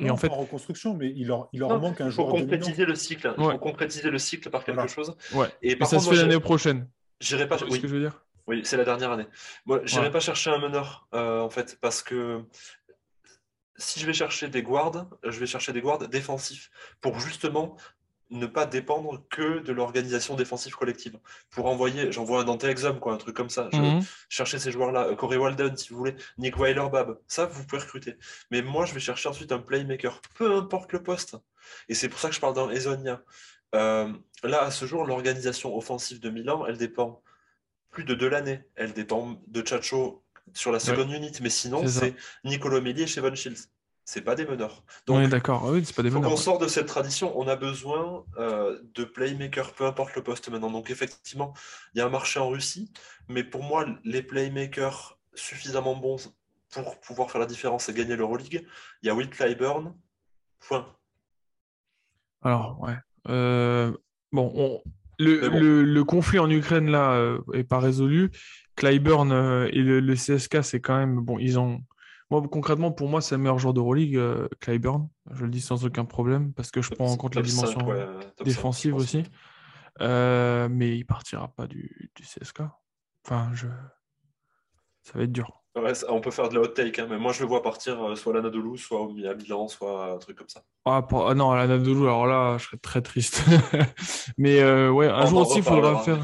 Et 0.00 0.04
Non, 0.04 0.14
en 0.14 0.16
fait, 0.16 0.28
pas 0.28 0.34
en 0.34 0.38
reconstruction, 0.38 0.94
mais 0.94 1.12
il 1.16 1.26
leur, 1.26 1.48
il 1.52 1.60
leur 1.60 1.70
Non, 1.70 1.80
manque 1.80 2.00
un 2.00 2.06
il 2.06 2.12
faut 2.12 2.22
joueur 2.22 2.28
concrétiser 2.30 2.84
le 2.84 2.94
cycle. 2.94 3.34
Il 3.36 3.42
Ouais. 3.44 3.52
faut 3.54 3.58
concrétiser 3.58 4.10
le 4.10 4.18
cycle 4.18 4.48
par 4.50 4.62
quelque 4.64 4.76
Voilà. 4.76 4.88
chose. 4.88 5.16
ouais. 5.32 5.48
Et 5.62 5.74
par 5.74 5.88
ça 5.88 5.96
contre, 5.96 6.08
se 6.10 6.14
fait 6.14 6.22
l'année 6.22 6.38
prochaine. 6.40 6.88
j'irai 7.20 7.48
pas. 7.48 7.56
Vois 7.56 7.66
Oui, 7.68 7.76
ce 7.78 7.82
que 7.82 7.88
je 7.88 7.94
veux 7.94 8.00
dire? 8.00 8.24
Oui, 8.46 8.60
c'est 8.64 8.76
la 8.76 8.84
dernière 8.84 9.10
année. 9.12 9.26
Moi, 9.66 9.80
j'irai 9.84 10.06
Ouais. 10.06 10.10
pas 10.12 10.20
chercher 10.20 10.50
un 10.50 10.58
meneur, 10.58 11.08
euh, 11.14 11.40
en 11.40 11.50
fait, 11.50 11.78
parce 11.80 12.02
que 12.02 12.44
si 13.76 14.00
je 14.00 14.06
vais 14.06 14.12
chercher 14.12 14.48
des 14.48 14.62
guards, 14.62 15.08
je 15.24 15.38
vais 15.40 15.46
chercher 15.46 15.72
des 15.72 15.80
guards 15.80 16.08
défensifs 16.08 16.70
pour 17.00 17.18
justement 17.20 17.76
ne 18.30 18.46
pas 18.46 18.66
dépendre 18.66 19.22
que 19.30 19.60
de 19.60 19.72
l'organisation 19.72 20.34
défensive 20.34 20.74
collective. 20.74 21.18
Pour 21.50 21.66
envoyer, 21.66 22.12
j'envoie 22.12 22.40
un 22.42 22.44
Dante 22.44 22.64
Exum, 22.64 23.00
quoi, 23.00 23.14
un 23.14 23.16
truc 23.16 23.34
comme 23.34 23.48
ça. 23.48 23.68
Je, 23.72 23.78
Mhm. 23.78 24.02
chercher 24.28 24.58
ces 24.58 24.70
joueurs-là, 24.70 25.08
euh, 25.08 25.14
Corey 25.16 25.36
Walden 25.38 25.76
si 25.76 25.90
vous 25.90 25.96
voulez, 25.98 26.14
Nick 26.36 26.58
Weiler-Bab, 26.58 27.18
ça 27.26 27.46
vous 27.46 27.64
pouvez 27.64 27.80
recruter. 27.82 28.16
Mais 28.50 28.60
moi 28.62 28.84
je 28.84 28.92
vais 28.94 29.00
chercher 29.00 29.28
ensuite 29.30 29.50
un 29.52 29.58
playmaker, 29.58 30.20
peu 30.34 30.54
importe 30.56 30.92
le 30.92 31.02
poste. 31.02 31.36
Et 31.88 31.94
c'est 31.94 32.08
pour 32.08 32.18
ça 32.20 32.28
que 32.28 32.34
je 32.34 32.40
parle 32.40 32.54
d'un 32.54 32.70
Ezonia. 32.70 33.22
Euh, 33.74 34.12
là, 34.42 34.62
à 34.62 34.70
ce 34.70 34.84
jour, 34.86 35.06
l'organisation 35.06 35.76
offensive 35.76 36.20
de 36.20 36.30
Milan, 36.30 36.64
elle 36.66 36.78
dépend 36.78 37.22
plus 37.90 38.04
de 38.04 38.14
Delaney, 38.14 38.62
elle 38.76 38.92
dépend 38.92 39.40
de 39.46 39.66
Chacho 39.66 40.22
sur 40.54 40.72
la 40.72 40.80
seconde 40.80 41.10
unit, 41.12 41.32
mais 41.42 41.50
sinon 41.50 41.86
C'est 41.88 42.14
Nicolo 42.44 42.80
Melli 42.80 43.02
et 43.02 43.06
Shevon 43.06 43.34
Shields. 43.34 43.68
C'est 44.10 44.22
pas 44.22 44.34
des 44.34 44.46
meneurs. 44.46 44.82
On 45.06 45.16
Donc, 45.16 45.26
est 45.26 45.28
d'accord. 45.28 45.64
Ah 45.66 45.72
Oui, 45.72 45.84
c'est 45.84 45.94
pas 45.94 46.02
des 46.02 46.08
meneurs. 46.08 46.30
qu'on 46.30 46.36
sorte 46.38 46.62
de 46.62 46.66
cette 46.66 46.86
tradition. 46.86 47.38
On 47.38 47.46
a 47.46 47.56
besoin 47.56 48.24
euh, 48.38 48.80
de 48.94 49.04
playmakers, 49.04 49.74
peu 49.74 49.84
importe 49.84 50.14
le 50.16 50.22
poste 50.22 50.48
maintenant. 50.48 50.70
Donc 50.70 50.88
effectivement, 50.88 51.52
il 51.92 51.98
y 51.98 52.00
a 52.00 52.06
un 52.06 52.08
marché 52.08 52.40
en 52.40 52.48
Russie, 52.48 52.90
mais 53.28 53.44
pour 53.44 53.62
moi, 53.62 53.84
les 54.04 54.22
playmakers 54.22 55.18
suffisamment 55.34 55.94
bons 55.94 56.32
pour 56.70 56.98
pouvoir 57.00 57.30
faire 57.30 57.38
la 57.42 57.46
différence 57.46 57.90
et 57.90 57.92
gagner 57.92 58.16
l'Euroleague, 58.16 58.66
il 59.02 59.06
y 59.06 59.10
a 59.10 59.14
Will 59.14 59.28
Clyburn. 59.28 59.94
Point. 60.66 60.86
Alors, 62.40 62.80
ouais. 62.80 62.96
Euh, 63.28 63.92
bon, 64.32 64.50
on- 64.54 64.82
le, 65.18 65.40
Mais 65.42 65.48
bon. 65.50 65.60
le- 65.60 65.84
le 65.84 66.04
conflit 66.04 66.38
en 66.38 66.48
Ukraine, 66.48 66.90
là, 66.90 67.12
euh, 67.12 67.40
est 67.52 67.64
pas 67.64 67.78
résolu. 67.78 68.30
Clyburn 68.76 69.32
euh, 69.32 69.68
et 69.70 69.82
le, 69.82 70.00
le 70.00 70.14
CSK, 70.14 70.64
c'est 70.64 70.80
quand 70.80 70.96
même. 70.96 71.20
Bon, 71.20 71.38
ils 71.38 71.58
ont. 71.58 71.82
Moi, 72.30 72.42
concrètement, 72.50 72.92
pour 72.92 73.08
moi, 73.08 73.20
c'est 73.20 73.34
le 73.36 73.40
meilleur 73.42 73.58
joueur 73.58 73.72
d'Euroleague, 73.74 74.16
euh, 74.16 74.48
Clyburn. 74.60 75.08
Je 75.32 75.44
le 75.44 75.50
dis 75.50 75.60
sans 75.62 75.84
aucun 75.86 76.04
problème, 76.04 76.52
parce 76.52 76.70
que 76.70 76.82
je 76.82 76.90
prends 76.90 77.10
en 77.10 77.16
compte 77.16 77.34
la 77.34 77.42
Top 77.42 77.50
5, 77.50 77.56
dimension 77.68 77.88
ouais, 77.88 78.06
5, 78.38 78.44
défensive 78.44 78.94
aussi. 78.96 79.22
Euh, 80.00 80.68
mais 80.70 80.96
il 80.96 81.04
partira 81.04 81.48
pas 81.48 81.66
du, 81.66 82.10
du 82.14 82.22
CSK. 82.22 82.60
Enfin, 83.24 83.50
je. 83.54 83.66
Ça 85.02 85.12
va 85.18 85.24
être 85.24 85.32
dur. 85.32 85.62
Ouais, 85.74 85.92
on 86.08 86.20
peut 86.20 86.30
faire 86.30 86.48
de 86.48 86.54
la 86.56 86.62
hot 86.62 86.66
take, 86.68 87.00
hein, 87.00 87.06
mais 87.08 87.18
moi 87.18 87.32
je 87.32 87.40
le 87.40 87.46
vois 87.48 87.62
partir 87.62 88.02
euh, 88.02 88.16
soit 88.16 88.32
à 88.32 88.36
l'Anadolu, 88.36 88.76
soit 88.76 89.00
au- 89.00 89.10
à 89.10 89.34
Milan, 89.34 89.68
soit 89.68 90.12
un 90.12 90.18
truc 90.18 90.36
comme 90.36 90.48
ça. 90.48 90.62
Ah, 90.84 91.02
pour- 91.02 91.28
ah 91.28 91.34
non, 91.34 91.52
la 91.54 91.66
Nadolu, 91.68 92.02
alors 92.02 92.26
là, 92.26 92.58
je 92.58 92.64
serais 92.64 92.78
très 92.78 93.00
triste. 93.00 93.42
Mais 94.38 94.60
euh, 94.60 94.90
ouais, 94.90 95.08
un 95.08 95.22
On 95.22 95.26
jour 95.26 95.40
aussi, 95.42 95.58
il 95.58 95.62
faudra 95.62 95.98
faire. 96.02 96.18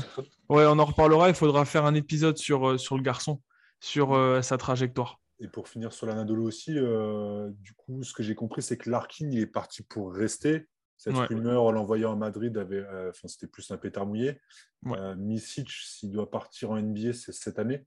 Ouais, 0.48 0.64
on 0.66 0.78
en 0.78 0.84
reparlera. 0.84 1.28
Il 1.28 1.34
faudra 1.34 1.64
faire 1.64 1.84
un 1.84 1.94
épisode 1.94 2.36
sur, 2.36 2.70
euh, 2.70 2.78
sur 2.78 2.96
le 2.96 3.02
garçon, 3.02 3.40
sur 3.80 4.12
euh, 4.14 4.42
sa 4.42 4.58
trajectoire. 4.58 5.20
Et 5.44 5.48
pour 5.48 5.68
finir 5.68 5.92
sur 5.92 6.07
l'Anadolu 6.07 6.40
aussi, 6.40 6.72
euh, 6.78 7.50
du 7.61 7.74
coup, 7.74 8.02
ce 8.02 8.14
que 8.14 8.22
j'ai 8.22 8.35
compris, 8.35 8.62
c'est 8.62 8.78
que 8.78 8.88
Larkin, 8.88 9.28
il 9.30 9.38
est 9.38 9.46
parti 9.46 9.83
pour 9.83 10.12
rester. 10.14 10.68
Cette 10.96 11.14
Ouais. 11.16 11.26
rumeur, 11.26 11.64
en 11.64 11.70
l'envoyant 11.72 12.12
à 12.12 12.16
Madrid, 12.16 12.57
avait, 12.57 12.78
euh, 12.78 13.12
c'était 13.26 13.46
plus 13.46 13.70
un 13.70 13.76
pétard 13.76 14.07
mouillé. 14.07 14.40
Ouais. 14.85 14.96
Euh, 14.98 15.14
Misic, 15.16 15.68
s'il 15.70 16.11
doit 16.12 16.30
partir 16.30 16.70
en 16.70 16.78
NBA, 16.78 17.12
c'est 17.12 17.33
cette 17.33 17.59
année. 17.59 17.85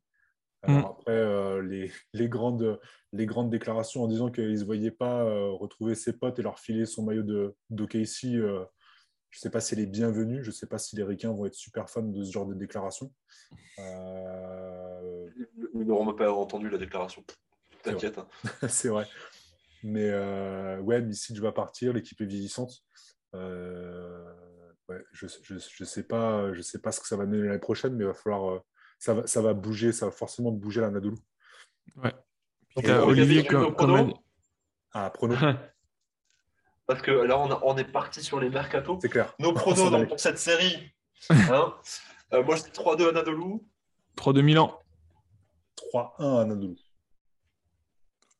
Alors 0.62 0.82
Mm. 0.82 0.86
après, 0.92 1.12
euh, 1.14 1.62
les, 1.64 1.92
les, 2.14 2.30
grandes, 2.30 2.80
les 3.12 3.26
grandes 3.26 3.50
déclarations 3.50 4.04
en 4.04 4.08
disant 4.08 4.30
qu'ils 4.30 4.52
ne 4.52 4.56
se 4.58 4.66
voyaient 4.66 4.92
pas 4.92 5.24
euh, 5.24 5.50
retrouver 5.52 5.96
ses 5.96 6.14
potes 6.14 6.38
et 6.38 6.44
leur 6.44 6.60
filer 6.60 6.86
son 6.86 7.04
maillot 7.06 7.24
de 7.24 7.56
d'OKC, 7.72 8.36
euh, 8.36 8.64
je 9.32 9.40
ne 9.40 9.42
sais 9.42 9.50
pas 9.50 9.62
si 9.62 9.74
elle 9.74 9.80
est 9.80 9.86
bienvenue. 9.88 10.44
Je 10.44 10.50
ne 10.50 10.54
sais 10.54 10.68
pas 10.68 10.78
si 10.78 10.96
les 10.96 11.04
Ricains 11.04 11.32
vont 11.32 11.46
être 11.48 11.56
super 11.56 11.90
fans 11.90 12.04
de 12.04 12.24
ce 12.24 12.32
genre 12.32 12.46
de 12.46 12.54
déclaration. 12.54 13.12
Euh, 13.80 15.30
Ils 15.74 15.86
n'auront 15.86 16.06
même 16.06 16.16
pas 16.16 16.32
entendu 16.32 16.70
la 16.70 16.78
déclaration. 16.78 17.24
T'inquiète. 17.92 18.18
hein. 18.18 18.28
c'est 18.70 18.90
vrai. 18.90 19.08
Mais 19.84 20.10
euh, 20.10 20.80
ouais, 20.80 21.02
Misic 21.02 21.38
va 21.40 21.52
partir, 21.52 21.94
l'équipe 21.94 22.20
est 22.22 22.26
vieillissante. 22.26 22.72
Euh, 23.36 24.34
ouais, 24.90 25.04
je 25.12 25.26
ne 25.26 25.32
je, 25.44 25.56
je 25.60 25.84
sais, 25.84 26.04
pas, 26.04 26.52
je 26.54 26.62
sais 26.62 26.80
pas 26.80 26.92
ce 26.92 27.00
que 27.00 27.08
ça 27.08 27.16
va 27.18 27.26
donner 27.26 27.44
l'année 27.48 27.60
prochaine, 27.60 27.94
mais 27.96 28.04
il 28.04 28.08
va 28.08 28.14
falloir. 28.14 28.52
euh, 28.56 28.60
ça, 29.00 29.14
va, 29.14 29.28
ça 29.28 29.42
va 29.42 29.54
bouger, 29.54 29.92
ça 29.92 30.06
va 30.08 30.12
forcément 30.12 30.52
bouger 30.52 30.82
la 30.82 30.90
Nadolu. 30.90 31.18
Ouais. 32.04 32.14
Puis 32.76 32.90
Olivier 32.92 33.46
comme, 33.46 33.74
Ah, 34.94 35.10
prono, 35.12 35.38
Parce 36.88 37.02
que 37.02 37.12
là, 37.12 37.38
on, 37.38 37.52
a- 37.52 37.60
on 37.64 37.78
est 37.78 37.84
parti 37.92 38.24
sur 38.24 38.40
les 38.40 38.50
mercatos. 38.50 39.00
c'est 39.02 39.10
clair. 39.10 39.34
Nos 39.40 39.50
On 39.50 39.54
pronos 39.54 39.92
donc, 39.92 40.08
pour 40.08 40.20
cette 40.20 40.38
série. 40.40 40.92
hein. 41.30 41.74
Euh, 42.34 42.44
moi, 42.44 42.56
je 42.56 42.64
dis 42.64 42.70
3-2 42.72 43.10
Anadolu. 43.10 43.62
3 44.16 44.34
de 44.34 44.42
Milan. 44.42 44.80
3-1 45.94 46.42
à 46.42 46.46
Nadolu. 46.46 46.76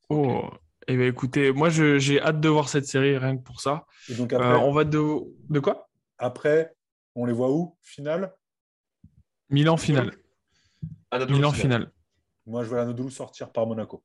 Oh. 0.10 0.50
Eh 0.88 0.96
bien, 0.96 1.08
écoutez, 1.08 1.52
moi, 1.52 1.70
j'ai 1.70 2.22
hâte 2.22 2.40
de 2.40 2.48
voir 2.50 2.70
cette 2.70 2.86
série, 2.88 3.18
rien 3.18 3.36
que 3.38 3.44
pour 3.44 3.60
ça. 3.60 3.86
Et 4.10 4.16
donc 4.16 4.32
Euh, 4.32 4.38
après, 4.38 4.56
on 4.64 4.72
va 4.72 4.84
de. 4.86 5.04
De 5.50 5.60
quoi? 5.60 5.90
Après, 6.18 6.74
on 7.16 7.26
les 7.26 7.34
voit 7.34 7.52
où? 7.52 7.78
Finale? 7.82 8.34
Milan 9.50 9.78
finale. 9.78 10.16
Anadolu 11.12 11.36
Milan 11.38 11.52
finale. 11.52 11.82
finale. 11.82 11.92
Moi, 12.46 12.64
je 12.64 12.70
vois 12.70 12.78
la 12.80 12.86
Nadolu 12.86 13.12
sortir 13.12 13.52
par 13.52 13.68
Monaco. 13.68 14.04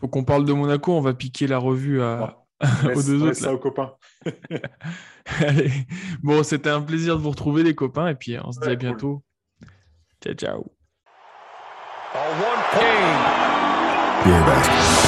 Faut 0.00 0.08
qu'on 0.08 0.24
parle 0.24 0.46
de 0.46 0.52
Monaco. 0.54 0.92
On 0.96 1.00
va 1.02 1.12
piquer 1.14 1.46
la 1.46 1.58
revue 1.58 2.00
à, 2.02 2.38
aux 2.84 2.88
Laisse, 2.88 3.06
deux 3.06 3.18
laisse 3.18 3.22
autres. 3.22 3.34
ça 3.40 3.52
aux 3.54 3.58
copains. 3.58 3.94
Allez. 5.26 5.70
Bon, 6.22 6.42
c'était 6.42 6.70
un 6.70 6.80
plaisir 6.82 7.16
de 7.18 7.22
vous 7.22 7.30
retrouver, 7.30 7.62
les 7.62 7.74
copains. 7.74 8.08
Et 8.08 8.14
puis, 8.14 8.38
on 8.42 8.52
se 8.52 8.60
dit 8.60 8.66
Ouais, 8.66 8.72
à 8.72 8.76
cool. 8.76 8.78
bientôt. 8.78 9.24
Ciao, 10.22 10.34
ciao. 10.34 10.79
A 12.12 12.18
one 12.18 12.62
Kane. 12.72 14.24
Beer 14.24 14.40
basket. 14.44 14.99